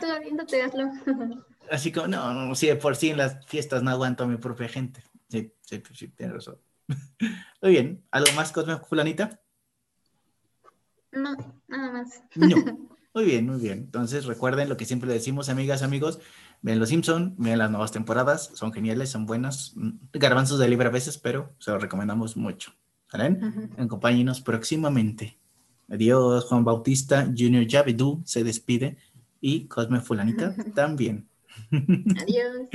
todavía 0.00 0.32
no 0.32 0.46
te 0.46 0.62
hazlo. 0.62 0.92
Así 1.70 1.90
como, 1.90 2.06
no, 2.06 2.32
no, 2.32 2.54
sí, 2.54 2.72
por 2.74 2.94
sí 2.94 3.10
en 3.10 3.16
las 3.16 3.44
fiestas 3.46 3.82
no 3.82 3.90
aguanto 3.90 4.22
a 4.22 4.28
mi 4.28 4.36
propia 4.36 4.68
gente. 4.68 5.02
Sí, 5.28 5.52
sí, 5.60 5.82
sí, 5.92 6.06
tienes 6.06 6.36
razón. 6.36 6.60
Muy 7.62 7.72
bien. 7.72 8.04
¿Algo 8.12 8.30
más, 8.36 8.52
Cosme 8.52 8.78
Fulanita? 8.78 9.40
No, 11.10 11.36
nada 11.66 11.90
más. 11.90 12.22
No. 12.36 12.56
Muy 13.12 13.24
bien, 13.24 13.46
muy 13.46 13.60
bien. 13.60 13.78
Entonces 13.78 14.24
recuerden 14.24 14.68
lo 14.68 14.76
que 14.76 14.84
siempre 14.84 15.12
decimos, 15.12 15.48
amigas, 15.48 15.82
amigos. 15.82 16.20
Ven 16.62 16.78
Los 16.78 16.90
Simpson, 16.90 17.34
ven 17.38 17.58
las 17.58 17.70
nuevas 17.70 17.92
temporadas, 17.92 18.52
son 18.54 18.72
geniales, 18.72 19.10
son 19.10 19.26
buenas. 19.26 19.74
Garbanzos 20.12 20.58
de 20.58 20.68
libre 20.68 20.88
a 20.88 20.92
veces, 20.92 21.18
pero 21.18 21.54
se 21.58 21.70
los 21.70 21.82
recomendamos 21.82 22.36
mucho. 22.36 22.72
Acompáñenos 23.76 24.40
próximamente. 24.40 25.38
Adiós, 25.88 26.44
Juan 26.44 26.64
Bautista, 26.64 27.26
Junior 27.26 27.66
Javidú 27.68 28.22
se 28.24 28.42
despide 28.42 28.96
y 29.40 29.66
Cosme 29.66 30.00
Fulanita 30.00 30.54
también. 30.74 31.28
Adiós. 31.70 32.68